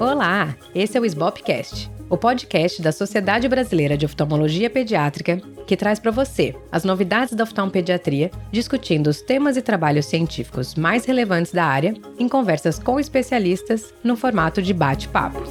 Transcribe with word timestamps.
Olá, 0.00 0.56
esse 0.74 0.96
é 0.96 1.00
o 1.00 1.04
SBOPcast, 1.04 1.90
o 2.08 2.16
podcast 2.16 2.80
da 2.80 2.90
Sociedade 2.90 3.48
Brasileira 3.48 3.96
de 3.96 4.06
Oftalmologia 4.06 4.70
Pediátrica, 4.70 5.40
que 5.66 5.76
traz 5.76 5.98
para 5.98 6.10
você 6.10 6.56
as 6.72 6.84
novidades 6.84 7.34
da 7.34 7.44
oftalmopediatria, 7.44 8.30
discutindo 8.50 9.08
os 9.08 9.22
temas 9.22 9.56
e 9.56 9.62
trabalhos 9.62 10.06
científicos 10.06 10.74
mais 10.74 11.04
relevantes 11.04 11.52
da 11.52 11.64
área, 11.64 11.94
em 12.18 12.28
conversas 12.28 12.78
com 12.78 12.98
especialistas, 12.98 13.94
no 14.02 14.16
formato 14.16 14.60
de 14.60 14.74
bate-papo. 14.74 15.42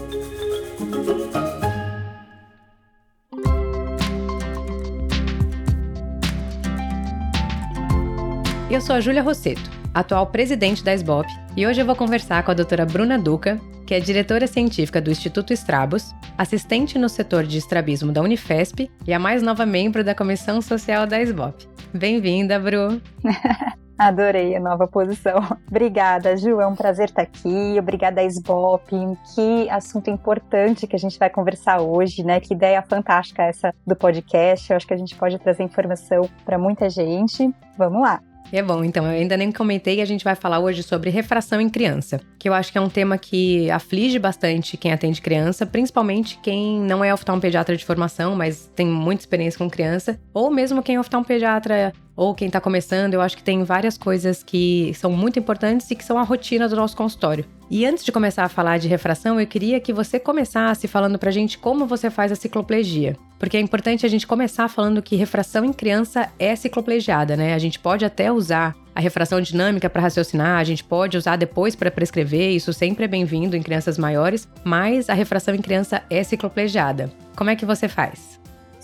Eu 8.70 8.82
sou 8.82 8.96
a 8.96 9.00
Júlia 9.00 9.24
Rosseto, 9.24 9.79
atual 10.00 10.26
presidente 10.28 10.84
da 10.84 10.94
SBOP, 10.94 11.28
e 11.58 11.68
hoje 11.68 11.82
eu 11.82 11.86
vou 11.86 11.96
conversar 11.96 12.44
com 12.44 12.52
a 12.52 12.54
doutora 12.54 12.86
Bruna 12.86 13.20
Duca, 13.20 13.60
que 13.86 13.94
é 13.94 14.00
diretora 14.00 14.48
científica 14.48 15.02
do 15.02 15.12
Instituto 15.12 15.52
Estrabos, 15.52 16.16
assistente 16.38 16.98
no 16.98 17.10
setor 17.10 17.44
de 17.44 17.58
estrabismo 17.58 18.12
da 18.12 18.22
Unifesp 18.22 18.90
e 19.06 19.14
a 19.14 19.20
mais 19.20 19.42
nova 19.42 19.66
membro 19.66 20.04
da 20.04 20.16
Comissão 20.16 20.62
Social 20.62 21.06
da 21.06 21.22
SBOP. 21.22 21.68
Bem-vinda, 21.94 22.58
Bru! 22.60 23.02
Adorei 23.98 24.56
a 24.56 24.60
nova 24.62 24.88
posição. 24.88 25.40
Obrigada, 25.68 26.38
Ju. 26.38 26.62
É 26.62 26.66
um 26.66 26.76
prazer 26.76 27.10
estar 27.10 27.24
aqui. 27.24 27.76
Obrigada, 27.78 28.24
SBOP. 28.24 28.96
Que 29.36 29.70
assunto 29.70 30.10
importante 30.10 30.88
que 30.88 30.96
a 30.96 31.00
gente 31.00 31.20
vai 31.20 31.30
conversar 31.30 31.82
hoje, 31.82 32.24
né? 32.24 32.40
Que 32.40 32.54
ideia 32.54 32.82
fantástica 32.82 33.44
essa 33.44 33.74
do 33.86 33.98
podcast. 33.98 34.72
Eu 34.72 34.78
acho 34.78 34.88
que 34.88 34.94
a 34.94 34.98
gente 34.98 35.14
pode 35.18 35.38
trazer 35.40 35.64
informação 35.64 36.30
para 36.46 36.58
muita 36.58 36.90
gente. 36.90 37.54
Vamos 37.78 38.02
lá. 38.02 38.22
É 38.52 38.64
bom, 38.64 38.84
então 38.84 39.06
eu 39.06 39.12
ainda 39.12 39.38
nem 39.38 39.52
comentei, 39.52 40.02
a 40.02 40.06
gente 40.06 40.24
vai 40.24 40.36
falar 40.36 40.60
hoje 40.60 40.82
sobre 40.82 41.12
refração 41.12 41.62
em 41.62 41.70
criança, 41.70 42.20
que 42.40 42.50
eu 42.50 42.54
acho 42.54 42.72
que 42.72 42.78
é 42.80 42.82
um 42.82 42.90
tema 42.90 43.18
que 43.18 43.70
aflige 43.70 44.18
bastante 44.18 44.76
quem 44.76 44.92
atende 44.92 45.22
criança, 45.22 45.68
principalmente 45.68 46.40
quem 46.42 46.80
não 46.80 47.04
é 47.04 47.14
oftalmopediatra 47.14 47.78
de 47.78 47.86
formação, 47.86 48.36
mas 48.36 48.72
tem 48.76 48.88
muita 48.88 49.22
experiência 49.22 49.58
com 49.58 49.70
criança, 49.70 50.20
ou 50.34 50.50
mesmo 50.50 50.82
quem 50.82 50.96
é 50.96 51.00
oftalmopediatra 51.00 51.94
ou 52.20 52.36
quem 52.36 52.48
está 52.48 52.60
começando, 52.60 53.14
eu 53.14 53.22
acho 53.22 53.38
que 53.38 53.44
tem 53.44 53.64
várias 53.64 53.98
coisas 53.98 54.44
que 54.44 54.92
são 54.94 55.10
muito 55.10 55.40
importantes 55.40 55.90
e 55.90 55.96
que 55.96 56.04
são 56.04 56.18
a 56.20 56.24
rotina 56.24 56.68
do 56.68 56.76
nosso 56.76 56.94
consultório. 56.94 57.46
E 57.72 57.86
antes 57.86 58.04
de 58.04 58.12
começar 58.12 58.44
a 58.44 58.50
falar 58.50 58.78
de 58.78 58.90
refração, 58.90 59.40
eu 59.40 59.48
queria 59.48 59.80
que 59.80 59.94
você 59.94 60.20
começasse 60.20 60.86
falando 60.86 61.18
pra 61.18 61.32
gente 61.32 61.58
como 61.58 61.86
você 61.86 62.10
faz 62.10 62.30
a 62.30 62.36
cicloplegia. 62.36 63.16
Porque 63.40 63.56
é 63.56 63.60
importante 63.62 64.06
a 64.06 64.10
gente 64.10 64.28
começar 64.28 64.68
falando 64.68 65.02
que 65.02 65.16
refração 65.16 65.64
em 65.64 65.72
criança 65.72 66.30
é 66.38 66.54
cicloplegiada, 66.58 67.38
né? 67.38 67.54
A 67.54 67.60
gente 67.60 67.80
pode 67.80 68.04
até 68.04 68.30
usar 68.30 68.76
a 68.94 69.00
refração 69.00 69.40
dinâmica 69.40 69.90
para 69.90 70.02
raciocinar, 70.02 70.60
a 70.60 70.64
gente 70.66 70.84
pode 70.84 71.16
usar 71.16 71.38
depois 71.38 71.74
para 71.74 71.90
prescrever, 71.90 72.54
isso 72.54 72.74
sempre 72.74 73.06
é 73.06 73.08
bem-vindo 73.08 73.56
em 73.56 73.64
crianças 73.64 73.98
maiores, 73.98 74.46
mas 74.62 75.10
a 75.10 75.14
refração 75.14 75.56
em 75.56 75.62
criança 75.62 76.04
é 76.10 76.22
cicloplegiada. 76.22 77.10
Como 77.34 77.50
é 77.50 77.56
que 77.56 77.66
você 77.66 77.88
faz? 77.88 78.39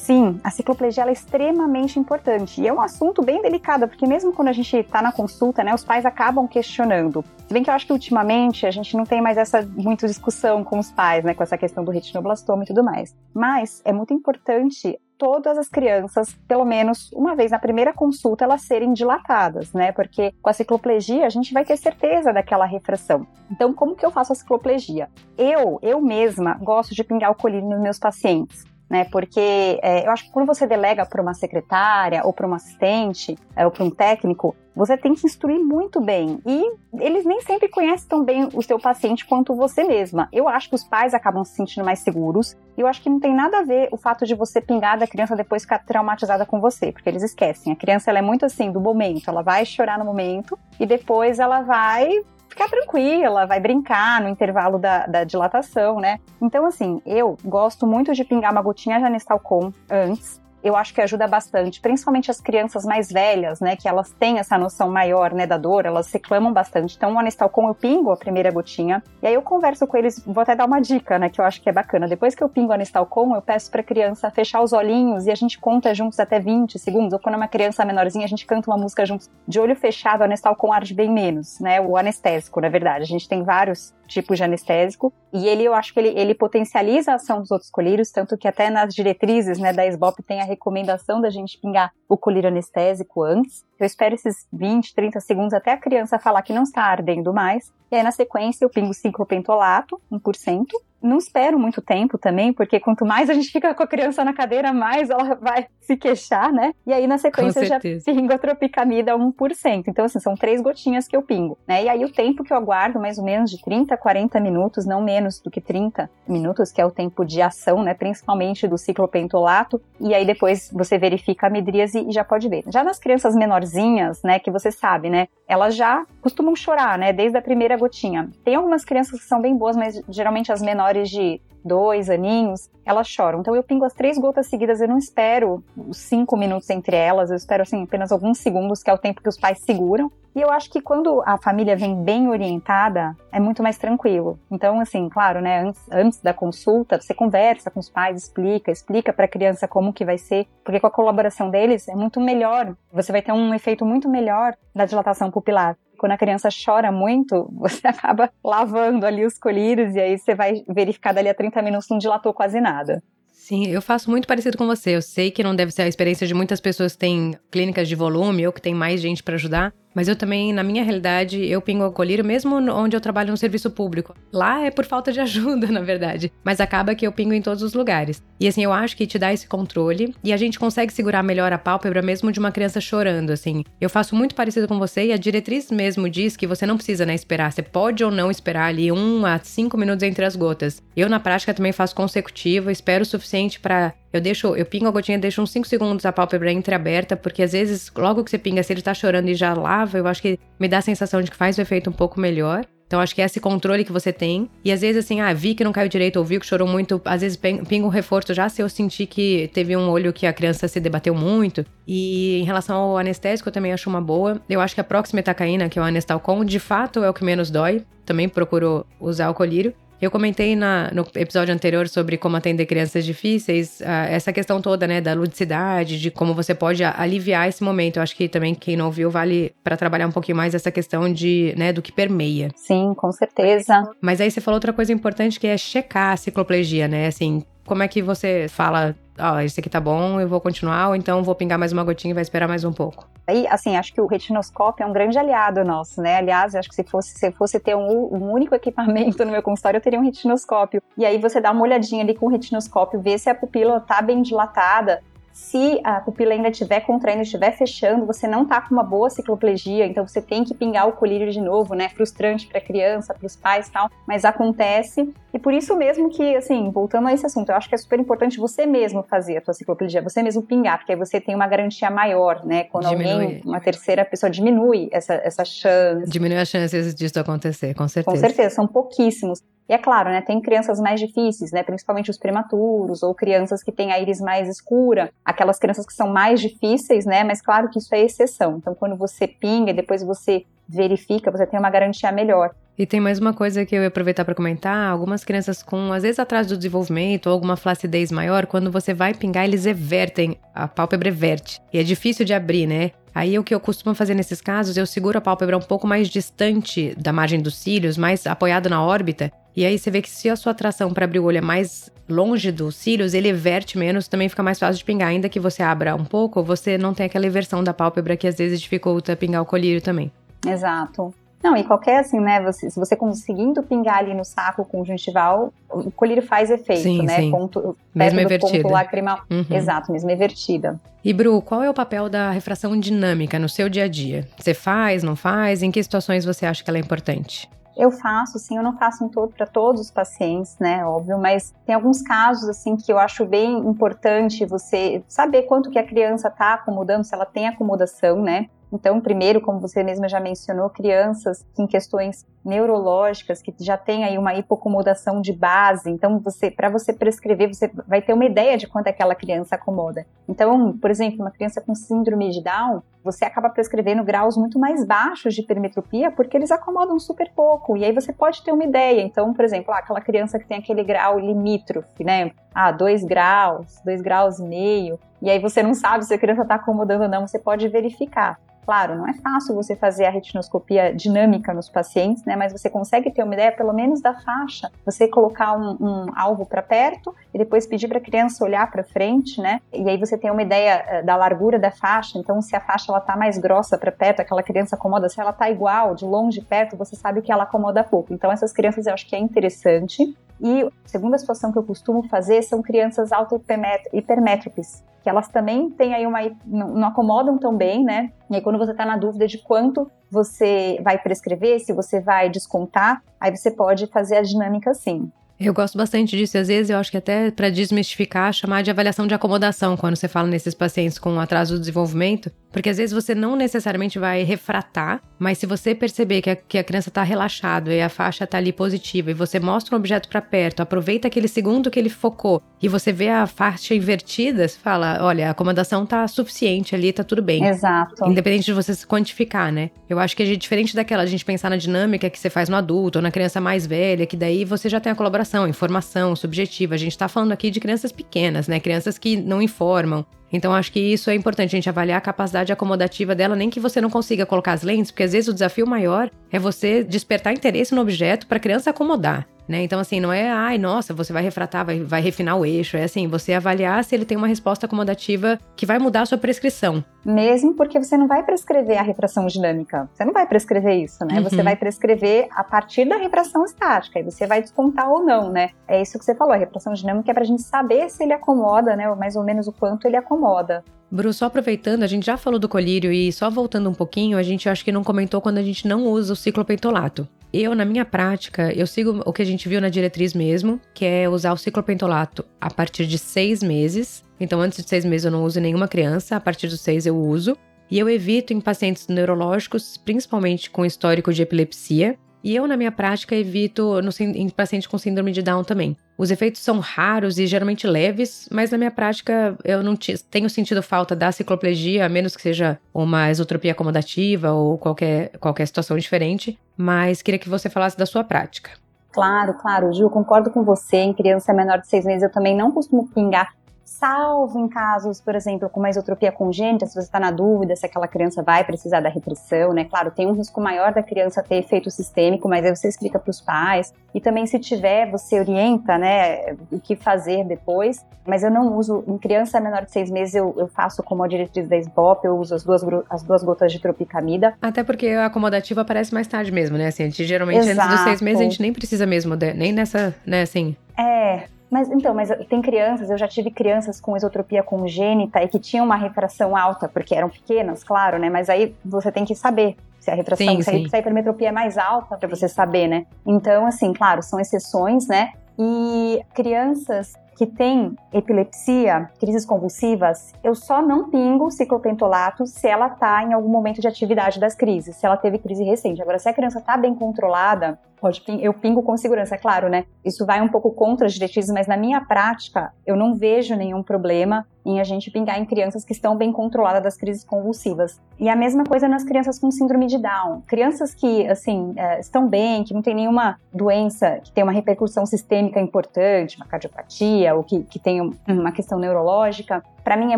Sim, 0.06 0.40
a 0.44 0.52
cicloplegia 0.52 1.04
é 1.04 1.12
extremamente 1.12 1.98
importante 1.98 2.62
e 2.62 2.68
é 2.68 2.72
um 2.72 2.80
assunto 2.80 3.24
bem 3.24 3.42
delicado, 3.42 3.88
porque 3.88 4.06
mesmo 4.06 4.32
quando 4.32 4.50
a 4.50 4.54
gente 4.54 4.78
está 4.78 5.02
na 5.02 5.12
consulta, 5.12 5.64
né, 5.64 5.74
os 5.74 5.84
pais 5.84 6.06
acabam 6.06 6.48
questionando. 6.48 7.26
Se 7.48 7.52
bem 7.52 7.64
que 7.64 7.72
eu 7.72 7.74
acho 7.74 7.88
que 7.88 7.92
ultimamente 7.92 8.68
a 8.68 8.72
gente 8.72 8.96
não 8.96 9.04
tem 9.04 9.20
mais 9.20 9.36
essa 9.36 9.64
muita 9.64 10.06
discussão 10.06 10.64
com 10.64 10.78
os 10.78 10.92
pais, 10.92 11.24
né, 11.24 11.34
com 11.34 11.42
essa 11.42 11.58
questão 11.58 11.84
do 11.84 11.90
retinoblastoma 11.90 12.62
e 12.62 12.68
tudo 12.68 12.84
mais. 12.84 13.16
Mas 13.34 13.82
é 13.84 13.92
muito 13.92 14.14
importante 14.14 14.96
todas 15.18 15.58
as 15.58 15.68
crianças, 15.68 16.36
pelo 16.48 16.66
menos 16.66 17.12
uma 17.12 17.36
vez 17.36 17.50
na 17.50 17.58
primeira 17.58 17.92
consulta, 17.92 18.44
elas 18.44 18.62
serem 18.62 18.94
dilatadas, 18.94 19.74
né? 19.74 19.92
Porque 19.92 20.34
com 20.40 20.52
a 20.52 20.54
cicloplegia 20.54 21.26
a 21.26 21.30
gente 21.30 21.52
vai 21.52 21.66
ter 21.66 21.78
certeza 21.78 22.32
daquela 22.32 22.66
refração. 22.66 23.26
Então, 23.50 23.74
como 23.74 23.96
que 23.96 24.06
eu 24.06 24.12
faço 24.12 24.34
a 24.34 24.36
cicloplegia? 24.36 25.10
Eu, 25.36 25.80
eu 25.82 26.00
mesma, 26.00 26.60
gosto 26.62 26.94
de 26.94 27.04
pingar 27.04 27.32
o 27.32 27.36
colírio 27.36 27.68
nos 27.68 27.80
meus 27.80 27.98
pacientes 27.98 28.75
né? 28.90 29.06
Porque 29.06 29.80
é, 29.82 30.06
eu 30.06 30.12
acho 30.12 30.26
que 30.26 30.32
quando 30.32 30.46
você 30.46 30.68
delega 30.68 31.06
para 31.06 31.22
uma 31.22 31.34
secretária 31.34 32.22
ou 32.24 32.34
para 32.34 32.48
um 32.48 32.54
assistente 32.54 33.38
é, 33.56 33.66
ou 33.66 33.72
para 33.72 33.84
um 33.84 33.90
técnico, 33.90 34.56
você 34.76 34.98
tem 34.98 35.14
que 35.16 35.26
instruir 35.26 35.60
muito 35.60 36.02
bem. 36.02 36.40
E 36.46 36.72
eles 37.00 37.26
nem 37.26 37.42
sempre 37.42 37.70
conhecem 37.70 38.08
tão 38.08 38.24
bem 38.24 38.50
o 38.54 38.62
seu 38.62 38.78
paciente 38.78 39.26
quanto 39.26 39.56
você 39.56 39.86
mesma. 39.86 40.28
Eu 40.34 40.50
acho 40.50 40.70
que 40.70 40.76
os 40.76 40.84
pais 40.84 41.14
acabam 41.14 41.44
se 41.46 41.56
sentindo 41.56 41.86
mais 41.86 42.00
seguros. 42.00 42.58
E 42.78 42.82
eu 42.82 42.88
acho 42.88 43.02
que 43.02 43.10
não 43.10 43.20
tem 43.20 43.34
nada 43.34 43.60
a 43.60 43.64
ver 43.64 43.88
o 43.92 43.98
fato 43.98 44.26
de 44.26 44.36
você 44.36 44.60
pingar 44.60 44.98
da 44.98 45.08
criança 45.08 45.36
depois 45.36 45.64
ficar 45.64 45.80
traumatizada 45.80 46.46
com 46.46 46.60
você, 46.60 46.92
porque 46.92 47.08
eles 47.08 47.24
esquecem. 47.24 47.72
A 47.72 47.76
criança 47.76 48.10
ela 48.10 48.20
é 48.20 48.22
muito 48.22 48.46
assim, 48.46 48.70
do 48.70 48.82
momento. 48.82 49.30
Ela 49.30 49.42
vai 49.42 49.66
chorar 49.66 49.98
no 49.98 50.04
momento 50.04 50.60
e 50.78 50.86
depois 50.86 51.40
ela 51.40 51.62
vai 51.62 52.10
ficar 52.56 52.70
tranquila, 52.70 53.46
vai 53.46 53.60
brincar 53.60 54.22
no 54.22 54.30
intervalo 54.30 54.80
da, 54.80 55.06
da 55.06 55.24
dilatação, 55.26 56.00
né? 56.00 56.20
Então, 56.42 56.66
assim, 56.66 57.02
eu 57.06 57.38
gosto 57.44 57.86
muito 57.86 58.14
de 58.14 58.24
pingar 58.24 58.52
uma 58.52 58.62
gotinha 58.62 58.98
de 58.98 59.06
anestalcon 59.06 59.74
antes, 59.90 60.42
eu 60.66 60.76
acho 60.76 60.96
que 60.96 61.00
ajuda 61.00 61.28
bastante, 61.28 61.80
principalmente 61.80 62.32
as 62.32 62.42
crianças 62.42 62.84
mais 62.84 63.12
velhas, 63.12 63.60
né, 63.60 63.76
que 63.76 63.88
elas 63.88 64.10
têm 64.10 64.40
essa 64.40 64.58
noção 64.58 64.90
maior, 64.90 65.32
né, 65.32 65.46
da 65.46 65.60
dor, 65.60 65.86
elas 65.86 66.12
reclamam 66.12 66.52
bastante. 66.52 66.98
Então, 66.98 67.14
o 67.14 67.20
Anestalcon 67.20 67.68
eu 67.68 67.76
pingo 67.76 68.10
a 68.10 68.18
primeira 68.18 68.50
gotinha, 68.50 69.04
e 69.22 69.28
aí 69.28 69.36
eu 69.36 69.44
converso 69.44 69.86
com 69.86 69.96
eles, 69.96 70.20
vou 70.26 70.42
até 70.42 70.56
dar 70.56 70.66
uma 70.66 70.82
dica, 70.82 71.20
né, 71.20 71.30
que 71.30 71.40
eu 71.40 71.46
acho 71.46 71.62
que 71.62 71.70
é 71.70 71.72
bacana. 71.72 72.08
Depois 72.08 72.34
que 72.34 72.44
eu 72.44 72.50
pingo 72.50 72.72
o 72.72 72.74
Anestalcon, 72.74 73.36
eu 73.36 73.44
peço 73.44 73.70
para 73.70 73.82
a 73.82 73.84
criança 73.84 74.32
fechar 74.32 74.64
os 74.64 74.74
olhinhos 74.74 75.28
e 75.28 75.32
a 75.32 75.36
gente 75.36 75.60
conta 75.60 75.94
juntos 75.94 76.20
até 76.20 76.40
20 76.40 76.80
segundos, 76.80 77.14
ou 77.14 77.20
quando 77.20 77.36
é 77.36 77.38
uma 77.38 77.48
criança 77.48 77.86
menorzinha, 77.86 78.26
a 78.26 78.28
gente 78.30 78.48
canta 78.48 78.72
uma 78.72 78.78
música 78.78 79.06
juntos. 79.06 79.30
De 79.48 79.60
olho 79.60 79.76
fechado, 79.76 80.24
Anestalcon 80.24 80.74
arde 80.74 80.96
bem 80.96 81.12
menos, 81.12 81.60
né, 81.60 81.80
o 81.80 81.96
anestésico, 81.96 82.60
na 82.60 82.70
verdade. 82.70 83.04
A 83.04 83.08
gente 83.08 83.30
tem 83.30 83.44
vários 83.44 83.94
tipos 84.08 84.38
de 84.38 84.44
anestésico, 84.44 85.14
e 85.32 85.48
ele, 85.48 85.64
eu 85.64 85.76
acho 85.76 85.94
que 85.94 86.00
ele, 86.00 86.20
ele 86.20 86.34
potencializa 86.34 87.12
a 87.12 87.16
ação 87.16 87.40
dos 87.40 87.52
outros 87.52 87.70
colírios, 87.70 88.10
tanto 88.10 88.36
que 88.36 88.48
até 88.48 88.70
nas 88.72 88.96
diretrizes, 88.96 89.60
né, 89.60 89.72
da 89.72 89.86
SBOP 89.86 90.24
tem 90.24 90.42
a 90.42 90.55
recomendação 90.56 91.22
da 91.22 91.30
gente 91.30 91.60
pingar 91.60 91.92
o 92.10 92.18
colírio 92.18 92.48
anestésico 92.48 93.24
antes. 93.24 93.64
Eu 93.80 93.86
espero 93.86 94.16
esses 94.16 94.48
20, 94.52 94.96
30 94.96 95.20
segundos 95.20 95.54
até 95.54 95.72
a 95.72 95.78
criança 95.78 96.18
falar 96.18 96.42
que 96.42 96.54
não 96.54 96.64
está 96.64 96.84
ardendo 96.84 97.34
mais. 97.34 97.72
E 97.92 97.96
aí, 97.96 98.04
na 98.04 98.12
sequência, 98.12 98.66
eu 98.66 98.70
pingo 98.70 98.92
5-pentolato, 98.92 100.02
1%, 100.12 100.66
não 101.02 101.18
espero 101.18 101.60
muito 101.60 101.82
tempo 101.82 102.18
também, 102.18 102.52
porque 102.52 102.80
quanto 102.80 103.06
mais 103.06 103.30
a 103.30 103.34
gente 103.34 103.52
fica 103.52 103.74
com 103.74 103.84
a 103.84 103.88
criança 103.88 104.24
na 104.24 104.34
cadeira, 104.34 104.74
mais 104.74 105.10
ela 105.10 105.36
vai 105.36 105.68
se 105.80 105.96
queixar, 105.96 106.52
né? 106.52 106.74
E 106.86 106.92
aí, 106.92 107.06
na 107.06 107.18
sequência, 107.18 107.60
eu 107.60 107.66
já 107.66 107.80
pingo 107.80 108.34
a 108.34 108.38
tropicamida 108.38 109.16
1%. 109.16 109.84
Então, 109.88 110.06
assim, 110.06 110.20
são 110.20 110.34
três 110.34 110.62
gotinhas 110.62 111.08
que 111.08 111.16
eu 111.16 111.22
pingo, 111.22 111.58
né? 111.68 111.84
E 111.84 111.90
aí, 111.90 112.04
o 112.04 112.12
tempo 112.12 112.44
que 112.44 112.52
eu 112.52 112.58
aguardo, 112.58 113.00
mais 113.00 113.20
ou 113.20 113.24
menos 113.24 113.52
de 113.52 113.62
30 113.62 113.94
a 113.94 113.98
40 113.98 114.40
minutos, 114.40 114.86
não 114.86 115.02
menos 115.02 115.40
do 115.40 115.52
que 115.52 115.62
30 115.62 116.10
minutos, 116.28 116.72
que 116.72 116.82
é 116.82 116.86
o 116.86 116.92
tempo 116.92 117.24
de 117.24 117.42
ação, 117.42 117.84
né? 117.84 117.94
Principalmente 117.94 118.68
do 118.68 118.78
ciclopentolato. 118.78 119.80
E 120.00 120.14
aí, 120.14 120.26
depois, 120.26 120.72
você 120.74 120.98
verifica 120.98 121.48
a 121.48 121.50
midríase 121.50 122.00
e 122.08 122.12
já 122.12 122.24
pode 122.24 122.50
ver. 122.50 122.64
Já 122.68 122.84
nas 122.84 122.98
crianças 122.98 123.36
menorzinhas, 123.36 124.24
né? 124.24 124.40
Que 124.40 124.50
você 124.50 124.72
sabe, 124.72 125.10
né? 125.10 125.28
Elas 125.48 125.76
já 125.76 126.04
costumam 126.20 126.56
chorar, 126.56 126.98
né? 126.98 127.14
Desde 127.14 127.38
a 127.38 127.42
primeira 127.42 127.78
gotinha. 127.78 128.30
Tem 128.44 128.56
algumas 128.56 128.84
crianças 128.84 129.20
que 129.20 129.28
são 129.28 129.40
bem 129.40 129.56
boas, 129.56 129.78
mas 129.78 130.02
geralmente 130.10 130.52
as 130.52 130.62
menores 130.62 130.85
menores 130.86 131.10
de 131.10 131.42
dois 131.64 132.12
aninhos, 132.12 132.70
elas 132.86 133.08
choram. 133.08 133.40
Então 133.40 133.56
eu 133.56 133.64
pingo 133.64 133.86
as 133.86 133.94
três 133.94 134.20
gotas 134.20 134.46
seguidas, 134.46 134.80
eu 134.80 134.88
não 134.88 135.00
espero 135.00 135.64
os 135.76 135.98
cinco 135.98 136.38
minutos 136.38 136.70
entre 136.70 136.96
elas, 136.96 137.32
eu 137.32 137.36
espero 137.36 137.64
assim 137.64 137.84
apenas 137.84 138.12
alguns 138.12 138.38
segundos, 138.38 138.84
que 138.84 138.90
é 138.92 138.94
o 138.94 139.00
tempo 139.00 139.22
que 139.22 139.30
os 139.30 139.38
pais 139.38 139.60
seguram. 139.60 140.12
E 140.36 140.42
eu 140.42 140.52
acho 140.52 140.70
que 140.70 140.82
quando 140.82 141.24
a 141.26 141.38
família 141.38 141.76
vem 141.76 142.04
bem 142.04 142.28
orientada, 142.28 143.16
é 143.32 143.40
muito 143.40 143.64
mais 143.64 143.78
tranquilo. 143.78 144.38
Então, 144.52 144.82
assim, 144.82 145.08
claro, 145.08 145.40
né, 145.42 145.62
antes, 145.62 145.82
antes 145.90 146.22
da 146.22 146.34
consulta, 146.34 147.02
você 147.02 147.14
conversa 147.14 147.72
com 147.72 147.80
os 147.80 147.90
pais, 147.90 148.22
explica, 148.22 148.70
explica 148.70 149.14
para 149.14 149.26
a 149.26 149.30
criança 149.30 149.66
como 149.66 149.94
que 149.94 150.04
vai 150.04 150.18
ser, 150.18 150.46
porque 150.64 150.80
com 150.80 150.88
a 150.88 150.92
colaboração 150.92 151.50
deles 151.50 151.88
é 151.88 151.96
muito 151.96 152.20
melhor. 152.20 152.76
Você 152.92 153.14
vai 153.14 153.22
ter 153.22 153.32
um 153.32 153.54
efeito 153.54 153.86
muito 153.86 154.10
melhor 154.10 154.56
da 154.76 154.86
dilatação 154.86 155.32
pupilar 155.32 155.78
quando 156.06 156.12
a 156.12 156.18
criança 156.18 156.50
chora 156.64 156.92
muito, 156.92 157.50
você 157.58 157.88
acaba 157.88 158.32
lavando 158.44 159.08
ali 159.08 159.26
os 159.26 159.40
colírios 159.40 159.96
e 159.96 160.00
aí 160.00 160.18
você 160.20 160.36
vai 160.36 160.64
verificar 160.70 161.14
dali 161.14 161.28
a 161.28 161.34
30 161.34 161.64
minutos 161.64 161.88
não 161.90 161.98
dilatou 161.98 162.32
quase 162.32 162.62
nada. 162.62 163.02
Sim, 163.34 163.68
eu 163.68 163.82
faço 163.82 164.10
muito 164.10 164.28
parecido 164.28 164.58
com 164.58 164.68
você. 164.68 164.96
Eu 164.96 165.02
sei 165.02 165.32
que 165.32 165.44
não 165.44 165.56
deve 165.56 165.72
ser 165.72 165.84
a 165.84 165.88
experiência 165.88 166.26
de 166.26 166.34
muitas 166.34 166.62
pessoas 166.62 166.94
que 166.94 167.00
têm 167.00 167.36
clínicas 167.52 167.88
de 167.88 167.96
volume 167.96 168.46
ou 168.46 168.54
que 168.54 168.62
tem 168.62 168.74
mais 168.74 169.02
gente 169.02 169.24
para 169.24 169.36
ajudar, 169.36 169.74
mas 169.96 170.10
eu 170.10 170.16
também, 170.16 170.52
na 170.52 170.62
minha 170.62 170.84
realidade, 170.84 171.44
eu 171.44 171.62
pingo 171.62 171.90
colírio 171.92 172.24
mesmo 172.24 172.56
onde 172.56 172.96
eu 172.96 173.02
trabalho 173.02 173.32
no 173.32 173.38
serviço 173.38 173.72
público. 173.72 174.14
Lá 174.32 174.62
é 174.64 174.70
por 174.70 174.86
falta 174.86 175.12
de 175.12 175.20
ajuda, 175.22 175.68
na 175.68 175.80
verdade. 175.80 176.32
Mas 176.44 176.60
acaba 176.60 176.94
que 176.94 177.08
eu 177.08 177.12
pingo 177.12 177.34
em 177.34 177.42
todos 177.42 177.64
os 177.64 177.74
lugares. 177.74 178.22
E 178.40 178.48
assim, 178.48 178.64
eu 178.64 178.74
acho 178.74 178.98
que 178.98 179.08
te 179.08 179.18
dá 179.18 179.32
esse 179.32 179.48
controle 179.48 180.14
e 180.24 180.34
a 180.34 180.38
gente 180.38 180.60
consegue 180.60 180.92
segurar 180.92 181.24
melhor 181.24 181.54
a 181.54 181.58
pálpebra 181.58 182.02
mesmo 182.02 182.32
de 182.32 182.40
uma 182.40 182.52
criança 182.52 182.82
chorando, 182.82 183.32
assim. 183.32 183.64
Eu 183.80 183.90
faço 183.90 184.16
muito 184.16 184.36
parecido 184.36 184.68
com 184.68 184.78
você 184.78 185.06
e 185.06 185.14
a 185.14 185.18
diretriz 185.18 185.72
mesmo 185.72 186.10
diz 186.10 186.36
que 186.36 186.46
você 186.46 186.66
não 186.66 186.76
precisa, 186.76 187.06
né, 187.06 187.16
esperar. 187.16 187.52
Você 187.52 187.62
pode 187.62 188.04
ou 188.04 188.12
não 188.12 188.30
esperar 188.30 188.66
ali 188.66 188.92
um 188.92 189.26
a 189.26 189.40
cinco 189.40 189.78
minutos 189.78 190.04
entre 190.04 190.26
as 190.26 190.36
gotas. 190.36 190.82
Eu, 190.96 191.08
na 191.08 191.20
prática, 191.20 191.54
também 191.54 191.72
faço 191.72 191.96
consecutivo, 191.96 192.70
espero 192.70 193.04
o 193.04 193.06
suficiente 193.06 193.60
para 193.60 193.94
eu 194.18 194.22
deixo, 194.22 194.56
eu 194.56 194.66
pingo 194.66 194.88
a 194.88 194.92
gotinha, 194.92 195.18
deixo 195.18 195.42
uns 195.42 195.52
5 195.52 195.68
segundos 195.68 196.06
a 196.06 196.12
pálpebra 196.12 196.52
entreaberta, 196.52 197.16
porque 197.16 197.44
às 197.44 197.52
vezes, 197.52 197.92
logo 197.96 198.24
que 198.24 198.32
você 198.32 198.38
pinga, 198.38 198.64
se 198.64 198.74
ele 198.74 198.82
tá 198.82 198.94
chorando 198.94 199.30
e 199.30 199.36
já 199.36 199.54
lava, 199.54 199.98
eu 199.98 200.08
acho 200.08 200.22
que 200.22 200.40
me 200.60 200.68
dá 200.68 200.80
a 200.80 200.82
sensação 200.82 201.22
de 201.22 201.30
que 201.30 201.38
faz 201.38 201.58
o 201.58 201.62
efeito 201.62 201.90
um 201.90 201.94
pouco 201.94 202.20
melhor. 202.20 202.66
Então, 202.88 203.00
acho 203.00 203.16
que 203.16 203.22
é 203.22 203.26
esse 203.26 203.40
controle 203.40 203.84
que 203.84 203.92
você 203.92 204.14
tem. 204.14 204.50
E 204.64 204.72
às 204.72 204.82
vezes, 204.82 205.04
assim, 205.04 205.20
ah, 205.20 205.34
vi 205.34 205.56
que 205.56 205.64
não 205.64 205.72
caiu 205.72 205.90
direito, 205.90 206.18
ouviu 206.18 206.40
que 206.40 206.46
chorou 206.46 206.68
muito. 206.68 207.02
Às 207.04 207.22
vezes 207.22 207.36
pinga 207.36 207.86
um 207.86 207.90
reforço 207.90 208.34
já 208.34 208.48
se 208.48 208.62
eu 208.62 208.70
sentir 208.70 209.08
que 209.08 209.50
teve 209.54 209.76
um 209.76 209.90
olho 209.90 210.14
que 210.14 210.28
a 210.28 210.34
criança 210.34 210.68
se 210.68 210.80
debateu 210.80 211.16
muito. 211.16 211.66
E 211.88 212.40
em 212.40 212.44
relação 212.44 212.78
ao 212.78 212.98
anestésico, 212.98 213.50
eu 213.50 213.54
também 213.54 213.74
acho 213.74 213.90
uma 213.90 214.02
boa. 214.02 214.40
Eu 214.48 214.62
acho 214.62 214.76
que 214.76 214.82
a 214.82 214.84
proximetacaína, 214.84 215.68
que 215.68 215.80
é 215.80 215.82
o 215.82 215.86
anestalcon, 215.86 216.46
de 216.46 216.60
fato 216.60 217.04
é 217.04 217.10
o 217.10 217.14
que 217.14 217.24
menos 217.24 217.50
dói. 217.50 217.84
Também 218.06 218.30
procuro 218.30 218.86
usar 219.00 219.32
o 219.32 219.34
colírio. 219.34 219.74
Eu 220.06 220.12
comentei 220.12 220.56
na, 220.56 220.92
no 220.94 221.04
episódio 221.16 221.52
anterior 221.52 221.88
sobre 221.88 222.16
como 222.16 222.38
atender 222.38 222.68
crianças 222.68 223.04
difíceis, 223.04 223.80
uh, 223.80 224.06
essa 224.08 224.32
questão 224.32 224.62
toda, 224.62 224.86
né, 224.86 225.02
da 225.02 225.16
ludicidade, 225.16 226.00
de 226.00 226.12
como 226.12 226.32
você 226.36 226.54
pode 226.54 226.84
aliviar 226.84 227.50
esse 227.50 227.64
momento. 227.64 227.98
Eu 227.98 228.04
acho 228.04 228.16
que 228.16 228.30
também 228.30 228.54
quem 228.54 228.78
não 228.78 228.86
ouviu 228.86 229.10
vale 229.10 229.56
para 229.64 229.76
trabalhar 229.76 230.06
um 230.06 230.12
pouquinho 230.12 230.38
mais 230.38 230.54
essa 230.54 230.70
questão 230.70 231.12
de, 231.12 231.56
né, 231.58 231.74
do 231.74 231.82
que 231.82 231.92
permeia. 231.92 232.50
Sim, 232.56 232.94
com 232.96 233.12
certeza. 233.12 233.82
Mas 234.00 234.22
aí 234.22 234.30
você 234.30 234.40
falou 234.40 234.58
outra 234.58 234.72
coisa 234.72 234.94
importante 234.94 235.40
que 235.40 235.48
é 235.48 235.58
checar 235.58 236.14
a 236.14 236.18
cicloplegia, 236.18 236.88
né? 236.88 237.08
Assim, 237.08 237.44
como 237.66 237.84
é 237.84 237.88
que 237.88 238.02
você 238.02 238.48
fala, 238.48 238.96
ó, 239.20 239.36
oh, 239.36 239.40
esse 239.40 239.60
aqui 239.60 239.70
tá 239.70 239.80
bom, 239.80 240.20
eu 240.22 240.28
vou 240.28 240.40
continuar, 240.40 240.90
ou 240.90 240.96
então 240.96 241.24
vou 241.24 241.34
pingar 241.34 241.58
mais 241.58 241.74
uma 241.74 241.84
gotinha 241.84 242.12
e 242.12 242.14
vai 242.14 242.22
esperar 242.22 242.48
mais 242.48 242.64
um 242.64 242.72
pouco? 242.72 243.08
Aí, 243.28 243.48
assim, 243.48 243.76
acho 243.76 243.92
que 243.92 244.00
o 244.00 244.06
retinoscópio 244.06 244.84
é 244.84 244.88
um 244.88 244.94
grande 244.94 245.18
aliado 245.18 245.64
nosso, 245.64 246.00
né? 246.00 246.18
Aliás, 246.18 246.54
acho 246.54 246.70
que 246.70 246.76
se 246.76 246.84
fosse, 246.84 247.18
se 247.18 247.32
fosse 247.32 247.60
ter 247.60 247.76
um, 247.76 248.14
um, 248.14 248.32
único 248.32 248.54
equipamento 248.54 249.26
no 249.26 249.32
meu 249.32 249.42
consultório, 249.42 249.78
eu 249.78 249.82
teria 249.82 250.00
um 250.00 250.04
retinoscópio. 250.04 250.82
E 250.96 251.04
aí 251.04 251.18
você 251.18 251.42
dá 251.42 251.52
uma 251.52 251.64
olhadinha 251.64 252.04
ali 252.04 252.14
com 252.14 252.28
o 252.28 252.30
retinoscópio, 252.30 253.02
vê 253.02 253.18
se 253.18 253.30
a 253.30 253.36
pupila 253.36 253.80
tá 253.80 254.00
bem 254.02 254.22
dilatada, 254.22 255.02
se 255.36 255.82
a 255.84 256.00
pupila 256.00 256.32
ainda 256.32 256.48
estiver 256.48 256.80
contraindo, 256.80 257.22
estiver 257.22 257.52
fechando, 257.52 258.06
você 258.06 258.26
não 258.26 258.44
está 258.44 258.62
com 258.62 258.74
uma 258.74 258.84
boa 258.86 259.10
cicloplegia, 259.10 259.86
então 259.86 260.08
você 260.08 260.22
tem 260.22 260.46
que 260.46 260.54
pingar 260.54 260.88
o 260.88 260.94
colírio 260.94 261.30
de 261.30 261.42
novo, 261.42 261.76
né? 261.76 261.90
Frustrante 261.90 262.48
para 262.48 262.60
a 262.60 262.62
criança, 262.62 263.14
para 263.14 263.28
os 263.28 263.36
pais, 263.36 263.68
tal, 263.68 263.92
mas 264.08 264.24
acontece. 264.24 265.14
E 265.34 265.38
por 265.38 265.54
isso 265.54 265.76
mesmo 265.76 266.10
que, 266.10 266.38
assim, 266.38 266.72
voltando 266.72 267.10
a 267.10 267.14
esse 267.14 267.26
assunto, 267.26 267.50
eu 267.50 267.56
acho 267.58 267.68
que 267.68 267.76
é 267.76 267.78
super 267.78 268.00
importante 268.00 268.38
você 268.38 268.66
mesmo 268.66 269.04
fazer 269.04 269.36
a 269.36 269.42
tua 269.42 269.54
cicloplegia, 269.54 270.02
você 270.02 270.24
mesmo 270.24 270.42
pingar, 270.42 270.78
porque 270.78 270.94
aí 270.94 270.98
você 270.98 271.20
tem 271.20 271.36
uma 271.36 271.48
garantia 271.48 271.92
maior, 271.92 272.46
né? 272.46 272.64
Quando 272.64 272.88
diminui. 272.88 273.12
alguém, 273.12 273.42
uma 273.44 273.60
terceira 273.60 274.06
pessoa 274.06 274.30
diminui 274.30 274.88
essa, 274.90 275.16
essa 275.16 275.44
chance. 275.44 276.10
Diminui 276.10 276.38
as 276.38 276.48
chances 276.48 276.96
disso 276.96 277.20
acontecer, 277.20 277.74
com 277.74 277.90
certeza. 277.90 278.16
Com 278.16 278.22
certeza, 278.22 278.56
são 278.56 278.66
pouquíssimos. 278.66 279.42
E 279.68 279.74
é 279.74 279.78
claro, 279.80 280.10
né, 280.10 280.22
tem 280.22 280.40
crianças 280.40 280.80
mais 280.80 281.00
difíceis, 281.00 281.52
né, 281.52 281.64
principalmente 281.64 282.12
os 282.12 282.18
prematuros 282.18 283.02
ou 283.02 283.16
crianças 283.16 283.64
que 283.64 283.72
têm 283.72 283.92
a 283.92 284.00
íris 284.00 284.22
mais 284.22 284.48
escura, 284.48 285.12
aquelas 285.24 285.58
crianças 285.58 285.88
que 285.88 285.94
são 285.94 286.08
mais 286.08 286.40
difíceis, 286.40 287.06
né, 287.06 287.24
mas 287.24 287.42
claro 287.42 287.70
que 287.70 287.80
isso 287.80 287.94
é 287.96 288.02
exceção. 288.02 288.58
Então, 288.58 288.76
quando 288.76 288.96
você 288.96 289.28
pinga 289.28 289.72
e 289.72 289.74
depois 289.74 290.04
você 290.04 290.46
verifica, 290.68 291.32
você 291.32 291.48
tem 291.48 291.60
uma 291.60 291.70
garantia 291.70 292.12
melhor. 292.12 292.54
E 292.78 292.86
tem 292.86 293.00
mais 293.00 293.20
uma 293.20 293.34
coisa 293.34 293.66
que 293.66 293.74
eu 293.74 293.82
ia 293.82 293.88
aproveitar 293.88 294.26
para 294.26 294.36
comentar: 294.36 294.92
algumas 294.92 295.24
crianças 295.24 295.64
com, 295.64 295.94
às 295.94 296.04
vezes, 296.04 296.20
atraso 296.20 296.50
do 296.50 296.58
desenvolvimento 296.58 297.28
ou 297.28 297.34
alguma 297.34 297.56
flacidez 297.56 298.12
maior, 298.12 298.46
quando 298.46 298.70
você 298.70 298.94
vai 298.94 299.14
pingar, 299.14 299.46
eles 299.46 299.66
evertem, 299.66 300.38
a 300.54 300.68
pálpebra 300.68 301.08
everte. 301.08 301.62
E 301.72 301.80
é 301.80 301.84
difícil 301.84 302.26
de 302.26 302.34
abrir, 302.34 302.68
né? 302.68 302.92
Aí 303.14 303.40
o 303.40 303.44
que 303.46 303.56
eu 303.56 303.62
costumo 303.62 303.96
fazer 303.96 304.14
nesses 304.14 304.42
casos, 304.42 304.76
eu 304.76 304.86
seguro 304.86 305.18
a 305.18 305.22
pálpebra 305.22 305.58
um 305.58 305.62
pouco 305.62 305.88
mais 305.88 306.10
distante 306.10 306.94
da 306.98 307.14
margem 307.14 307.42
dos 307.42 307.56
cílios, 307.56 307.98
mais 307.98 308.28
apoiado 308.28 308.70
na 308.70 308.84
órbita, 308.84 309.32
e 309.56 309.66
aí 309.66 309.78
você 309.78 309.90
vê 309.90 310.02
que 310.02 310.10
se 310.10 310.30
a 310.30 310.36
sua 310.36 310.54
tração 310.54 310.94
para 310.94 311.06
abrir 311.06 311.20
o 311.20 311.24
olho 311.24 311.38
é 311.38 311.42
mais 311.42 311.92
longe 312.10 312.52
dos 312.52 312.76
cílios, 312.76 313.14
ele 313.14 313.30
everte 313.30 313.78
menos, 313.78 314.08
também 314.08 314.30
fica 314.30 314.44
mais 314.44 314.60
fácil 314.60 314.78
de 314.78 314.84
pingar. 314.84 315.10
Ainda 315.10 315.30
que 315.30 315.40
você 315.40 315.64
abra 315.64 315.96
um 315.96 316.06
pouco, 316.06 316.44
você 316.44 316.78
não 316.78 316.94
tem 316.94 317.06
aquela 317.06 317.26
eversão 317.26 317.64
da 317.64 317.74
pálpebra 317.74 318.18
que 318.18 318.28
às 318.28 318.36
vezes 318.36 318.62
dificulta 318.62 319.16
pingar 319.16 319.42
o 319.42 319.46
colírio 319.46 319.82
também. 319.82 320.12
Exato. 320.46 321.14
Não, 321.46 321.56
e 321.56 321.64
qualquer 321.64 322.00
assim, 322.00 322.20
né? 322.20 322.42
Você, 322.42 322.72
se 322.72 322.80
você 322.80 322.96
conseguindo 322.96 323.62
pingar 323.62 324.00
ali 324.00 324.16
no 324.16 324.26
saco 324.26 324.66
conjuntival, 324.66 325.54
o 325.70 325.92
colírio 325.92 326.24
faz 326.24 326.50
efeito, 326.50 326.82
sim, 326.82 327.04
né? 327.04 327.18
Sim. 327.18 327.32
Ponto, 327.32 327.78
mesmo 327.94 328.20
evertida. 328.20 328.64
ponto 328.64 328.74
lacrimal. 328.74 329.22
Uhum. 329.30 329.46
Exato, 329.52 329.92
mesmo 329.92 330.10
evertida. 330.10 330.80
E 331.04 331.14
Bru, 331.14 331.40
qual 331.44 331.64
é 331.64 331.70
o 331.70 331.74
papel 331.74 332.10
da 332.10 332.32
refração 332.32 332.80
dinâmica 332.80 333.38
no 333.38 333.48
seu 333.48 333.70
dia 333.70 333.84
a 333.84 333.88
dia? 333.88 334.28
Você 334.40 334.56
faz, 334.56 335.04
não 335.04 335.16
faz? 335.16 335.62
Em 335.62 335.70
que 335.70 335.84
situações 335.84 336.26
você 336.26 336.48
acha 336.48 336.64
que 336.64 336.70
ela 336.70 336.80
é 336.80 336.82
importante? 336.82 337.48
Eu 337.76 337.92
faço, 337.92 338.40
sim, 338.40 338.58
eu 338.58 338.64
não 338.64 338.78
faço 338.78 339.04
em 339.04 339.10
todo 339.10 339.34
para 339.34 339.46
todos 339.46 339.82
os 339.82 339.92
pacientes, 339.92 340.58
né, 340.60 340.86
óbvio, 340.86 341.18
mas 341.20 341.54
tem 341.66 341.76
alguns 341.76 342.02
casos 342.02 342.48
assim 342.48 342.76
que 342.76 342.92
eu 342.92 342.98
acho 342.98 343.26
bem 343.26 343.58
importante 343.60 344.46
você 344.46 345.04
saber 345.08 345.44
quanto 345.44 345.70
que 345.70 345.78
a 345.78 345.86
criança 345.86 346.30
está 346.30 346.54
acomodando, 346.54 347.04
se 347.04 347.14
ela 347.14 347.26
tem 347.26 347.48
acomodação, 347.48 348.22
né? 348.22 348.50
Então, 348.76 349.00
primeiro, 349.00 349.40
como 349.40 349.62
você 349.62 349.82
mesma 349.82 350.10
já 350.10 350.20
mencionou, 350.20 350.70
crianças 350.70 351.46
em 351.58 351.66
questões 351.66 352.26
neurológicas 352.44 353.42
que 353.42 353.54
já 353.62 353.78
tem 353.78 354.04
aí 354.04 354.18
uma 354.18 354.36
hipocomodação 354.36 355.22
de 355.22 355.32
base. 355.32 355.90
Então, 355.90 356.20
você, 356.20 356.52
para 356.52 356.70
você 356.70 356.92
prescrever, 356.92 357.48
você 357.48 357.72
vai 357.88 358.02
ter 358.02 358.12
uma 358.12 358.26
ideia 358.26 358.58
de 358.58 358.68
quanto 358.68 358.88
aquela 358.88 359.16
criança 359.16 359.56
acomoda. 359.56 360.06
Então, 360.28 360.78
por 360.78 360.92
exemplo, 360.92 361.22
uma 361.22 361.32
criança 361.32 361.62
com 361.62 361.74
síndrome 361.74 362.30
de 362.30 362.44
Down, 362.44 362.84
você 363.02 363.24
acaba 363.24 363.50
prescrevendo 363.50 364.04
graus 364.04 364.36
muito 364.36 364.60
mais 364.60 364.86
baixos 364.86 365.34
de 365.34 365.44
perimetropia 365.44 366.12
porque 366.12 366.36
eles 366.36 366.52
acomodam 366.52 367.00
super 367.00 367.32
pouco. 367.34 367.78
E 367.78 367.86
aí 367.86 367.94
você 367.94 368.12
pode 368.12 368.44
ter 368.44 368.52
uma 368.52 368.64
ideia. 368.66 369.02
Então, 369.02 369.34
por 369.34 369.46
exemplo, 369.46 369.74
ah, 369.74 369.78
aquela 369.78 370.02
criança 370.02 370.38
que 370.38 370.46
tem 370.46 370.58
aquele 370.58 370.84
grau 370.84 371.18
limítrofe, 371.18 372.04
né? 372.04 372.32
Ah, 372.54 372.72
2 372.72 373.06
graus, 373.06 373.80
2 373.86 374.02
graus 374.02 374.40
e 374.40 374.44
meio. 374.44 375.00
E 375.22 375.30
aí 375.30 375.40
você 375.40 375.64
não 375.64 375.74
sabe 375.74 376.04
se 376.04 376.14
a 376.14 376.18
criança 376.18 376.42
está 376.42 376.56
acomodando 376.56 377.04
ou 377.04 377.10
não, 377.10 377.26
você 377.26 377.40
pode 377.40 377.68
verificar. 377.68 378.40
Claro, 378.66 378.96
não 378.96 379.08
é 379.08 379.14
fácil 379.14 379.54
você 379.54 379.76
fazer 379.76 380.06
a 380.06 380.10
retinoscopia 380.10 380.92
dinâmica 380.94 381.54
nos 381.54 381.70
pacientes, 381.70 382.26
né? 382.26 382.36
Mas 382.36 382.52
você 382.52 382.68
consegue 382.68 383.12
ter 383.12 383.22
uma 383.24 383.36
ideia, 383.36 383.52
pelo 383.52 383.72
menos, 383.72 384.02
da 384.02 384.16
faixa. 384.16 384.72
Você 384.84 385.08
colocar 385.08 385.56
um, 385.56 385.78
um 385.80 386.06
alvo 386.16 386.48
para 386.48 386.64
perto 386.64 387.14
e 387.32 387.38
depois 387.38 387.68
pedir 387.68 387.88
para 387.88 388.00
a 388.00 388.02
criança 388.02 388.44
olhar 388.44 388.70
para 388.72 388.84
frente, 388.84 389.40
né? 389.40 389.62
E 389.72 389.88
aí 389.88 389.98
você 389.98 390.18
tem 390.18 390.32
uma 390.32 390.42
ideia 390.42 390.84
eh, 390.88 391.04
da 391.04 391.16
largura 391.16 391.60
da 391.60 391.70
faixa. 391.70 392.18
Então, 392.18 392.42
se 392.42 392.56
a 392.56 392.60
faixa 392.60 392.92
ela 392.92 393.00
tá 393.00 393.16
mais 393.16 393.38
grossa 393.38 393.78
para 393.78 393.92
perto, 393.92 394.22
aquela 394.22 394.42
criança 394.42 394.76
acomoda. 394.76 395.08
Se 395.10 395.22
ela 395.22 395.32
tá 395.32 395.48
igual, 395.48 395.94
de 395.94 396.04
longe 396.04 396.42
perto, 396.42 396.76
você 396.76 396.96
sabe 396.96 397.22
que 397.22 397.32
ela 397.32 397.44
acomoda 397.44 397.84
pouco. 397.84 398.16
Então, 398.16 398.32
essas 398.32 398.52
crianças 398.52 398.88
eu 398.88 398.94
acho 398.96 399.08
que 399.08 399.16
é 399.16 399.20
interessante. 399.20 400.16
E 400.40 400.64
a 400.64 400.70
segunda 400.86 401.18
situação 401.18 401.52
que 401.52 401.58
eu 401.58 401.64
costumo 401.64 402.08
fazer 402.08 402.42
são 402.42 402.62
crianças 402.62 403.12
auto-hipermétropes, 403.12 404.84
que 405.02 405.10
elas 405.10 405.28
também 405.28 405.70
têm 405.70 405.94
aí 405.94 406.06
uma. 406.06 406.20
não 406.46 406.88
acomodam 406.88 407.38
tão 407.38 407.56
bem, 407.56 407.84
né? 407.84 408.12
E 408.30 408.36
aí, 408.36 408.42
quando 408.42 408.58
você 408.58 408.72
está 408.72 408.86
na 408.86 408.98
dúvida 408.98 409.28
de 409.28 409.38
quanto 409.38 409.90
você 410.10 410.80
vai 410.84 410.98
prescrever, 410.98 411.60
se 411.60 411.74
você 411.74 412.00
vai 412.00 412.30
descontar, 412.30 413.02
aí 413.20 413.36
você 413.36 413.52
pode 413.52 413.88
fazer 413.88 414.18
a 414.18 414.22
dinâmica 414.22 414.72
assim. 414.72 415.12
Eu 415.40 415.54
gosto 415.54 415.78
bastante 415.78 416.16
disso. 416.16 416.38
Às 416.38 416.48
vezes 416.48 416.70
eu 416.70 416.78
acho 416.78 416.90
que 416.90 416.98
até 416.98 417.30
para 417.30 417.50
desmistificar, 417.50 418.32
chamar 418.34 418.62
de 418.62 418.72
avaliação 418.72 419.06
de 419.06 419.14
acomodação 419.14 419.76
quando 419.76 419.96
você 419.96 420.08
fala 420.08 420.28
nesses 420.28 420.54
pacientes 420.54 420.98
com 420.98 421.20
atraso 421.20 421.56
do 421.56 421.60
desenvolvimento, 421.60 422.32
porque 422.56 422.70
às 422.70 422.78
vezes 422.78 422.94
você 422.94 423.14
não 423.14 423.36
necessariamente 423.36 424.00
vai 424.00 424.24
refratar, 424.24 425.02
mas 425.20 425.38
se 425.38 425.46
você 425.46 425.76
perceber 425.76 426.22
que 426.22 426.30
a, 426.30 426.36
que 426.38 426.58
a 426.58 426.64
criança 426.64 426.88
está 426.88 427.04
relaxado 427.04 427.70
e 427.70 427.82
a 427.82 427.90
faixa 427.90 428.24
está 428.24 428.38
ali 428.38 428.54
positiva 428.54 429.12
e 429.12 429.14
você 429.14 429.42
mostra 429.42 429.76
um 429.76 429.78
objeto 429.78 430.08
para 430.08 430.22
perto, 430.22 430.62
aproveita 430.62 431.10
aquele 431.10 431.28
segundo 431.28 431.70
que 431.70 431.78
ele 431.78 431.90
focou 431.90 432.42
e 432.62 432.70
você 432.70 432.94
vê 432.94 433.10
a 433.10 433.28
faixa 433.28 433.76
invertida, 433.76 434.48
você 434.48 434.58
fala, 434.58 435.00
olha, 435.02 435.28
a 435.28 435.32
acomodação 435.32 435.86
tá 435.86 436.08
suficiente 436.08 436.74
ali, 436.74 436.94
tá 436.94 437.04
tudo 437.04 437.22
bem. 437.22 437.46
Exato. 437.46 438.10
Independente 438.10 438.46
de 438.46 438.54
você 438.54 438.74
se 438.74 438.88
quantificar, 438.88 439.52
né? 439.52 439.70
Eu 439.90 440.00
acho 440.00 440.16
que 440.16 440.24
é 440.24 440.36
diferente 440.36 440.74
daquela 440.76 441.04
a 441.04 441.06
gente 441.06 441.26
pensar 441.26 441.50
na 441.50 441.58
dinâmica 441.58 442.10
que 442.10 442.18
você 442.18 442.30
faz 442.30 442.48
no 442.48 442.56
adulto 442.56 443.00
ou 443.00 443.04
na 443.04 443.12
criança 443.12 443.42
mais 443.42 443.68
velha, 443.68 444.06
que 444.06 444.16
daí 444.16 444.46
você 444.46 444.70
já 444.70 444.80
tem 444.80 444.94
a 444.94 444.96
colaboração, 444.96 445.25
informação 445.48 446.16
subjetiva. 446.16 446.76
A 446.76 446.78
gente 446.78 446.98
tá 446.98 447.08
falando 447.08 447.32
aqui 447.32 447.50
de 447.50 447.60
crianças 447.60 447.92
pequenas, 447.92 448.48
né? 448.48 448.60
Crianças 448.60 448.98
que 448.98 449.16
não 449.16 449.42
informam. 449.42 450.06
Então, 450.32 450.54
acho 450.54 450.72
que 450.72 450.80
isso 450.80 451.10
é 451.10 451.16
importante, 451.16 451.56
a 451.56 451.58
gente 451.58 451.70
avaliar 451.70 451.98
a 451.98 452.02
capacidade 452.02 452.52
acomodativa 452.52 453.16
dela, 453.16 453.36
nem 453.36 453.50
que 453.50 453.60
você 453.60 453.80
não 453.80 453.90
consiga 453.90 454.26
colocar 454.26 454.54
as 454.54 454.64
lentes, 454.64 454.92
porque 454.92 455.04
às 455.04 455.14
vezes 455.14 455.30
o 455.30 455.34
desafio 455.34 455.66
maior 455.66 456.10
é 456.32 456.38
você 456.38 456.84
despertar 456.84 457.32
interesse 457.32 457.74
no 457.74 457.82
objeto 457.82 458.28
para 458.28 458.38
a 458.38 458.40
criança 458.40 458.70
acomodar. 458.70 459.28
Né? 459.48 459.64
Então, 459.64 459.80
assim, 459.80 460.00
não 460.00 460.12
é, 460.12 460.30
ai, 460.30 460.58
nossa, 460.58 460.94
você 460.94 461.14
vai 461.14 461.22
refratar, 461.22 461.66
vai, 461.66 461.80
vai 461.82 462.02
refinar 462.02 462.38
o 462.38 462.46
eixo. 462.46 462.78
É 462.78 462.84
assim, 462.84 463.08
você 463.08 463.34
avaliar 463.34 463.84
se 463.84 463.94
ele 463.94 464.06
tem 464.06 464.18
uma 464.18 464.28
resposta 464.28 464.66
acomodativa 464.66 465.40
que 465.56 465.66
vai 465.66 465.78
mudar 465.78 466.02
a 466.02 466.06
sua 466.06 466.18
prescrição. 466.18 466.84
Mesmo 467.06 467.54
porque 467.54 467.78
você 467.78 467.96
não 467.96 468.08
vai 468.08 468.24
prescrever 468.24 468.78
a 468.80 468.82
refração 468.82 469.28
dinâmica. 469.28 469.88
Você 469.94 470.04
não 470.04 470.14
vai 470.14 470.26
prescrever 470.26 470.84
isso, 470.84 471.06
né? 471.06 471.20
Uhum. 471.20 471.24
Você 471.24 471.44
vai 471.44 471.56
prescrever 471.56 472.28
a 472.32 472.44
partir 472.44 472.86
da 472.86 472.98
refração 472.98 473.46
estática. 473.46 474.00
E 474.00 474.04
você 474.04 474.26
vai 474.26 474.42
descontar 474.42 474.90
ou 474.90 475.04
não, 475.04 475.32
né? 475.32 475.52
É 475.68 475.80
isso 475.80 476.00
que 476.00 476.06
você 476.06 476.16
falou. 476.16 476.34
A 476.34 476.38
refração 476.38 476.74
dinâmica 476.74 477.12
é 477.12 477.14
pra 477.14 477.24
gente 477.24 477.44
saber 477.44 477.90
se 477.90 478.04
ele 478.04 478.14
acomoda, 478.14 478.76
né? 478.76 478.90
Ou 478.90 478.96
mais 478.96 479.16
ou 479.16 479.24
menos 479.24 479.48
o 479.48 479.52
quanto 479.52 479.86
ele 479.86 479.96
acomoda. 479.96 480.64
Bru, 480.92 481.12
só 481.12 481.26
aproveitando, 481.26 481.84
a 481.84 481.88
gente 481.88 482.06
já 482.06 482.16
falou 482.16 482.40
do 482.40 482.48
colírio 482.48 482.92
e 482.92 483.12
só 483.12 483.30
voltando 483.30 483.70
um 483.70 483.74
pouquinho, 483.74 484.18
a 484.18 484.24
gente 484.24 484.48
acho 484.48 484.64
que 484.64 484.72
não 484.72 484.84
comentou 484.84 485.20
quando 485.20 485.40
a 485.40 485.44
gente 485.44 485.68
não 485.68 485.86
usa 485.86 486.14
o 486.14 486.16
ciclopentolato. 486.16 487.08
Eu, 487.34 487.54
na 487.54 487.66
minha 487.66 487.84
prática, 487.84 488.54
eu 488.54 488.66
sigo 488.66 489.02
o 489.06 489.12
que 489.12 489.22
a 489.22 489.26
gente 489.26 489.50
viu 489.50 489.60
na 489.60 489.68
diretriz 489.68 490.14
mesmo, 490.14 490.62
que 490.74 490.86
é 490.86 491.10
usar 491.10 491.34
o 491.34 491.38
ciclopentolato 491.38 492.24
a 492.40 492.50
partir 492.50 492.86
de 492.86 492.98
seis 492.98 493.44
meses. 493.44 494.06
Então, 494.20 494.40
antes 494.40 494.64
de 494.64 494.70
seis 494.70 494.86
meses 494.86 495.04
eu 495.04 495.12
não 495.12 495.26
uso 495.26 495.42
nenhuma 495.42 495.68
criança, 495.68 496.16
a 496.16 496.20
partir 496.20 496.48
dos 496.48 496.62
seis 496.62 496.86
eu 496.86 496.96
uso. 496.96 497.36
E 497.70 497.78
eu 497.80 497.90
evito 497.90 498.32
em 498.32 498.40
pacientes 498.40 498.88
neurológicos, 498.88 499.76
principalmente 499.76 500.50
com 500.50 500.66
histórico 500.66 501.12
de 501.12 501.24
epilepsia. 501.24 501.98
E 502.26 502.36
eu, 502.36 502.48
na 502.48 502.58
minha 502.58 502.72
prática, 502.72 503.16
evito 503.16 503.80
no, 503.84 503.92
em 504.00 504.28
paciente 504.30 504.68
com 504.68 504.80
síndrome 504.80 505.12
de 505.12 505.22
Down 505.22 505.44
também. 505.44 505.78
Os 505.96 506.10
efeitos 506.10 506.42
são 506.42 506.58
raros 506.58 507.20
e 507.20 507.28
geralmente 507.28 507.68
leves, 507.68 508.28
mas 508.32 508.50
na 508.50 508.58
minha 508.58 508.72
prática 508.72 509.38
eu 509.44 509.62
não 509.62 509.76
tenho 510.10 510.28
sentido 510.28 510.64
falta 510.64 510.96
da 510.96 511.12
cicloplegia, 511.12 511.86
a 511.86 511.90
menos 511.90 512.16
que 512.16 512.24
seja 512.24 512.58
uma 512.74 513.12
esotropia 513.12 513.52
acomodativa 513.52 514.32
ou 514.32 514.58
qualquer, 514.58 515.12
qualquer 515.20 515.46
situação 515.46 515.78
diferente. 515.78 516.36
Mas 516.58 517.04
queria 517.04 517.20
que 517.20 517.30
você 517.30 517.48
falasse 517.48 517.78
da 517.78 517.86
sua 517.86 518.04
prática. 518.04 518.50
Claro, 518.92 519.36
claro, 519.36 519.72
Ju, 519.72 519.88
concordo 519.92 520.32
com 520.32 520.44
você. 520.44 520.78
Em 520.78 520.96
criança 520.96 521.32
menor 521.32 521.60
de 521.60 521.68
seis 521.68 521.86
meses, 521.86 522.02
eu 522.02 522.12
também 522.12 522.36
não 522.36 522.52
costumo 522.52 522.88
pingar 522.88 523.36
salvo 523.66 524.40
em 524.40 524.48
casos, 524.48 525.02
por 525.02 525.16
exemplo, 525.16 525.50
com 525.50 525.60
uma 525.60 525.70
isotropia 525.70 526.12
congênita, 526.12 526.68
se 526.68 526.74
você 526.76 526.82
está 526.82 527.00
na 527.00 527.10
dúvida 527.10 527.56
se 527.56 527.66
aquela 527.66 527.88
criança 527.88 528.22
vai 528.22 528.44
precisar 528.44 528.80
da 528.80 528.90
repressão, 528.90 529.54
né? 529.54 529.66
Claro, 529.66 529.90
tem 529.90 530.06
um 530.06 530.14
risco 530.14 530.40
maior 530.40 530.72
da 530.72 530.84
criança 530.84 531.24
ter 531.24 531.38
efeito 531.38 531.72
sistêmico, 531.72 532.30
mas 532.30 532.46
aí 532.46 532.56
você 532.56 532.68
explica 532.68 533.00
para 533.00 533.10
os 533.10 533.20
pais. 533.20 533.74
E 533.94 534.00
também, 534.00 534.28
se 534.28 534.38
tiver, 534.40 534.90
você 534.92 535.20
orienta, 535.20 535.78
né, 535.78 536.36
o 536.52 536.60
que 536.60 536.76
fazer 536.76 537.26
depois. 537.26 537.84
Mas 538.06 538.24
eu 538.24 538.30
não 538.30 538.56
uso, 538.56 538.84
em 538.88 538.98
criança 539.00 539.40
menor 539.40 539.66
de 539.66 539.72
seis 539.72 539.90
meses, 539.90 540.14
eu, 540.14 540.36
eu 540.38 540.48
faço 540.48 540.84
como 540.84 541.04
a 541.04 541.08
diretriz 541.08 541.48
da 541.48 541.58
SBOP, 541.58 542.06
eu 542.06 542.16
uso 542.18 542.36
as 542.36 542.44
duas, 542.44 542.62
as 542.90 543.02
duas 543.02 543.24
gotas 543.24 543.52
de 543.52 543.60
tropicamida. 543.60 544.36
Até 544.42 544.64
porque 544.64 544.90
a 544.90 545.08
acomodativa 545.08 545.62
aparece 545.62 545.94
mais 545.94 546.06
tarde 546.06 546.32
mesmo, 546.32 546.58
né? 546.58 546.68
Assim, 546.68 546.84
a 546.84 546.86
gente, 546.86 547.04
geralmente, 547.04 547.48
Exato. 547.48 547.68
antes 547.68 547.76
dos 547.76 547.84
seis 547.84 548.02
meses, 548.02 548.22
a 548.22 548.24
gente 548.24 548.42
nem 548.42 548.54
precisa 548.54 548.86
mesmo, 548.86 549.16
de, 549.16 549.34
nem 549.34 549.52
nessa, 549.52 549.96
né, 550.06 550.22
assim... 550.22 550.56
É, 550.78 551.24
mas 551.50 551.70
então, 551.70 551.94
mas 551.94 552.10
tem 552.30 552.42
crianças, 552.42 552.90
eu 552.90 552.98
já 552.98 553.08
tive 553.08 553.32
crianças 553.32 553.80
com 553.80 553.96
esotropia 553.96 554.44
congênita 554.44 555.22
e 555.24 555.28
que 555.28 555.40
tinham 555.40 555.66
uma 555.66 555.76
refração 555.76 556.36
alta, 556.36 556.68
porque 556.68 556.96
eram 556.96 557.10
pequenas, 557.10 557.64
claro, 557.64 558.00
né? 558.00 558.10
Mas 558.10 558.30
aí 558.30 558.56
você 558.64 558.92
tem 558.92 559.06
que 559.06 559.16
saber 559.16 559.56
se 559.80 559.92
a 559.92 559.96
refração, 559.96 560.28
sim, 560.28 560.42
se, 560.42 560.70
se 560.70 560.76
a 560.76 560.80
hipermetropia 560.80 561.30
é 561.30 561.32
mais 561.32 561.58
alta, 561.58 561.96
para 561.98 562.10
você 562.10 562.28
saber, 562.28 562.68
né? 562.68 562.86
Então, 563.06 563.46
assim, 563.46 563.72
claro, 563.72 564.02
são 564.02 564.20
exceções, 564.20 564.88
né? 564.88 565.14
E 565.38 566.02
crianças 566.14 566.94
que 567.18 567.26
têm 567.26 567.76
epilepsia, 567.94 568.90
crises 569.00 569.26
convulsivas, 569.26 570.14
eu 570.24 570.36
só 570.36 570.62
não 570.62 570.90
pingo 570.90 571.32
ciclopentolato 571.32 572.26
se 572.26 572.48
ela 572.48 572.68
está 572.68 573.04
em 573.04 573.14
algum 573.14 573.30
momento 573.30 573.62
de 573.62 573.68
atividade 573.68 574.20
das 574.20 574.36
crises, 574.36 574.76
se 574.76 574.86
ela 574.86 574.98
teve 574.98 575.18
crise 575.18 575.44
recente. 575.44 575.82
Agora, 575.82 575.98
se 575.98 576.10
a 576.10 576.14
criança 576.14 576.40
está 576.40 576.58
bem 576.58 576.76
controlada, 576.76 577.58
pode 577.80 578.04
eu 578.22 578.34
pingo 578.34 578.62
com 578.64 578.76
segurança, 578.76 579.16
é 579.16 579.18
claro, 579.18 579.50
né? 579.50 579.66
Isso 579.84 580.06
vai 580.06 580.22
um 580.22 580.28
pouco 580.28 580.52
contra 580.52 580.88
as 580.88 580.94
diretrizes, 580.94 581.34
mas 581.34 581.48
na 581.48 581.56
minha 581.58 581.82
prática, 581.82 582.54
eu 582.66 582.76
não 582.76 582.96
vejo 582.96 583.36
nenhum 583.36 583.64
problema 583.64 584.28
em 584.46 584.60
a 584.60 584.64
gente 584.64 584.92
pingar 584.92 585.20
em 585.20 585.26
crianças 585.26 585.66
que 585.66 585.74
estão 585.74 585.96
bem 585.96 586.12
controladas 586.12 586.64
das 586.64 586.78
crises 586.78 587.04
convulsivas. 587.04 587.82
E 588.00 588.08
a 588.08 588.16
mesma 588.16 588.44
coisa 588.44 588.68
nas 588.68 588.84
crianças 588.84 589.18
com 589.18 589.32
síndrome 589.32 589.66
de 589.66 589.78
Down. 589.78 590.22
Crianças 590.28 590.74
que, 590.74 591.08
assim, 591.08 591.54
é, 591.56 591.80
estão 591.80 592.08
bem, 592.08 592.44
que 592.44 592.54
não 592.54 592.62
tem 592.62 592.76
nenhuma 592.76 593.20
doença 593.34 594.00
que 594.04 594.12
tem 594.12 594.24
uma 594.24 594.34
repercussão 594.34 594.86
sistêmica 594.86 595.40
importante, 595.40 596.18
uma 596.18 596.26
cardiopatia, 596.26 597.16
ou 597.16 597.24
que, 597.24 597.44
que 597.44 597.58
tem 597.58 597.82
uma 598.08 598.32
questão 598.32 598.60
neurológica, 598.60 599.44
para 599.66 599.76
mim 599.76 599.94
é 599.94 599.98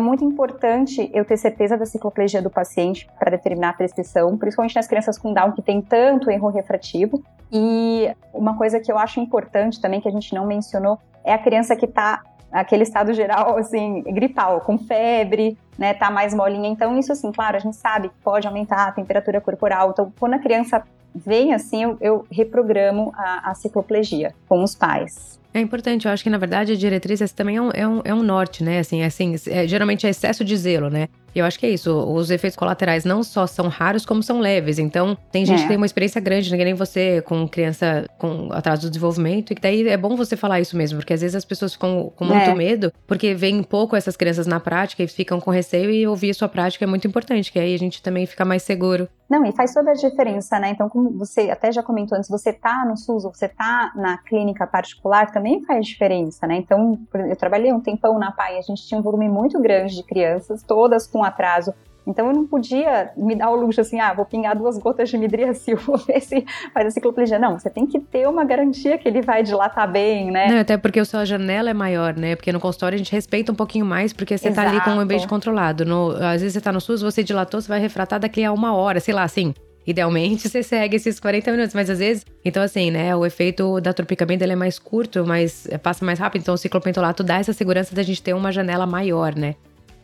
muito 0.00 0.24
importante 0.24 1.10
eu 1.12 1.26
ter 1.26 1.36
certeza 1.36 1.76
da 1.76 1.84
cicloplegia 1.84 2.40
do 2.40 2.48
paciente 2.48 3.06
para 3.18 3.30
determinar 3.30 3.68
a 3.68 3.72
prescrição, 3.74 4.34
principalmente 4.38 4.74
nas 4.74 4.86
crianças 4.86 5.18
com 5.18 5.34
Down 5.34 5.52
que 5.52 5.60
tem 5.60 5.82
tanto 5.82 6.30
erro 6.30 6.48
refrativo. 6.48 7.22
E 7.52 8.10
uma 8.32 8.56
coisa 8.56 8.80
que 8.80 8.90
eu 8.90 8.98
acho 8.98 9.20
importante 9.20 9.78
também 9.78 10.00
que 10.00 10.08
a 10.08 10.10
gente 10.10 10.34
não 10.34 10.46
mencionou 10.46 10.98
é 11.22 11.34
a 11.34 11.38
criança 11.38 11.76
que 11.76 11.84
está 11.84 12.22
aquele 12.50 12.82
estado 12.82 13.12
geral, 13.12 13.56
assim, 13.56 14.02
gripal, 14.02 14.60
com 14.60 14.78
febre, 14.78 15.56
né, 15.78 15.94
tá 15.94 16.10
mais 16.10 16.34
molinha. 16.34 16.68
Então, 16.68 16.98
isso, 16.98 17.12
assim, 17.12 17.30
claro, 17.32 17.56
a 17.56 17.60
gente 17.60 17.76
sabe 17.76 18.08
que 18.08 18.14
pode 18.22 18.46
aumentar 18.46 18.88
a 18.88 18.92
temperatura 18.92 19.40
corporal. 19.40 19.90
Então, 19.90 20.12
quando 20.18 20.34
a 20.34 20.38
criança 20.38 20.82
vem 21.14 21.54
assim, 21.54 21.82
eu, 21.82 21.96
eu 22.00 22.26
reprogramo 22.30 23.12
a, 23.16 23.50
a 23.50 23.54
cicloplegia 23.54 24.34
com 24.48 24.62
os 24.62 24.74
pais. 24.74 25.38
É 25.52 25.60
importante, 25.60 26.06
eu 26.06 26.12
acho 26.12 26.22
que 26.22 26.30
na 26.30 26.38
verdade 26.38 26.72
a 26.72 26.76
diretriz 26.76 27.20
também 27.32 27.56
é 27.56 27.62
um, 27.62 27.70
é 27.72 27.88
um, 27.88 28.00
é 28.04 28.14
um 28.14 28.22
norte, 28.22 28.62
né? 28.62 28.78
Assim, 28.78 29.02
assim 29.02 29.34
é, 29.46 29.66
geralmente 29.66 30.06
é 30.06 30.10
excesso 30.10 30.44
de 30.44 30.56
zelo, 30.56 30.90
né? 30.90 31.08
Eu 31.38 31.46
acho 31.46 31.58
que 31.58 31.66
é 31.66 31.70
isso. 31.70 31.92
Os 31.92 32.30
efeitos 32.30 32.56
colaterais 32.56 33.04
não 33.04 33.22
só 33.22 33.46
são 33.46 33.68
raros, 33.68 34.04
como 34.04 34.22
são 34.22 34.40
leves. 34.40 34.78
Então, 34.78 35.16
tem 35.30 35.44
gente 35.44 35.60
é. 35.60 35.62
que 35.62 35.68
tem 35.68 35.76
uma 35.76 35.86
experiência 35.86 36.20
grande, 36.20 36.50
né? 36.50 36.64
nem 36.64 36.74
você 36.74 37.22
com 37.22 37.46
criança 37.48 38.06
com 38.18 38.52
atraso 38.52 38.82
do 38.82 38.90
desenvolvimento. 38.90 39.52
E 39.52 39.54
que 39.54 39.62
daí 39.62 39.88
é 39.88 39.96
bom 39.96 40.16
você 40.16 40.36
falar 40.36 40.60
isso 40.60 40.76
mesmo, 40.76 40.98
porque 40.98 41.12
às 41.12 41.20
vezes 41.20 41.34
as 41.34 41.44
pessoas 41.44 41.72
ficam 41.72 42.12
com 42.14 42.24
muito 42.24 42.50
é. 42.50 42.54
medo, 42.54 42.92
porque 43.06 43.34
vem 43.34 43.62
pouco 43.62 43.96
essas 43.96 44.16
crianças 44.16 44.46
na 44.46 44.60
prática 44.60 45.02
e 45.02 45.08
ficam 45.08 45.40
com 45.40 45.50
receio. 45.50 45.90
E 45.90 46.06
ouvir 46.06 46.30
a 46.30 46.34
sua 46.34 46.48
prática 46.48 46.84
é 46.84 46.88
muito 46.88 47.06
importante, 47.06 47.52
que 47.52 47.58
aí 47.58 47.74
a 47.74 47.78
gente 47.78 48.02
também 48.02 48.26
fica 48.26 48.44
mais 48.44 48.62
seguro. 48.62 49.08
Não, 49.28 49.44
e 49.44 49.52
faz 49.52 49.74
toda 49.74 49.90
a 49.90 49.94
diferença, 49.94 50.58
né? 50.58 50.70
Então, 50.70 50.88
como 50.88 51.10
você 51.10 51.50
até 51.50 51.70
já 51.70 51.82
comentou 51.82 52.16
antes, 52.16 52.30
você 52.30 52.50
tá 52.50 52.86
no 52.86 52.96
SUS 52.96 53.26
ou 53.26 53.34
você 53.34 53.46
tá 53.46 53.92
na 53.94 54.16
clínica 54.16 54.66
particular, 54.66 55.30
também 55.30 55.62
faz 55.64 55.86
diferença, 55.86 56.46
né? 56.46 56.56
Então, 56.56 56.98
eu 57.12 57.36
trabalhei 57.36 57.70
um 57.70 57.80
tempão 57.80 58.18
na 58.18 58.32
PAI, 58.32 58.56
a 58.56 58.62
gente 58.62 58.86
tinha 58.86 58.98
um 58.98 59.02
volume 59.02 59.28
muito 59.28 59.60
grande 59.60 59.94
de 59.96 60.02
crianças, 60.02 60.62
todas 60.62 61.06
com 61.06 61.22
atraso. 61.22 61.74
Então 62.08 62.26
eu 62.28 62.32
não 62.32 62.46
podia 62.46 63.10
me 63.16 63.36
dar 63.36 63.50
o 63.50 63.56
luxo 63.56 63.82
assim, 63.82 64.00
ah, 64.00 64.14
vou 64.14 64.24
pingar 64.24 64.56
duas 64.56 64.78
gotas 64.78 65.10
de 65.10 65.18
midriacil, 65.18 65.76
vou 65.86 65.98
ver 65.98 66.20
se 66.20 66.44
faz 66.72 66.86
a 66.86 66.90
cicloplegia. 66.90 67.38
Não, 67.38 67.58
você 67.58 67.68
tem 67.68 67.86
que 67.86 68.00
ter 68.00 68.26
uma 68.26 68.44
garantia 68.44 68.96
que 68.96 69.06
ele 69.06 69.20
vai 69.20 69.42
dilatar 69.42 69.90
bem, 69.90 70.30
né? 70.30 70.48
Não, 70.48 70.58
até 70.58 70.78
porque 70.78 70.98
a 70.98 71.04
sua 71.04 71.26
janela 71.26 71.68
é 71.68 71.74
maior, 71.74 72.16
né? 72.16 72.34
Porque 72.34 72.50
no 72.50 72.58
consultório 72.58 72.96
a 72.96 72.98
gente 72.98 73.12
respeita 73.12 73.52
um 73.52 73.54
pouquinho 73.54 73.84
mais, 73.84 74.14
porque 74.14 74.38
você 74.38 74.48
Exato. 74.48 74.66
tá 74.66 74.74
ali 74.74 74.80
com 74.82 74.96
o 74.96 75.00
ambiente 75.00 75.28
controlado. 75.28 75.84
No, 75.84 76.12
às 76.12 76.40
vezes 76.40 76.54
você 76.54 76.60
tá 76.62 76.72
no 76.72 76.80
SUS, 76.80 77.02
você 77.02 77.22
dilatou, 77.22 77.60
você 77.60 77.68
vai 77.68 77.78
refratar 77.78 78.18
daqui 78.18 78.42
a 78.42 78.50
uma 78.52 78.74
hora, 78.74 79.00
sei 79.00 79.12
lá, 79.12 79.24
assim. 79.24 79.52
Idealmente 79.86 80.48
você 80.48 80.62
segue 80.62 80.96
esses 80.96 81.18
40 81.18 81.50
minutos, 81.50 81.74
mas 81.74 81.88
às 81.88 81.98
vezes, 81.98 82.24
então 82.44 82.62
assim, 82.62 82.90
né, 82.90 83.16
o 83.16 83.24
efeito 83.24 83.80
da 83.80 83.90
tropicamento 83.94 84.44
ele 84.44 84.52
é 84.52 84.56
mais 84.56 84.78
curto, 84.78 85.26
mas 85.26 85.66
passa 85.82 86.04
mais 86.04 86.18
rápido, 86.18 86.42
então 86.42 86.54
o 86.54 86.58
ciclopentolato 86.58 87.24
dá 87.24 87.38
essa 87.38 87.54
segurança 87.54 87.94
da 87.94 88.02
gente 88.02 88.22
ter 88.22 88.34
uma 88.34 88.52
janela 88.52 88.86
maior, 88.86 89.34
né? 89.34 89.54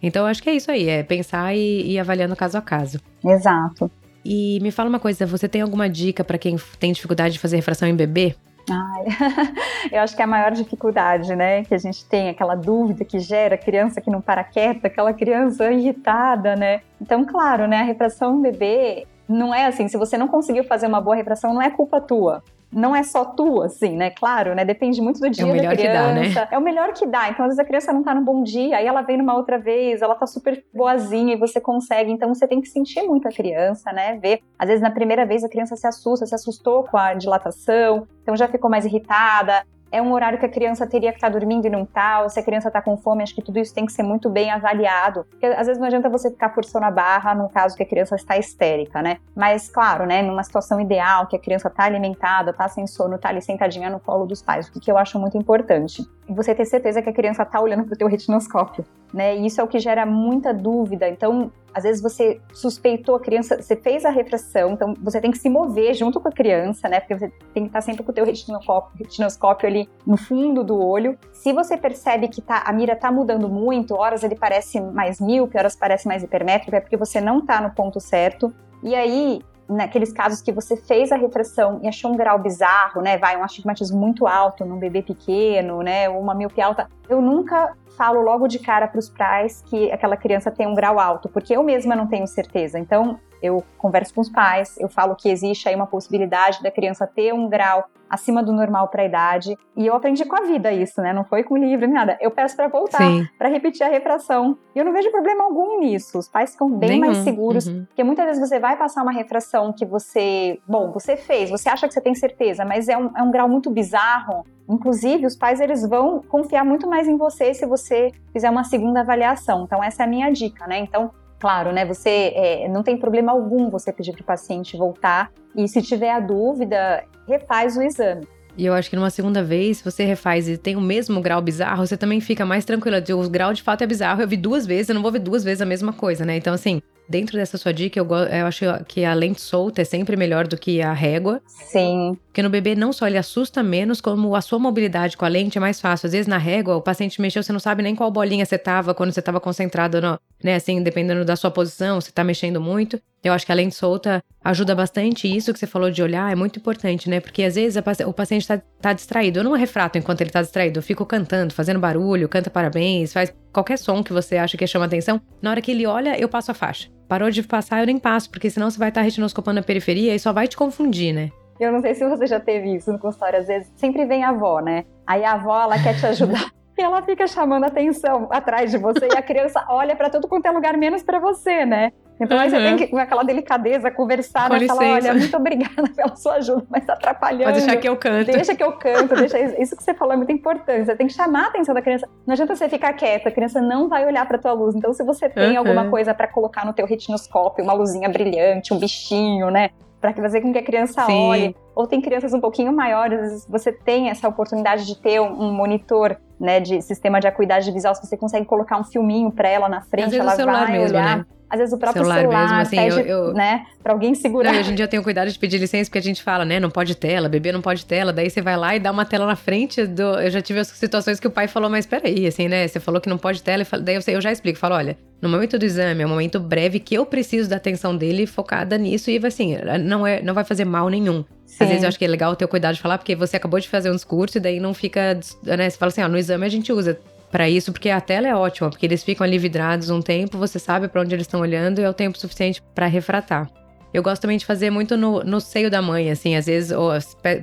Então, 0.07 0.27
acho 0.27 0.43
que 0.43 0.51
é 0.51 0.55
isso 0.55 0.71
aí, 0.71 0.87
é 0.87 1.03
pensar 1.03 1.55
e 1.55 1.93
ir 1.93 1.99
avaliando 1.99 2.37
caso 2.37 2.59
a 2.59 2.61
caso. 2.61 3.01
Exato. 3.25 3.91
E 4.23 4.59
me 4.61 4.71
fala 4.71 4.91
uma 4.91 5.01
coisa, 5.01 5.25
você 5.25 5.49
tem 5.49 5.63
alguma 5.63 5.89
dica 5.89 6.23
para 6.23 6.37
quem 6.37 6.57
tem 6.79 6.93
dificuldade 6.93 7.33
de 7.33 7.39
fazer 7.39 7.57
refração 7.57 7.89
em 7.89 7.97
bebê? 7.97 8.37
Ai, 8.71 9.05
eu 9.91 10.01
acho 10.01 10.15
que 10.15 10.21
é 10.21 10.25
a 10.25 10.29
maior 10.29 10.51
dificuldade, 10.53 11.35
né? 11.35 11.65
Que 11.65 11.75
a 11.75 11.79
gente 11.79 12.05
tem 12.05 12.29
aquela 12.29 12.55
dúvida 12.55 13.03
que 13.03 13.19
gera 13.19 13.57
criança 13.57 14.01
que 14.01 14.11
não 14.11 14.21
para 14.21 14.45
quieta, 14.45 14.89
aquela 14.89 15.15
criança 15.15 15.73
irritada, 15.73 16.55
né? 16.55 16.83
Então, 17.01 17.25
claro, 17.25 17.67
né? 17.67 17.79
A 17.79 17.85
refração 17.85 18.39
em 18.39 18.43
bebê 18.43 19.07
não 19.27 19.55
é 19.55 19.67
assim, 19.67 19.89
se 19.89 19.97
você 19.97 20.19
não 20.19 20.29
conseguiu 20.29 20.65
fazer 20.65 20.87
uma 20.87 21.01
boa 21.01 21.17
refração, 21.17 21.55
não 21.55 21.63
é 21.63 21.71
culpa 21.71 21.99
tua 21.99 22.43
não 22.75 22.95
é 22.95 23.03
só 23.03 23.25
tua, 23.25 23.67
assim, 23.67 23.97
né? 23.97 24.11
Claro, 24.11 24.55
né? 24.55 24.65
Depende 24.65 25.01
muito 25.01 25.21
do 25.21 25.31
dia 25.31 25.45
é 25.45 25.47
o 25.47 25.53
melhor 25.53 25.71
da 25.71 25.77
criança. 25.77 26.23
Que 26.23 26.35
dá, 26.35 26.41
né? 26.41 26.49
É 26.51 26.59
o 26.59 26.61
melhor 26.61 26.93
que 26.93 27.07
dá. 27.07 27.29
Então, 27.31 27.45
às 27.45 27.51
vezes 27.51 27.59
a 27.59 27.65
criança 27.65 27.93
não 27.93 28.03
tá 28.03 28.15
no 28.15 28.23
bom 28.23 28.43
dia, 28.43 28.77
aí 28.77 28.87
ela 28.87 29.03
vem 29.03 29.17
numa 29.17 29.35
outra 29.35 29.59
vez, 29.59 30.03
ela 30.03 30.15
tá 30.15 30.27
super 30.27 30.65
boazinha 30.75 31.35
e 31.35 31.39
você 31.39 31.61
consegue. 31.61 32.11
Então, 32.11 32.35
você 32.35 32.47
tem 32.47 32.61
que 32.61 32.69
sentir 32.69 33.03
muito 33.03 33.29
a 33.29 33.31
criança, 33.31 33.93
né? 33.93 34.19
Ver. 34.19 34.41
Às 34.59 34.69
vezes, 34.69 34.83
na 34.83 34.91
primeira 34.91 35.25
vez, 35.25 35.45
a 35.45 35.49
criança 35.49 35.77
se 35.77 35.87
assusta, 35.87 36.27
se 36.27 36.35
assustou 36.35 36.85
com 36.85 36.97
a 36.97 37.15
dilatação, 37.15 38.07
então 38.23 38.37
já 38.37 38.49
ficou 38.49 38.71
mais 38.71 38.85
irritada 38.85 39.65
é 39.95 40.03
um 40.03 40.13
horário 40.13 40.41
que 40.41 40.45
a 40.45 40.49
criança 40.49 40.85
teria 40.89 41.13
que 41.13 41.19
estar 41.19 41.31
tá 41.31 41.39
dormindo 41.39 41.67
e 41.67 41.71
não 41.71 41.87
tá, 41.87 42.23
ou 42.23 42.29
se 42.29 42.41
a 42.41 42.43
criança 42.43 42.67
está 42.67 42.83
com 42.83 42.97
fome, 42.97 43.23
acho 43.23 43.33
que 43.33 43.41
tudo 43.41 43.61
isso 43.61 43.73
tem 43.73 43.87
que 43.87 43.93
ser 43.93 44.03
muito 44.03 44.29
bem 44.29 44.51
avaliado. 44.51 45.25
Porque 45.31 45.47
às 45.47 45.69
vezes 45.69 45.79
não 45.79 45.87
adianta 45.87 46.09
você 46.09 46.31
ficar 46.31 46.51
forçando 46.53 46.85
a 46.85 46.91
barra 46.91 47.33
num 47.33 47.49
caso 47.49 47.77
que 47.77 47.83
a 47.85 47.87
criança 47.87 48.17
está 48.17 48.37
histérica, 48.37 49.01
né? 49.01 49.19
Mas, 49.37 49.71
claro, 49.71 50.05
né, 50.05 50.21
numa 50.21 50.43
situação 50.43 50.81
ideal, 50.81 51.29
que 51.29 51.37
a 51.37 51.39
criança 51.39 51.69
está 51.69 51.85
alimentada, 51.85 52.51
está 52.51 52.67
sem 52.69 52.89
sono, 52.89 53.15
está 53.15 53.29
ali 53.29 53.41
sentadinha 53.41 53.89
no 53.89 54.01
colo 54.01 54.27
dos 54.27 54.43
pais, 54.43 54.69
o 54.69 54.81
que 54.81 54.91
eu 54.91 54.99
acho 54.99 55.17
muito 55.17 55.39
importante. 55.39 56.05
Você 56.29 56.57
ter 56.57 56.65
certeza 56.65 57.01
que 57.01 57.11
a 57.11 57.13
criança 57.13 57.45
está 57.45 57.61
olhando 57.61 57.85
para 57.85 57.95
o 57.95 57.97
teu 57.97 58.09
retinoscópio, 58.09 58.85
né? 59.13 59.37
E 59.37 59.47
isso 59.47 59.61
é 59.61 59.65
o 59.65 59.69
que 59.69 59.79
gera 59.79 60.05
muita 60.05 60.53
dúvida. 60.53 61.09
Então, 61.09 61.53
às 61.75 61.83
vezes 61.83 62.01
você 62.01 62.41
suspeitou 62.53 63.17
a 63.17 63.21
criança, 63.21 63.61
você 63.61 63.75
fez 63.75 64.05
a 64.05 64.11
refração, 64.11 64.73
então 64.73 64.95
você 65.03 65.21
tem 65.21 65.31
que 65.31 65.39
se 65.39 65.51
mover 65.51 65.93
junto 65.95 66.21
com 66.21 66.29
a 66.29 66.33
criança, 66.33 66.89
né? 66.89 67.01
Porque 67.01 67.15
você 67.15 67.33
tem 67.53 67.65
que 67.65 67.69
estar 67.69 67.81
sempre 67.81 68.05
com 68.05 68.13
o 68.13 68.15
teu 68.15 68.25
retinoscópio, 68.25 68.97
retinoscópio 68.97 69.69
ali 69.69 69.89
no 70.07 70.17
fundo 70.17 70.63
do 70.63 70.81
olho. 70.81 71.19
Se 71.33 71.53
você 71.53 71.77
percebe 71.77 72.29
que 72.29 72.41
tá, 72.41 72.63
a 72.65 72.73
mira 72.73 72.95
tá 72.95 73.11
mudando 73.11 73.49
muito, 73.49 73.95
horas 73.95 74.23
ele 74.23 74.37
parece 74.37 74.81
mais 74.81 75.21
míope, 75.21 75.59
horas 75.59 75.75
parece 75.75 76.07
mais 76.07 76.23
hipermétrico, 76.23 76.77
é 76.77 76.81
porque 76.81 76.97
você 76.97 77.21
não 77.21 77.45
tá 77.45 77.61
no 77.61 77.71
ponto 77.71 77.99
certo. 77.99 78.55
E 78.83 78.95
aí, 78.95 79.41
naqueles 79.69 80.13
casos 80.13 80.41
que 80.41 80.53
você 80.53 80.77
fez 80.77 81.11
a 81.11 81.17
refração 81.17 81.81
e 81.83 81.89
achou 81.89 82.13
um 82.13 82.17
grau 82.17 82.39
bizarro, 82.39 83.01
né, 83.01 83.19
vai, 83.19 83.37
um 83.37 83.43
astigmatismo 83.43 83.99
muito 83.99 84.27
alto 84.27 84.65
num 84.65 84.79
bebê 84.79 85.03
pequeno, 85.03 85.83
né, 85.83 86.09
ou 86.09 86.21
uma 86.21 86.35
miopia 86.35 86.67
alta, 86.67 86.89
eu 87.09 87.21
nunca 87.21 87.75
falo 87.97 88.21
logo 88.21 88.47
de 88.49 88.59
cara 88.59 88.87
para 88.89 88.99
os 88.99 89.09
pais 89.09 89.63
que 89.67 89.91
aquela 89.91 90.17
criança 90.17 90.51
tem 90.51 90.67
um 90.67 90.75
grau 90.75 90.99
alto, 90.99 91.29
porque 91.29 91.57
eu 91.57 91.63
mesma 91.63 91.95
não 91.95 92.07
tenho 92.07 92.27
certeza. 92.27 92.79
Então, 92.79 93.19
eu 93.43 93.63
converso 93.77 94.15
com 94.15 94.21
os 94.21 94.29
pais, 94.29 94.77
eu 94.79 94.89
falo 94.89 95.15
que 95.15 95.29
existe 95.29 95.69
aí 95.69 95.75
uma 95.75 95.87
possibilidade 95.87 96.63
da 96.63 96.71
criança 96.71 97.07
ter 97.07 97.33
um 97.33 97.49
grau 97.49 97.85
acima 98.09 98.43
do 98.43 98.53
normal 98.53 98.89
para 98.89 99.03
a 99.03 99.07
idade. 99.07 99.57
E 99.77 99.87
eu 99.87 99.95
aprendi 99.95 100.25
com 100.25 100.37
a 100.37 100.47
vida 100.47 100.73
isso, 100.73 101.01
né? 101.01 101.13
Não 101.13 101.25
foi 101.25 101.43
com 101.43 101.57
livro 101.57 101.87
nem 101.87 101.95
nada. 101.95 102.17
Eu 102.21 102.31
peço 102.31 102.57
para 102.57 102.69
voltar, 102.69 103.01
para 103.39 103.49
repetir 103.49 103.85
a 103.85 103.89
refração. 103.89 104.57
E 104.75 104.79
eu 104.79 104.85
não 104.85 104.93
vejo 104.93 105.11
problema 105.11 105.45
algum 105.45 105.81
nisso. 105.81 106.19
Os 106.19 106.29
pais 106.29 106.53
ficam 106.53 106.71
bem 106.71 106.91
Nenhum. 106.91 107.07
mais 107.07 107.19
seguros, 107.19 107.67
uhum. 107.67 107.85
porque 107.87 108.05
muitas 108.05 108.27
vezes 108.27 108.49
você 108.49 108.59
vai 108.59 108.77
passar 108.77 109.03
uma 109.03 109.13
refração 109.13 109.73
que 109.73 109.85
você, 109.85 110.59
bom, 110.67 110.91
você 110.93 111.17
fez, 111.17 111.51
você 111.51 111.69
acha 111.69 111.87
que 111.87 111.95
você 111.95 112.01
tem 112.01 112.15
certeza, 112.15 112.65
mas 112.65 112.89
é 112.89 112.97
um, 112.97 113.11
é 113.17 113.23
um 113.23 113.31
grau 113.31 113.49
muito 113.49 113.71
bizarro. 113.71 114.45
Inclusive, 114.69 115.27
os 115.27 115.37
pais 115.37 115.61
eles 115.61 115.87
vão 115.87 116.23
confiar 116.23 116.65
muito 116.65 116.89
mais 116.89 117.07
em 117.07 117.17
você 117.17 117.53
se 117.53 117.67
você 117.67 118.11
fizer 118.33 118.49
uma 118.49 118.65
segunda 118.65 119.01
avaliação. 119.01 119.65
Então, 119.65 119.83
essa 119.83 120.03
é 120.03 120.07
a 120.07 120.09
minha 120.09 120.31
dica, 120.31 120.67
né? 120.67 120.79
Então, 120.79 121.11
claro, 121.39 121.73
né? 121.73 121.85
Você 121.85 122.33
é, 122.35 122.69
não 122.69 122.83
tem 122.83 122.97
problema 122.97 123.33
algum 123.33 123.69
você 123.69 123.93
pedir 123.93 124.13
para 124.13 124.23
o 124.23 124.25
paciente 124.25 124.77
voltar 124.77 125.31
e 125.55 125.69
se 125.69 125.83
tiver 125.83 126.11
a 126.11 126.19
dúvida, 126.19 127.05
refaz 127.27 127.77
o 127.77 127.83
exame. 127.83 128.27
E 128.57 128.65
eu 128.65 128.73
acho 128.73 128.89
que 128.89 128.95
numa 128.95 129.11
segunda 129.11 129.43
vez, 129.43 129.79
se 129.79 129.85
você 129.85 130.05
refaz 130.05 130.49
e 130.49 130.57
tem 130.57 130.77
o 130.77 130.81
mesmo 130.81 131.21
grau 131.21 131.43
bizarro, 131.43 131.85
você 131.85 131.97
também 131.97 132.21
fica 132.21 132.47
mais 132.47 132.65
tranquila. 132.65 133.03
O 133.11 133.29
grau 133.29 133.53
de 133.53 133.63
fato 133.63 133.83
é 133.83 133.87
bizarro, 133.87 134.23
eu 134.23 134.29
vi 134.29 134.37
duas 134.37 134.65
vezes, 134.65 134.89
eu 134.89 134.95
não 134.95 135.03
vou 135.03 135.11
ver 135.11 135.19
duas 135.19 135.43
vezes 135.43 135.61
a 135.61 135.67
mesma 135.67 135.93
coisa, 135.93 136.25
né? 136.25 136.37
Então, 136.37 136.55
assim, 136.55 136.81
Dentro 137.07 137.37
dessa 137.37 137.59
sua 137.59 137.73
dica, 137.73 137.99
eu, 137.99 138.07
eu 138.07 138.47
acho 138.47 138.65
que 138.89 139.05
a 139.05 139.13
lente 139.13 139.41
solta 139.41 139.83
é 139.83 139.85
sempre 139.85 140.17
melhor 140.17 140.47
do 140.47 140.57
que 140.57 140.81
a 140.81 140.93
régua. 140.93 141.41
Sim. 141.47 142.17
Porque 142.27 142.43
no 142.43 142.49
bebê 142.49 142.75
não 142.75 142.95
só 142.95 143.07
ele 143.07 143.19
assusta 143.19 143.63
menos, 143.63 144.01
como 144.01 144.35
a 144.35 144.41
sua 144.41 144.59
mobilidade 144.59 145.17
com 145.17 145.25
a 145.25 145.29
lente 145.29 145.59
é 145.59 145.61
mais 145.61 145.81
fácil. 145.81 146.07
Às 146.07 146.13
vezes 146.13 146.27
na 146.27 146.39
régua, 146.39 146.77
o 146.77 146.81
paciente 146.81 147.21
mexeu, 147.21 147.43
você 147.43 147.53
não 147.53 147.61
sabe 147.61 147.83
nem 147.83 147.95
qual 147.95 148.11
bolinha 148.11 148.47
você 148.47 148.57
tava 148.57 148.95
quando 148.95 149.13
você 149.13 149.21
tava 149.21 149.39
concentrado, 149.39 150.01
no, 150.01 150.19
né? 150.43 150.55
Assim, 150.55 150.83
dependendo 150.83 151.25
da 151.27 151.37
sua 151.37 151.51
posição, 151.51 152.01
você 152.01 152.11
tá 152.11 152.25
mexendo 152.25 152.59
muito. 152.59 152.99
Eu 153.25 153.33
acho 153.33 153.47
que 153.47 153.53
a 153.53 153.55
lente 153.55 153.75
solta 153.75 154.23
ajuda 154.45 154.75
bastante. 154.75 155.27
E 155.27 155.35
isso 155.35 155.51
que 155.51 155.59
você 155.59 155.67
falou 155.67 155.91
de 155.91 156.03
olhar 156.03 156.31
é 156.31 156.35
muito 156.35 156.59
importante, 156.59 157.09
né? 157.09 157.21
Porque 157.21 157.43
às 157.43 157.55
vezes 157.55 157.83
o 158.07 158.13
paciente 158.13 158.47
tá, 158.47 158.61
tá 158.81 158.93
distraído. 158.93 159.39
Eu 159.39 159.45
não 159.45 159.53
refrato 159.53 159.97
enquanto 159.97 160.21
ele 160.21 160.31
tá 160.31 160.43
distraído. 160.43 160.79
Eu 160.79 160.83
fico 160.83 161.07
cantando, 161.07 161.55
fazendo 161.55 161.81
barulho, 161.81 162.29
canta 162.29 162.51
parabéns, 162.51 163.15
faz 163.15 163.35
qualquer 163.51 163.79
som 163.79 164.03
que 164.05 164.13
você 164.13 164.37
acha 164.37 164.59
que 164.59 164.67
chama 164.67 164.85
atenção. 164.85 165.19
Na 165.41 165.51
hora 165.51 165.63
que 165.63 165.71
ele 165.71 165.87
olha, 165.87 166.21
eu 166.21 166.29
passo 166.29 166.51
a 166.51 166.55
faixa. 166.55 166.91
Parou 167.09 167.31
de 167.31 167.43
passar, 167.43 167.81
eu 167.81 167.87
nem 167.87 167.99
passo, 167.99 168.31
porque 168.31 168.51
senão 168.51 168.71
você 168.71 168.79
vai 168.79 168.91
estar 168.91 169.01
retinoscopando 169.01 169.61
a 169.61 169.63
periferia 169.63 170.15
e 170.15 170.19
só 170.19 170.33
vai 170.33 170.47
te 170.47 170.57
confundir, 170.57 171.15
né? 171.15 171.31
Eu 171.59 171.73
não 171.73 171.81
sei 171.81 171.95
se 171.95 172.07
você 172.07 172.27
já 172.27 172.41
teve 172.41 172.75
isso 172.75 172.93
no 172.93 172.99
consultório, 172.99 173.39
às 173.39 173.47
vezes 173.47 173.73
sempre 173.77 174.05
vem 174.05 174.25
a 174.25 174.31
avó, 174.31 174.61
né? 174.61 174.85
Aí 175.07 175.25
a 175.25 175.33
avó, 175.33 175.63
ela 175.63 175.81
quer 175.81 175.97
te 175.99 176.05
ajudar. 176.07 176.51
e 176.77 176.83
ela 176.83 177.01
fica 177.03 177.27
chamando 177.27 177.65
atenção 177.65 178.29
atrás 178.31 178.71
de 178.71 178.79
você 178.79 179.09
e 179.13 179.17
a 179.17 179.23
criança 179.23 179.65
olha 179.69 179.95
para 179.95 180.11
tudo 180.11 180.27
quanto 180.27 180.47
é 180.47 180.51
lugar 180.51 180.77
menos 180.77 181.03
para 181.03 181.21
você, 181.21 181.65
né? 181.65 181.93
Então 182.21 182.37
uhum. 182.37 182.45
aí 182.45 182.51
você 182.51 182.57
tem 182.59 182.77
que, 182.77 182.87
com 182.87 182.99
aquela 182.99 183.25
delicadeza, 183.25 183.91
conversar, 183.91 184.49
Com 184.49 184.57
né? 184.57 184.67
Falar, 184.67 184.93
olha, 184.93 185.15
muito 185.15 185.37
obrigada 185.37 185.89
pela 185.95 186.15
sua 186.15 186.35
ajuda, 186.35 186.65
mas 186.71 186.85
tá 186.85 186.93
atrapalhando. 186.93 187.45
Pode 187.45 187.61
deixar 187.61 187.77
que 187.77 187.89
eu 187.89 187.97
canto. 187.97 188.27
Deixa 188.27 188.55
que 188.55 188.63
eu 188.63 188.73
canto, 188.73 189.15
deixa 189.17 189.39
isso 189.61 189.77
que 189.77 189.83
você 189.83 189.95
falou 189.95 190.15
é 190.15 190.17
muito 190.17 190.33
importante. 190.33 190.87
Você 190.87 190.97
tem 190.97 191.07
que 191.07 191.13
chamar 191.13 191.45
a 191.45 191.47
atenção 191.49 191.75
da 191.75 191.83
criança. 191.83 192.09
Não 192.27 192.33
adianta 192.33 192.55
você 192.55 192.69
ficar 192.69 192.93
quieta, 192.93 193.29
a 193.29 193.33
criança 193.33 193.61
não 193.61 193.89
vai 193.89 194.07
olhar 194.07 194.27
pra 194.27 194.39
tua 194.39 194.53
luz. 194.53 194.75
Então, 194.75 194.93
se 194.93 195.03
você 195.03 195.29
tem 195.29 195.53
uhum. 195.53 195.59
alguma 195.59 195.91
coisa 195.91 196.15
para 196.15 196.29
colocar 196.29 196.65
no 196.65 196.73
teu 196.73 196.87
retinoscópio, 196.87 197.65
uma 197.65 197.73
luzinha 197.73 198.09
brilhante, 198.09 198.73
um 198.73 198.79
bichinho, 198.79 199.51
né? 199.51 199.71
para 200.13 200.13
fazer 200.13 200.43
com 200.43 200.53
que 200.53 200.59
a 200.59 200.63
criança 200.63 201.07
Sim. 201.07 201.29
olhe. 201.29 201.57
Ou 201.75 201.87
tem 201.87 202.01
crianças 202.01 202.35
um 202.35 202.41
pouquinho 202.41 202.73
maiores, 202.73 203.47
você 203.49 203.73
tem 203.73 204.11
essa 204.11 204.29
oportunidade 204.29 204.87
de 204.87 205.01
ter 205.01 205.19
um 205.21 205.53
monitor, 205.53 206.17
né, 206.39 206.61
de 206.61 206.83
sistema 206.83 207.19
de 207.21 207.27
acuidade 207.27 207.71
visual, 207.73 207.95
se 207.95 208.07
você 208.07 208.17
consegue 208.17 208.45
colocar 208.45 208.79
um 208.79 208.85
filminho 208.85 209.31
para 209.31 209.49
ela 209.49 209.69
na 209.69 209.81
frente, 209.81 210.15
ela 210.15 210.37
vai 210.37 210.73
mesmo, 210.73 210.99
olhar. 210.99 211.19
Né? 211.19 211.27
Às 211.55 211.59
vezes 211.59 211.73
o 211.73 211.79
próprio 211.79 212.03
celular, 212.03 212.21
celular 212.21 212.43
mesmo, 212.43 212.57
assim, 212.57 212.77
pede, 212.77 213.09
eu, 213.09 213.27
eu, 213.27 213.33
né, 213.33 213.65
pra 213.83 213.93
alguém 213.93 214.15
segurar. 214.15 214.53
Não, 214.53 214.61
hoje 214.61 214.73
em 214.73 214.75
dia 214.75 214.85
eu 214.85 214.89
tenho 214.89 215.03
cuidado 215.03 215.31
de 215.31 215.39
pedir 215.39 215.59
licença 215.59 215.89
porque 215.89 215.99
a 215.99 216.03
gente 216.03 216.23
fala, 216.23 216.45
né, 216.45 216.59
não 216.59 216.71
pode 216.71 216.95
tela, 216.97 217.29
bebê 217.29 217.53
não 217.53 217.63
pode 217.63 217.87
tela, 217.87 218.13
daí 218.13 218.29
você 218.29 218.43
vai 218.43 218.57
lá 218.57 218.75
e 218.77 218.81
dá 218.81 218.91
uma 218.91 219.05
tela 219.05 219.27
na 219.27 219.37
frente 219.37 219.87
do... 219.87 220.21
Eu 220.21 220.31
já 220.31 220.43
tive 220.43 220.61
as 220.61 220.69
situações 220.69 221.21
que 221.21 221.27
o 221.27 221.31
pai 221.31 221.47
falou, 221.47 221.71
mas 221.71 221.87
peraí, 221.87 222.27
assim, 222.27 222.49
né, 222.49 222.67
você 222.67 222.81
falou 222.81 223.01
que 223.01 223.09
não 223.09 223.19
pode 223.19 223.43
tela, 223.43 223.65
daí 223.81 223.95
eu, 223.95 224.03
eu 224.15 224.21
já 224.21 224.33
explico, 224.33 224.59
falo, 224.59 224.75
olha, 224.75 224.99
no 225.23 225.29
momento 225.29 225.59
do 225.59 225.65
exame, 225.65 226.03
é 226.03 226.07
um 226.07 226.09
momento 226.11 226.41
breve 226.41 226.81
que 226.81 226.95
eu 226.95 227.07
preciso 227.07 227.49
da 227.49 227.57
atenção 227.57 227.97
dele 227.97 228.27
focada 228.27 228.77
nisso 228.77 229.11
e, 229.11 229.25
assim, 229.25 229.57
não, 229.83 230.07
é, 230.07 230.21
não 230.23 230.35
vai 230.35 230.45
fazer 230.45 230.65
mal 230.65 230.89
nenhum. 230.89 231.25
Sim. 231.47 231.65
Às 231.65 231.69
vezes 231.69 231.83
eu 231.85 231.89
acho 231.89 231.99
que 231.99 232.05
é 232.05 232.09
legal 232.09 232.35
ter 232.35 232.45
o 232.45 232.49
cuidado 232.49 232.75
de 232.75 232.81
falar, 232.81 232.99
porque 232.99 233.15
você 233.15 233.37
acabou 233.37 233.61
de 233.61 233.69
fazer 233.69 233.91
um 233.91 233.95
discurso 233.95 234.39
e 234.39 234.41
daí 234.41 234.59
não 234.59 234.75
fica, 234.75 235.15
né, 235.45 235.71
você 235.71 235.79
fala 235.79 235.89
assim, 235.89 236.03
ó, 236.03 236.09
no 236.09 236.19
exame 236.19 236.45
a 236.45 236.49
gente 236.49 236.73
usa 236.73 236.99
para 237.35 237.51
isso, 237.51 237.73
porque 237.73 237.91
a 237.91 238.01
tela 238.01 238.29
é 238.29 238.35
ótima, 238.37 238.71
porque 238.71 238.87
eles 238.87 239.03
ficam 239.03 239.25
ali 239.25 239.39
vidrados 239.39 239.91
um 239.91 240.01
tempo, 240.01 240.39
você 240.39 240.57
sabe 240.57 240.87
para 240.87 241.01
onde 241.01 241.17
eles 241.17 241.27
estão 241.27 241.41
olhando 241.41 241.81
e 241.81 241.83
é 241.83 241.91
o 241.91 241.93
tempo 241.93 242.17
suficiente 242.17 242.63
para 242.73 242.87
refratar. 242.87 243.51
Eu 243.95 244.03
gosto 244.03 244.23
também 244.23 244.37
de 244.37 244.45
fazer 244.45 244.71
muito 244.71 244.97
no, 244.97 245.23
no 245.23 245.41
seio 245.41 245.71
da 245.71 245.81
mãe, 245.81 246.11
assim, 246.11 246.35
às 246.35 246.47
vezes, 246.47 246.73
ou 246.73 246.91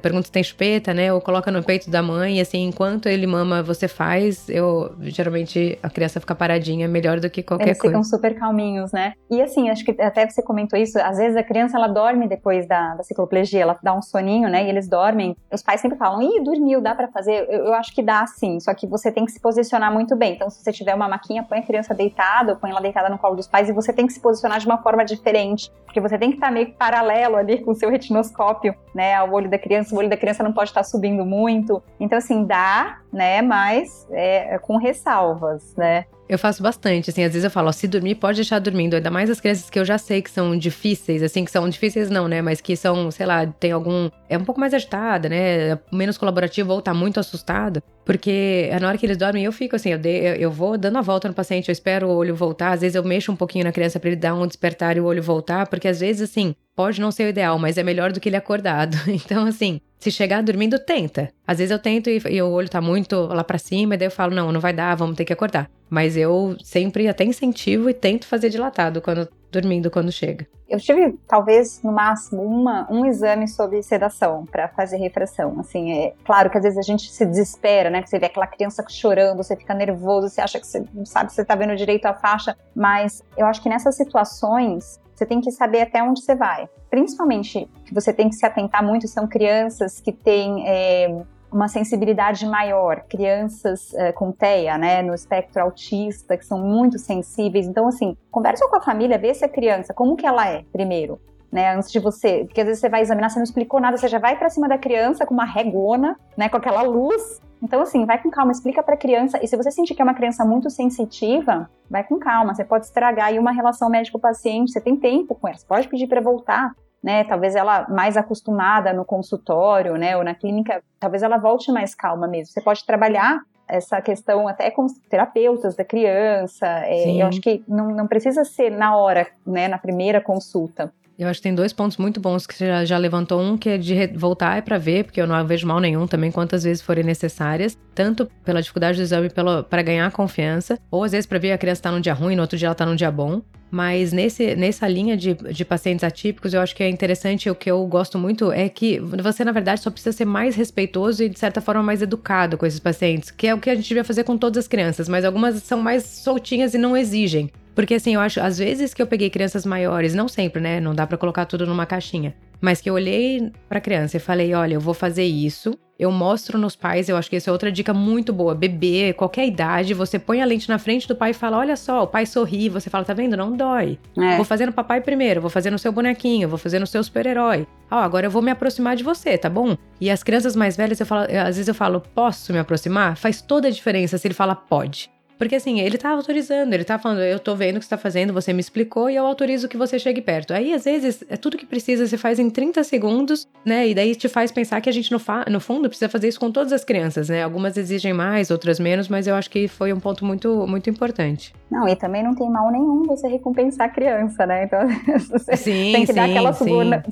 pergunta 0.01 0.23
se 0.23 0.31
tem 0.33 0.43
chupeta, 0.43 0.93
né? 0.93 1.13
Ou 1.13 1.21
coloca 1.21 1.49
no 1.49 1.63
peito 1.63 1.89
da 1.89 2.03
mãe, 2.03 2.39
e 2.39 2.41
assim, 2.41 2.65
enquanto 2.65 3.07
ele 3.07 3.25
mama, 3.25 3.63
você 3.63 3.87
faz, 3.87 4.49
eu 4.49 4.93
geralmente 4.99 5.79
a 5.81 5.89
criança 5.89 6.19
fica 6.19 6.35
paradinha 6.35 6.89
melhor 6.89 7.21
do 7.21 7.29
que 7.29 7.41
qualquer 7.41 7.67
Eles 7.69 7.79
coisa. 7.79 7.95
Eles 7.95 8.05
ficam 8.09 8.19
super 8.19 8.37
calminhos, 8.37 8.91
né? 8.91 9.13
E 9.29 9.41
assim, 9.41 9.69
acho 9.69 9.85
que 9.85 9.91
até 10.01 10.29
você 10.29 10.43
comentou 10.43 10.77
isso, 10.77 10.99
às 10.99 11.17
vezes 11.17 11.37
a 11.37 11.43
criança 11.43 11.77
ela 11.77 11.87
dorme 11.87 12.27
depois 12.27 12.67
da, 12.67 12.95
da 12.95 13.03
cicloplegia, 13.03 13.61
ela 13.61 13.79
dá 13.81 13.93
um 13.93 14.01
soninho, 14.01 14.49
né? 14.49 14.65
E 14.65 14.67
eles 14.67 14.89
dormem. 14.89 15.37
Os 15.53 15.63
pais 15.63 15.79
sempre 15.79 15.97
falam, 15.97 16.21
ih, 16.21 16.43
dormiu, 16.43 16.81
dá 16.81 16.93
para 16.93 17.07
fazer? 17.07 17.45
Eu, 17.49 17.67
eu, 17.67 17.73
acho 17.75 17.95
que 17.95 18.03
dá 18.03 18.27
sim, 18.27 18.59
só 18.59 18.73
que 18.73 18.85
você 18.85 19.09
tem 19.09 19.23
que 19.23 19.31
se 19.31 19.39
posicionar 19.39 19.89
muito 19.93 20.17
bem. 20.17 20.33
Então, 20.33 20.49
se 20.49 20.61
você 20.61 20.73
tiver 20.73 20.93
uma 20.93 21.07
maquinha, 21.07 21.43
põe 21.43 21.59
a 21.59 21.63
criança 21.63 21.93
deitada, 21.93 22.51
ou 22.51 22.57
põe 22.57 22.71
ela 22.71 22.81
deitada 22.81 23.07
no 23.07 23.17
colo 23.17 23.37
dos 23.37 23.47
pais, 23.47 23.69
e 23.69 23.71
você 23.71 23.93
tem 23.93 24.05
que 24.05 24.11
se 24.11 24.19
posicionar 24.19 24.59
de 24.59 24.65
uma 24.65 24.79
forma 24.79 25.05
diferente, 25.05 25.71
porque 25.85 26.01
você 26.01 26.17
tem 26.17 26.31
que 26.31 26.40
estar 26.41 26.51
meio 26.51 26.73
paralelo 26.73 27.36
ali 27.36 27.60
com 27.60 27.71
o 27.71 27.75
seu 27.75 27.89
retinoscópio, 27.89 28.75
né, 28.93 29.13
ao 29.13 29.32
olho 29.32 29.49
da 29.49 29.60
criança. 29.60 29.93
O 29.93 29.97
olho 29.99 30.10
da 30.10 30.17
criança 30.17 30.43
não 30.43 30.51
pode 30.51 30.71
estar 30.71 30.84
subindo 30.84 31.23
muito. 31.23 31.82
Então, 31.99 32.17
assim, 32.17 32.43
dá, 32.43 32.99
né, 33.13 33.41
mas 33.41 34.08
é, 34.12 34.58
com 34.58 34.77
ressalvas, 34.77 35.75
né. 35.75 36.06
Eu 36.32 36.39
faço 36.39 36.63
bastante, 36.63 37.10
assim, 37.10 37.26
às 37.26 37.34
vezes 37.34 37.44
eu 37.44 37.52
falo, 37.52 37.67
ó, 37.67 37.74
se 37.74 37.86
dormir, 37.89 38.15
pode 38.15 38.38
deixar 38.38 38.58
dormindo. 38.60 38.94
Ainda 38.94 39.12
mais 39.12 39.30
as 39.30 39.41
crianças 39.41 39.70
que 39.70 39.78
eu 39.78 39.84
já 39.84 39.98
sei 39.98 40.22
que 40.22 40.32
são 40.32 40.58
difíceis, 40.58 41.22
assim, 41.22 41.44
que 41.44 41.52
são 41.52 41.67
difíceis 41.67 42.10
não, 42.10 42.26
né? 42.26 42.41
Mas 42.41 42.62
que 42.62 42.74
são, 42.78 43.12
sei 43.12 43.26
lá, 43.26 43.46
tem 43.46 43.74
algum. 43.74 44.10
É 44.30 44.38
um 44.38 44.46
pouco 44.46 44.58
mais 44.58 44.74
agitada, 44.74 45.28
né? 45.28 45.78
Menos 45.91 46.17
colaborativa 46.17 46.72
ou 46.72 46.82
tá 46.82 46.94
muito 46.94 47.20
assustada. 47.20 47.84
Porque 48.06 48.70
na 48.80 48.88
hora 48.88 48.98
que 48.98 49.06
eles 49.06 49.17
dormem, 49.17 49.44
eu 49.44 49.52
fico 49.52 49.76
assim, 49.76 49.89
eu, 49.89 49.98
de, 49.98 50.39
eu, 50.39 50.50
vou 50.50 50.78
dando 50.78 51.00
a 51.00 51.02
volta 51.02 51.28
no 51.28 51.34
paciente, 51.34 51.67
eu 51.67 51.74
espero 51.74 52.08
o 52.08 52.15
olho 52.15 52.34
voltar. 52.34 52.72
Às 52.72 52.80
vezes 52.80 52.96
eu 52.96 53.04
mexo 53.04 53.30
um 53.30 53.36
pouquinho 53.36 53.65
na 53.65 53.74
criança 53.74 54.00
para 54.00 54.12
ele 54.12 54.15
dar 54.15 54.34
um 54.34 54.48
despertar 54.48 54.96
e 54.96 55.02
o 55.02 55.06
olho 55.06 55.22
voltar, 55.22 55.67
porque 55.67 55.89
às 55.89 56.00
vezes, 56.00 56.30
assim, 56.30 56.56
pode 56.75 56.99
não 57.01 57.12
ser 57.12 57.25
o 57.25 57.29
ideal, 57.29 57.57
mas 57.60 57.77
é 57.77 57.84
melhor 57.84 58.12
do 58.12 58.19
que 58.19 58.29
ele 58.29 58.38
acordado. 58.38 58.97
Então, 59.07 59.45
assim, 59.45 59.79
se 59.99 60.10
chegar 60.10 60.41
dormindo, 60.41 60.79
tenta. 60.79 61.29
Às 61.45 61.60
vezes 61.60 61.71
eu 61.71 61.79
tento 61.79 62.10
e, 62.10 62.21
e 62.29 62.41
o 62.41 62.49
olho 62.49 62.69
tá 62.69 62.81
muito 62.81 63.15
lá 63.27 63.43
para 63.43 63.57
cima, 63.57 63.93
e 63.93 63.97
daí 63.97 64.07
eu 64.07 64.12
falo, 64.12 64.34
não, 64.34 64.51
não 64.51 64.60
vai 64.60 64.73
dar, 64.73 64.95
vamos 64.95 65.15
ter 65.15 65.25
que 65.25 65.34
acordar. 65.34 65.69
Mas 65.89 66.17
eu 66.17 66.55
sempre 66.63 67.07
até 67.07 67.23
incentivo 67.23 67.89
e 67.89 67.93
tento 67.93 68.25
fazer 68.25 68.49
dilatado 68.49 69.01
quando 69.01 69.27
dormindo 69.51 69.91
quando 69.91 70.12
chega. 70.12 70.47
Eu 70.69 70.79
tive, 70.79 71.19
talvez, 71.27 71.81
no 71.84 71.91
máximo, 71.91 72.41
uma, 72.41 72.88
um 72.89 73.05
exame 73.05 73.45
sobre 73.45 73.84
sedação 73.84 74.45
para 74.45 74.69
fazer 74.69 74.95
refração. 74.95 75.60
Assim, 75.60 75.91
é 75.91 76.13
claro 76.23 76.49
que 76.49 76.57
às 76.57 76.63
vezes 76.63 76.79
a 76.79 76.81
gente 76.81 77.12
se 77.12 77.25
desespera, 77.25 77.89
né? 77.89 78.01
Você 78.05 78.17
vê 78.17 78.27
aquela 78.27 78.47
criança 78.47 78.81
chorando, 78.88 79.36
você 79.36 79.57
fica 79.57 79.73
nervoso, 79.73 80.29
você 80.29 80.39
acha 80.39 80.62
que 80.62 80.65
você 80.65 80.81
não 80.93 81.05
sabe 81.05 81.29
se 81.29 81.36
você 81.36 81.43
tá 81.43 81.55
vendo 81.55 81.75
direito 81.75 82.05
a 82.05 82.13
faixa. 82.13 82.55
Mas 82.73 83.21
eu 83.36 83.45
acho 83.45 83.62
que 83.62 83.67
nessas 83.67 83.97
situações, 83.97 85.00
você 85.21 85.25
tem 85.25 85.39
que 85.39 85.51
saber 85.51 85.81
até 85.81 86.01
onde 86.01 86.21
você 86.21 86.34
vai. 86.34 86.67
Principalmente 86.89 87.69
você 87.91 88.12
tem 88.12 88.27
que 88.27 88.36
se 88.36 88.45
atentar 88.45 88.84
muito 88.84 89.07
são 89.07 89.27
crianças 89.27 89.99
que 89.99 90.12
têm 90.12 90.67
é, 90.67 91.23
uma 91.51 91.67
sensibilidade 91.67 92.45
maior, 92.45 93.01
crianças 93.07 93.93
é, 93.93 94.12
com 94.12 94.31
TEA, 94.31 94.77
né, 94.77 95.01
no 95.03 95.13
espectro 95.13 95.62
autista, 95.62 96.36
que 96.36 96.45
são 96.45 96.60
muito 96.60 96.97
sensíveis. 96.97 97.67
Então, 97.67 97.88
assim, 97.88 98.17
conversa 98.31 98.67
com 98.67 98.77
a 98.77 98.81
família, 98.81 99.17
vê 99.17 99.34
se 99.34 99.45
a 99.45 99.49
criança, 99.49 99.93
como 99.93 100.15
que 100.15 100.25
ela 100.25 100.47
é, 100.47 100.63
primeiro. 100.71 101.19
Né, 101.51 101.75
antes 101.75 101.91
de 101.91 101.99
você, 101.99 102.45
porque 102.45 102.61
às 102.61 102.67
vezes 102.67 102.79
você 102.79 102.87
vai 102.87 103.01
examinar, 103.01 103.29
você 103.29 103.37
não 103.37 103.43
explicou 103.43 103.81
nada, 103.81 103.97
você 103.97 104.07
já 104.07 104.19
vai 104.19 104.37
para 104.37 104.49
cima 104.49 104.69
da 104.69 104.77
criança 104.77 105.25
com 105.25 105.33
uma 105.33 105.43
regona, 105.43 106.17
né, 106.37 106.47
com 106.47 106.55
aquela 106.55 106.81
luz, 106.81 107.41
então, 107.61 107.81
assim, 107.81 108.05
vai 108.05 108.21
com 108.21 108.31
calma, 108.31 108.51
explica 108.51 108.81
para 108.81 108.95
a 108.95 108.97
criança. 108.97 109.39
E 109.41 109.47
se 109.47 109.55
você 109.55 109.69
sentir 109.69 109.93
que 109.93 110.01
é 110.01 110.05
uma 110.05 110.15
criança 110.15 110.43
muito 110.43 110.69
sensitiva, 110.69 111.69
vai 111.89 112.03
com 112.03 112.17
calma. 112.17 112.55
Você 112.55 112.65
pode 112.65 112.85
estragar 112.85 113.27
aí 113.27 113.37
uma 113.37 113.51
relação 113.51 113.89
médico-paciente. 113.89 114.71
Você 114.71 114.81
tem 114.81 114.95
tempo 114.95 115.35
com 115.35 115.47
ela. 115.47 115.57
Você 115.57 115.65
pode 115.65 115.87
pedir 115.87 116.07
para 116.07 116.21
voltar. 116.21 116.73
Né, 117.03 117.23
talvez 117.23 117.55
ela 117.55 117.87
mais 117.89 118.15
acostumada 118.15 118.93
no 118.93 119.03
consultório, 119.03 119.95
né, 119.95 120.15
ou 120.15 120.23
na 120.23 120.35
clínica, 120.35 120.83
talvez 120.99 121.23
ela 121.23 121.39
volte 121.39 121.71
mais 121.71 121.95
calma 121.95 122.27
mesmo. 122.27 122.53
Você 122.53 122.61
pode 122.61 122.85
trabalhar 122.85 123.41
essa 123.67 123.99
questão 124.03 124.47
até 124.47 124.69
com 124.69 124.83
os 124.83 124.93
terapeutas 125.09 125.75
da 125.75 125.83
criança. 125.83 126.67
É, 126.85 127.19
eu 127.19 127.25
acho 127.25 127.41
que 127.41 127.63
não, 127.67 127.87
não 127.87 128.05
precisa 128.05 128.43
ser 128.43 128.69
na 128.69 128.95
hora, 128.95 129.25
né, 129.43 129.67
na 129.67 129.79
primeira 129.79 130.21
consulta. 130.21 130.93
Eu 131.21 131.27
acho 131.27 131.38
que 131.38 131.43
tem 131.43 131.53
dois 131.53 131.71
pontos 131.71 131.97
muito 131.97 132.19
bons 132.19 132.47
que 132.47 132.55
você 132.55 132.65
já, 132.65 132.84
já 132.84 132.97
levantou. 132.97 133.39
Um 133.39 133.55
que 133.55 133.69
é 133.69 133.77
de 133.77 134.07
voltar 134.07 134.57
é 134.57 134.62
para 134.62 134.79
ver, 134.79 135.03
porque 135.03 135.21
eu 135.21 135.27
não 135.27 135.45
vejo 135.45 135.67
mal 135.67 135.79
nenhum 135.79 136.07
também, 136.07 136.31
quantas 136.31 136.63
vezes 136.63 136.81
forem 136.81 137.03
necessárias, 137.03 137.77
tanto 137.93 138.27
pela 138.43 138.60
dificuldade 138.60 138.97
do 138.97 139.03
exame 139.03 139.29
para 139.69 139.81
ganhar 139.84 140.12
confiança, 140.12 140.79
ou 140.89 141.03
às 141.03 141.12
vezes 141.12 141.27
para 141.27 141.38
ver 141.38 141.51
a 141.51 141.60
criança 141.60 141.84
tá 141.84 141.91
num 141.91 142.01
dia 142.01 142.15
ruim, 142.15 142.36
no 142.36 142.41
outro 142.41 142.57
dia 142.57 142.69
ela 142.69 142.73
tá 142.73 142.88
num 142.88 142.95
dia 142.95 143.12
bom. 143.12 143.39
Mas 143.71 144.12
nesse, 144.12 144.53
nessa 144.53 144.86
linha 144.86 145.15
de, 145.15 145.34
de 145.34 145.63
pacientes 145.63 146.03
atípicos, 146.03 146.53
eu 146.53 146.60
acho 146.60 146.75
que 146.75 146.84
é 146.84 146.89
interessante, 146.89 147.49
o 147.49 147.55
que 147.55 147.71
eu 147.71 147.84
gosto 147.88 148.19
muito 148.19 148.51
é 148.51 148.67
que 148.67 148.99
você, 148.99 149.45
na 149.45 149.53
verdade, 149.53 149.79
só 149.79 149.89
precisa 149.89 150.12
ser 150.15 150.25
mais 150.25 150.55
respeitoso 150.55 151.23
e, 151.23 151.29
de 151.29 151.39
certa 151.39 151.62
forma, 151.62 151.81
mais 151.81 152.01
educado 152.01 152.57
com 152.57 152.65
esses 152.65 152.81
pacientes, 152.81 153.31
que 153.31 153.47
é 153.47 153.55
o 153.55 153.57
que 153.57 153.69
a 153.69 153.75
gente 153.75 153.88
devia 153.88 154.03
fazer 154.03 154.25
com 154.25 154.38
todas 154.38 154.57
as 154.57 154.67
crianças, 154.67 155.07
mas 155.07 155.23
algumas 155.23 155.63
são 155.63 155.81
mais 155.81 156.03
soltinhas 156.03 156.73
e 156.73 156.77
não 156.77 156.97
exigem. 156.97 157.49
Porque 157.73 157.93
assim, 157.93 158.15
eu 158.15 158.19
acho, 158.19 158.41
às 158.41 158.57
vezes 158.57 158.93
que 158.93 159.01
eu 159.01 159.07
peguei 159.07 159.29
crianças 159.29 159.65
maiores, 159.65 160.13
não 160.13 160.27
sempre, 160.27 160.62
né? 160.62 160.81
Não 160.81 160.93
dá 160.93 161.07
para 161.07 161.17
colocar 161.17 161.45
tudo 161.45 161.65
numa 161.65 161.86
caixinha. 161.86 162.36
Mas 162.60 162.81
que 162.81 162.89
eu 162.89 162.93
olhei 162.93 163.51
pra 163.67 163.81
criança 163.81 164.17
e 164.17 164.19
falei: 164.19 164.53
olha, 164.53 164.75
eu 164.75 164.81
vou 164.81 164.93
fazer 164.93 165.23
isso. 165.23 165.77
Eu 166.01 166.11
mostro 166.11 166.57
nos 166.57 166.75
pais, 166.75 167.07
eu 167.09 167.15
acho 167.15 167.29
que 167.29 167.35
essa 167.35 167.51
é 167.51 167.53
outra 167.53 167.71
dica 167.71 167.93
muito 167.93 168.33
boa. 168.33 168.55
Bebê, 168.55 169.13
qualquer 169.13 169.45
idade, 169.45 169.93
você 169.93 170.17
põe 170.17 170.41
a 170.41 170.45
lente 170.45 170.67
na 170.67 170.79
frente 170.79 171.07
do 171.07 171.15
pai 171.15 171.29
e 171.29 171.33
fala: 171.35 171.59
olha 171.59 171.77
só, 171.77 172.01
o 172.01 172.07
pai 172.07 172.25
sorri, 172.25 172.69
você 172.69 172.89
fala: 172.89 173.05
tá 173.05 173.13
vendo? 173.13 173.37
Não 173.37 173.55
dói. 173.55 173.99
É. 174.17 174.35
Vou 174.35 174.43
fazer 174.43 174.65
no 174.65 174.73
papai 174.73 174.99
primeiro, 174.99 175.39
vou 175.39 175.49
fazer 175.51 175.69
no 175.69 175.77
seu 175.77 175.91
bonequinho, 175.91 176.49
vou 176.49 176.57
fazer 176.57 176.79
no 176.79 176.87
seu 176.87 177.03
super-herói. 177.03 177.67
Ó, 177.91 177.97
oh, 177.97 177.99
agora 177.99 178.25
eu 178.25 178.31
vou 178.31 178.41
me 178.41 178.49
aproximar 178.49 178.95
de 178.95 179.03
você, 179.03 179.37
tá 179.37 179.47
bom? 179.47 179.77
E 179.99 180.09
as 180.09 180.23
crianças 180.23 180.55
mais 180.55 180.75
velhas, 180.75 180.99
eu 180.99 181.05
falo, 181.05 181.27
às 181.29 181.57
vezes 181.57 181.67
eu 181.67 181.75
falo: 181.75 182.01
posso 182.15 182.51
me 182.51 182.57
aproximar? 182.57 183.15
Faz 183.15 183.39
toda 183.39 183.67
a 183.67 183.71
diferença 183.71 184.17
se 184.17 184.25
ele 184.27 184.33
fala 184.33 184.55
pode. 184.55 185.07
Porque 185.41 185.56
assim, 185.56 185.80
ele 185.80 185.97
tá 185.97 186.12
autorizando, 186.12 186.71
ele 186.71 186.84
tá 186.84 186.99
falando, 186.99 187.21
eu 187.21 187.39
tô 187.39 187.56
vendo 187.56 187.77
o 187.77 187.80
que 187.80 187.86
você 187.86 187.89
tá 187.89 187.97
fazendo, 187.97 188.32
você 188.32 188.54
me 188.54 188.60
explicou 188.60 189.10
e 189.10 189.15
eu 189.15 189.25
autorizo 189.25 189.67
que 189.67 189.75
você 189.75 189.97
chegue 189.97 190.21
perto. 190.21 190.54
Aí, 190.54 190.71
às 190.71 190.84
vezes, 190.84 191.23
é 191.27 191.36
tudo 191.36 191.58
que 191.58 191.65
precisa, 191.65 192.06
você 192.06 192.15
faz 192.15 192.38
em 192.38 192.47
30 192.47 192.84
segundos, 192.84 193.47
né? 193.65 193.88
E 193.88 193.95
daí 193.95 194.13
te 194.13 194.30
faz 194.30 194.51
pensar 194.51 194.80
que 194.82 194.88
a 194.88 194.91
gente, 194.91 195.12
no, 195.12 195.19
no 195.49 195.60
fundo, 195.60 195.89
precisa 195.89 196.08
fazer 196.08 196.27
isso 196.27 196.39
com 196.39 196.51
todas 196.51 196.71
as 196.71 196.84
crianças, 196.84 197.27
né? 197.30 197.41
Algumas 197.41 197.75
exigem 197.75 198.13
mais, 198.13 198.51
outras 198.51 198.80
menos, 198.80 199.08
mas 199.08 199.25
eu 199.25 199.34
acho 199.34 199.49
que 199.49 199.67
foi 199.67 199.91
um 199.91 199.99
ponto 199.99 200.23
muito, 200.23 200.67
muito 200.67 200.91
importante. 200.91 201.56
Não, 201.71 201.88
e 201.88 201.95
também 201.95 202.21
não 202.21 202.36
tem 202.36 202.47
mal 202.47 202.69
nenhum 202.69 203.01
você 203.06 203.27
recompensar 203.27 203.88
a 203.88 203.89
criança, 203.89 204.45
né? 204.45 204.65
Então, 204.65 204.82
você 205.32 205.58
sim, 205.58 205.91
tem 205.91 206.01
que 206.01 206.08
sim, 206.08 206.13
dar 206.13 206.30
aquela 206.30 206.54
suborna, 206.54 207.04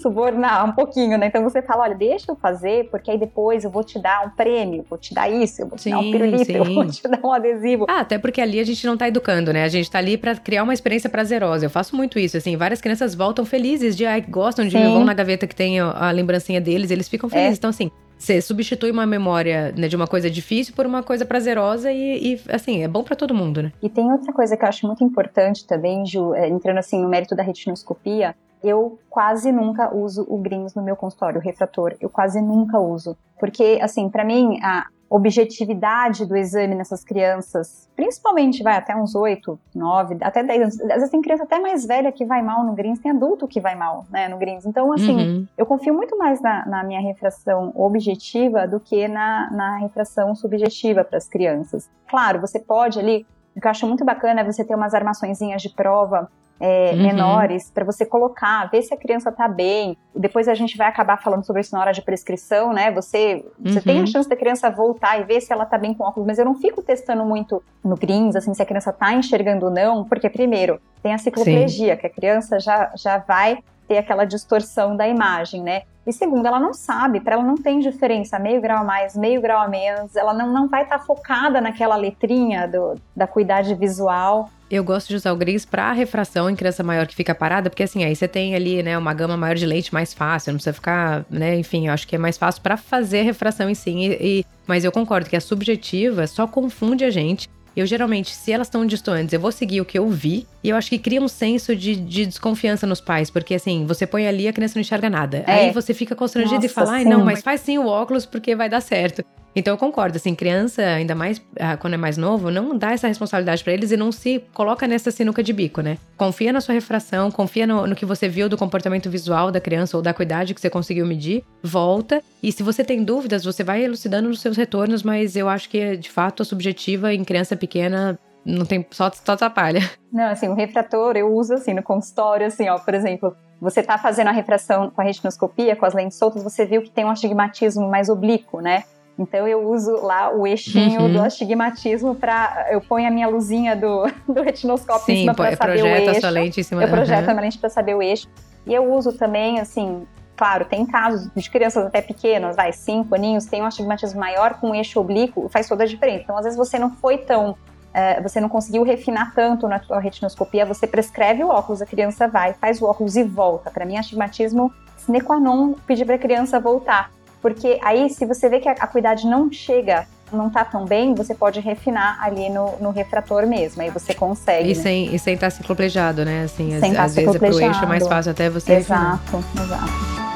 subornar 0.00 0.64
um 0.64 0.72
pouquinho, 0.72 1.18
né? 1.18 1.26
Então 1.26 1.42
você 1.42 1.60
fala, 1.60 1.82
olha, 1.82 1.94
deixa 1.94 2.32
eu 2.32 2.36
fazer, 2.36 2.88
porque 2.88 3.10
aí 3.10 3.18
depois 3.18 3.64
eu 3.64 3.70
vou 3.70 3.84
te 3.84 4.00
dar 4.00 4.24
um 4.26 4.30
prêmio, 4.30 4.86
vou 4.88 4.98
te 4.98 5.12
dar 5.12 5.28
isso, 5.28 5.60
eu 5.60 5.66
vou 5.66 5.76
te 5.76 5.82
sim, 5.82 5.90
dar 5.90 5.98
um 5.98 6.10
pirulito, 6.10 6.52
eu 6.52 6.64
vou 6.64 6.86
te 6.86 7.02
dar 7.06 7.20
um 7.22 7.32
adesivo. 7.50 7.86
Ah, 7.88 8.00
até 8.00 8.18
porque 8.18 8.40
ali 8.40 8.58
a 8.60 8.64
gente 8.64 8.86
não 8.86 8.96
tá 8.96 9.08
educando, 9.08 9.52
né? 9.52 9.64
A 9.64 9.68
gente 9.68 9.90
tá 9.90 9.98
ali 9.98 10.16
para 10.16 10.36
criar 10.36 10.62
uma 10.62 10.74
experiência 10.74 11.10
prazerosa. 11.10 11.66
Eu 11.66 11.70
faço 11.70 11.96
muito 11.96 12.18
isso, 12.18 12.36
assim, 12.36 12.56
várias 12.56 12.80
crianças 12.80 13.14
voltam 13.14 13.44
felizes 13.44 13.96
de, 13.96 14.06
ai, 14.06 14.20
gostam 14.20 14.66
de, 14.66 14.76
vão 14.76 15.04
na 15.04 15.14
gaveta 15.14 15.46
que 15.46 15.54
tem 15.54 15.80
a, 15.80 15.90
a 15.90 16.10
lembrancinha 16.10 16.60
deles, 16.60 16.90
eles 16.90 17.08
ficam 17.08 17.28
felizes. 17.28 17.54
É. 17.54 17.58
Então, 17.58 17.70
assim, 17.70 17.90
você 18.18 18.40
substitui 18.40 18.90
uma 18.90 19.06
memória 19.06 19.72
né, 19.76 19.88
de 19.88 19.96
uma 19.96 20.06
coisa 20.06 20.30
difícil 20.30 20.74
por 20.74 20.84
uma 20.84 21.02
coisa 21.02 21.24
prazerosa 21.24 21.90
e, 21.90 22.34
e 22.34 22.40
assim, 22.48 22.82
é 22.82 22.88
bom 22.88 23.02
para 23.02 23.16
todo 23.16 23.34
mundo, 23.34 23.62
né? 23.62 23.72
E 23.82 23.88
tem 23.88 24.10
outra 24.12 24.32
coisa 24.32 24.56
que 24.56 24.64
eu 24.64 24.68
acho 24.68 24.86
muito 24.86 25.02
importante 25.02 25.66
também, 25.66 26.04
Ju, 26.04 26.34
é, 26.34 26.48
entrando 26.48 26.78
assim 26.78 27.00
no 27.00 27.08
mérito 27.08 27.34
da 27.34 27.42
retinoscopia, 27.42 28.34
eu 28.62 28.98
quase 29.08 29.50
nunca 29.50 29.94
uso 29.94 30.26
o 30.28 30.36
GRIMS 30.38 30.74
no 30.74 30.82
meu 30.82 30.94
consultório, 30.94 31.40
o 31.40 31.42
refrator. 31.42 31.96
Eu 31.98 32.10
quase 32.10 32.40
nunca 32.42 32.78
uso. 32.78 33.16
Porque, 33.38 33.78
assim, 33.80 34.08
para 34.10 34.22
mim, 34.22 34.60
a, 34.62 34.86
objetividade 35.10 36.24
do 36.24 36.36
exame 36.36 36.76
nessas 36.76 37.02
crianças, 37.02 37.90
principalmente 37.96 38.62
vai 38.62 38.76
até 38.76 38.94
uns 38.94 39.16
8, 39.16 39.58
9, 39.74 40.18
até 40.20 40.44
10 40.44 40.62
anos. 40.62 40.80
Às 40.82 40.88
vezes 40.88 41.10
tem 41.10 41.20
criança 41.20 41.42
até 41.42 41.58
mais 41.58 41.84
velha 41.84 42.12
que 42.12 42.24
vai 42.24 42.40
mal 42.40 42.64
no 42.64 42.74
greens, 42.74 43.00
tem 43.00 43.10
adulto 43.10 43.48
que 43.48 43.60
vai 43.60 43.74
mal 43.74 44.06
né, 44.08 44.28
no 44.28 44.38
greens. 44.38 44.64
Então, 44.64 44.92
assim, 44.92 45.16
uhum. 45.16 45.46
eu 45.58 45.66
confio 45.66 45.92
muito 45.92 46.16
mais 46.16 46.40
na, 46.40 46.64
na, 46.64 46.84
minha 46.84 47.00
refração 47.00 47.72
objetiva 47.74 48.68
do 48.68 48.78
que 48.78 49.08
na, 49.08 49.50
na 49.50 49.78
refração 49.78 50.32
subjetiva 50.36 51.02
para 51.02 51.18
as 51.18 51.28
crianças. 51.28 51.90
Claro, 52.08 52.40
você 52.40 52.60
pode 52.60 53.00
ali 53.00 53.26
o 53.56 53.60
que 53.60 53.66
eu 53.66 53.70
acho 53.70 53.86
muito 53.86 54.04
bacana 54.04 54.42
é 54.42 54.44
você 54.44 54.64
ter 54.64 54.76
umas 54.76 54.94
armaçõezinhas 54.94 55.60
de 55.60 55.70
prova 55.70 56.30
é, 56.60 56.90
uhum. 56.92 57.02
menores 57.02 57.70
para 57.70 57.84
você 57.84 58.04
colocar, 58.04 58.70
ver 58.70 58.82
se 58.82 58.92
a 58.92 58.96
criança 58.96 59.30
está 59.30 59.48
bem. 59.48 59.96
Depois 60.14 60.46
a 60.46 60.54
gente 60.54 60.76
vai 60.76 60.86
acabar 60.86 61.16
falando 61.16 61.44
sobre 61.44 61.62
isso 61.62 61.74
na 61.74 61.80
hora 61.80 61.92
de 61.92 62.02
prescrição, 62.02 62.72
né? 62.72 62.92
Você, 62.92 63.44
você 63.58 63.78
uhum. 63.78 63.82
tem 63.82 63.96
a 63.96 64.00
uhum. 64.00 64.06
chance 64.06 64.28
da 64.28 64.36
criança 64.36 64.68
voltar 64.70 65.18
e 65.18 65.24
ver 65.24 65.40
se 65.40 65.52
ela 65.52 65.64
está 65.64 65.78
bem 65.78 65.94
com 65.94 66.04
óculos, 66.04 66.26
mas 66.26 66.38
eu 66.38 66.44
não 66.44 66.54
fico 66.54 66.82
testando 66.82 67.24
muito 67.24 67.62
no 67.82 67.96
greens, 67.96 68.36
assim, 68.36 68.52
se 68.52 68.62
a 68.62 68.66
criança 68.66 68.90
está 68.90 69.12
enxergando 69.14 69.66
ou 69.66 69.72
não, 69.72 70.04
porque 70.04 70.28
primeiro 70.28 70.78
tem 71.02 71.14
a 71.14 71.18
cicloplegia, 71.18 71.94
Sim. 71.94 72.00
que 72.00 72.06
a 72.06 72.10
criança 72.10 72.60
já, 72.60 72.92
já 72.94 73.16
vai 73.16 73.58
ter 73.90 73.98
aquela 73.98 74.24
distorção 74.24 74.96
da 74.96 75.08
imagem, 75.08 75.64
né? 75.64 75.82
E 76.06 76.12
segundo, 76.12 76.46
ela 76.46 76.60
não 76.60 76.72
sabe, 76.72 77.18
para 77.18 77.34
ela 77.34 77.42
não 77.42 77.56
tem 77.56 77.80
diferença, 77.80 78.38
meio 78.38 78.60
grau 78.60 78.78
a 78.78 78.84
mais, 78.84 79.16
meio 79.16 79.40
grau 79.40 79.60
a 79.60 79.66
menos, 79.66 80.14
ela 80.14 80.32
não, 80.32 80.52
não 80.52 80.68
vai 80.68 80.84
estar 80.84 81.00
tá 81.00 81.04
focada 81.04 81.60
naquela 81.60 81.96
letrinha 81.96 82.68
do, 82.68 82.94
da 83.16 83.26
cuidade 83.26 83.74
visual. 83.74 84.48
Eu 84.70 84.84
gosto 84.84 85.08
de 85.08 85.16
usar 85.16 85.32
o 85.32 85.36
gris 85.36 85.64
para 85.64 85.92
refração 85.92 86.48
em 86.48 86.54
criança 86.54 86.84
maior 86.84 87.04
que 87.04 87.16
fica 87.16 87.34
parada, 87.34 87.68
porque 87.68 87.82
assim, 87.82 88.04
aí 88.04 88.14
você 88.14 88.28
tem 88.28 88.54
ali, 88.54 88.80
né, 88.80 88.96
uma 88.96 89.12
gama 89.12 89.36
maior 89.36 89.56
de 89.56 89.66
lente 89.66 89.92
mais 89.92 90.14
fácil, 90.14 90.52
não 90.52 90.58
precisa 90.58 90.72
ficar, 90.72 91.24
né, 91.28 91.56
enfim, 91.58 91.88
eu 91.88 91.92
acho 91.92 92.06
que 92.06 92.14
é 92.14 92.18
mais 92.18 92.38
fácil 92.38 92.62
para 92.62 92.76
fazer 92.76 93.22
refração 93.22 93.68
em 93.68 93.74
si. 93.74 93.90
E, 93.90 94.38
e, 94.40 94.46
mas 94.68 94.84
eu 94.84 94.92
concordo 94.92 95.28
que 95.28 95.34
a 95.34 95.40
subjetiva 95.40 96.28
só 96.28 96.46
confunde 96.46 97.04
a 97.04 97.10
gente. 97.10 97.50
Eu 97.76 97.86
geralmente, 97.86 98.34
se 98.34 98.52
elas 98.52 98.66
estão 98.66 98.84
distantes, 98.84 99.32
eu 99.32 99.40
vou 99.40 99.52
seguir 99.52 99.80
o 99.80 99.84
que 99.84 99.98
eu 99.98 100.08
vi. 100.08 100.46
E 100.62 100.68
eu 100.68 100.76
acho 100.76 100.90
que 100.90 100.98
cria 100.98 101.20
um 101.20 101.28
senso 101.28 101.74
de, 101.74 101.96
de 101.96 102.26
desconfiança 102.26 102.86
nos 102.86 103.00
pais, 103.00 103.30
porque 103.30 103.54
assim, 103.54 103.86
você 103.86 104.06
põe 104.06 104.26
ali 104.26 104.48
a 104.48 104.52
criança 104.52 104.74
não 104.76 104.80
enxerga 104.80 105.08
nada. 105.08 105.44
É. 105.46 105.52
Aí 105.52 105.70
você 105.70 105.94
fica 105.94 106.14
constrangido 106.14 106.56
Nossa, 106.56 106.66
e 106.66 106.68
fala, 106.68 106.92
ai, 106.92 107.04
não, 107.04 107.24
mas 107.24 107.42
faz 107.42 107.60
sim 107.60 107.78
o 107.78 107.86
óculos 107.86 108.26
porque 108.26 108.54
vai 108.54 108.68
dar 108.68 108.80
certo. 108.80 109.24
Então 109.54 109.74
eu 109.74 109.78
concordo, 109.78 110.16
assim, 110.16 110.34
criança, 110.34 110.82
ainda 110.82 111.14
mais 111.14 111.42
ah, 111.58 111.76
quando 111.76 111.94
é 111.94 111.96
mais 111.96 112.16
novo, 112.16 112.50
não 112.50 112.76
dá 112.76 112.92
essa 112.92 113.08
responsabilidade 113.08 113.64
para 113.64 113.72
eles 113.72 113.90
e 113.90 113.96
não 113.96 114.12
se 114.12 114.44
coloca 114.54 114.86
nessa 114.86 115.10
sinuca 115.10 115.42
de 115.42 115.52
bico, 115.52 115.80
né? 115.80 115.98
Confia 116.16 116.52
na 116.52 116.60
sua 116.60 116.74
refração, 116.74 117.30
confia 117.30 117.66
no, 117.66 117.86
no, 117.86 117.96
que 117.96 118.06
você 118.06 118.28
viu 118.28 118.48
do 118.48 118.56
comportamento 118.56 119.10
visual 119.10 119.50
da 119.50 119.60
criança 119.60 119.96
ou 119.96 120.02
da 120.02 120.14
cuidade 120.14 120.54
que 120.54 120.60
você 120.60 120.70
conseguiu 120.70 121.04
medir, 121.04 121.44
volta. 121.62 122.22
E 122.42 122.52
se 122.52 122.62
você 122.62 122.84
tem 122.84 123.02
dúvidas, 123.02 123.44
você 123.44 123.64
vai 123.64 123.82
elucidando 123.82 124.28
nos 124.28 124.40
seus 124.40 124.56
retornos, 124.56 125.02
mas 125.02 125.34
eu 125.34 125.48
acho 125.48 125.68
que, 125.68 125.96
de 125.96 126.10
fato, 126.10 126.42
a 126.42 126.46
subjetiva 126.46 127.12
em 127.12 127.24
criança 127.24 127.56
pequena 127.56 128.18
não 128.44 128.64
tem 128.64 128.86
só, 128.90 129.10
só 129.10 129.32
atrapalha. 129.32 129.80
Não, 130.12 130.24
assim, 130.24 130.48
o 130.48 130.54
refrator 130.54 131.16
eu 131.16 131.32
uso 131.32 131.54
assim 131.54 131.74
no 131.74 131.82
consultório, 131.82 132.46
assim, 132.46 132.68
ó, 132.68 132.78
por 132.78 132.94
exemplo, 132.94 133.36
você 133.60 133.82
tá 133.82 133.98
fazendo 133.98 134.28
a 134.28 134.32
refração 134.32 134.90
com 134.90 135.00
a 135.00 135.04
retinoscopia, 135.04 135.76
com 135.76 135.84
as 135.84 135.94
lentes 135.94 136.16
soltas, 136.16 136.42
você 136.42 136.64
viu 136.64 136.82
que 136.82 136.90
tem 136.90 137.04
um 137.04 137.10
astigmatismo 137.10 137.88
mais 137.88 138.08
oblíquo, 138.08 138.60
né? 138.60 138.84
Então 139.20 139.46
eu 139.46 139.68
uso 139.68 139.92
lá 140.00 140.34
o 140.34 140.46
eixinho 140.46 141.02
uhum. 141.02 141.12
do 141.12 141.20
astigmatismo 141.20 142.14
para 142.14 142.68
eu 142.70 142.80
ponho 142.80 143.06
a 143.06 143.10
minha 143.10 143.28
luzinha 143.28 143.76
do, 143.76 144.10
do 144.26 144.42
retinoscópio 144.42 145.04
Sim, 145.04 145.12
em 145.12 145.20
cima 145.20 145.34
para 145.34 145.54
saber 145.54 145.82
o 145.82 145.86
eixo. 145.86 146.10
A 146.10 146.20
sua 146.20 146.30
lente 146.30 146.60
em 146.60 146.62
cima. 146.62 146.82
Eu 146.82 146.88
projeto 146.88 147.24
uhum. 147.24 147.30
a 147.30 147.34
minha 147.34 147.42
lente 147.42 147.58
para 147.58 147.68
saber 147.68 147.94
o 147.94 148.02
eixo. 148.02 148.26
E 148.66 148.72
eu 148.72 148.90
uso 148.90 149.12
também 149.12 149.60
assim, 149.60 150.06
claro, 150.34 150.64
tem 150.64 150.86
casos 150.86 151.30
de 151.36 151.50
crianças 151.50 151.84
até 151.84 152.00
pequenas, 152.00 152.56
vai, 152.56 152.72
cinco 152.72 153.14
aninhos, 153.14 153.44
tem 153.44 153.60
um 153.60 153.66
astigmatismo 153.66 154.18
maior 154.18 154.54
com 154.54 154.74
eixo 154.74 154.98
oblíquo, 154.98 155.50
faz 155.50 155.68
toda 155.68 155.84
a 155.84 155.86
diferença. 155.86 156.22
Então 156.24 156.38
às 156.38 156.44
vezes 156.44 156.56
você 156.56 156.78
não 156.78 156.90
foi 156.90 157.18
tão 157.18 157.56
é, 157.92 158.22
você 158.22 158.40
não 158.40 158.48
conseguiu 158.48 158.82
refinar 158.84 159.34
tanto 159.34 159.68
na 159.68 159.80
sua 159.80 159.98
retinoscopia, 159.98 160.64
você 160.64 160.86
prescreve 160.86 161.44
o 161.44 161.48
óculos, 161.48 161.82
a 161.82 161.86
criança 161.86 162.26
vai, 162.26 162.54
faz 162.54 162.80
o 162.80 162.86
óculos 162.86 163.16
e 163.16 163.24
volta. 163.24 163.70
Para 163.70 163.84
mim, 163.84 163.98
astigmatismo 163.98 164.72
sine 164.96 165.20
qua 165.20 165.40
non 165.40 165.74
pedir 165.86 166.06
para 166.06 166.14
a 166.14 166.18
criança 166.18 166.60
voltar. 166.60 167.10
Porque 167.40 167.78
aí, 167.82 168.08
se 168.10 168.26
você 168.26 168.48
vê 168.48 168.60
que 168.60 168.68
a 168.68 168.72
acuidade 168.72 169.26
não 169.26 169.50
chega, 169.50 170.06
não 170.32 170.50
tá 170.50 170.64
tão 170.64 170.84
bem, 170.84 171.14
você 171.14 171.34
pode 171.34 171.60
refinar 171.60 172.22
ali 172.22 172.48
no, 172.48 172.76
no 172.80 172.90
refrator 172.90 173.46
mesmo. 173.46 173.82
Aí 173.82 173.90
você 173.90 174.14
consegue. 174.14 174.72
E, 174.72 174.76
né? 174.76 174.82
sem, 174.82 175.14
e 175.14 175.18
sem 175.18 175.34
estar 175.34 175.46
tá 175.46 175.50
cicloplejado, 175.50 176.24
né? 176.24 176.44
Assim, 176.44 176.78
sem 176.78 176.90
às, 176.90 176.96
tá 176.96 177.02
às 177.04 177.14
vezes 177.14 177.36
pro 177.36 177.60
eixo 177.60 177.84
é 177.84 177.86
mais 177.86 178.06
fácil 178.06 178.32
até 178.32 178.48
você 178.48 178.72
Exato, 178.72 179.36
refinar. 179.36 179.64
exato. 179.64 180.29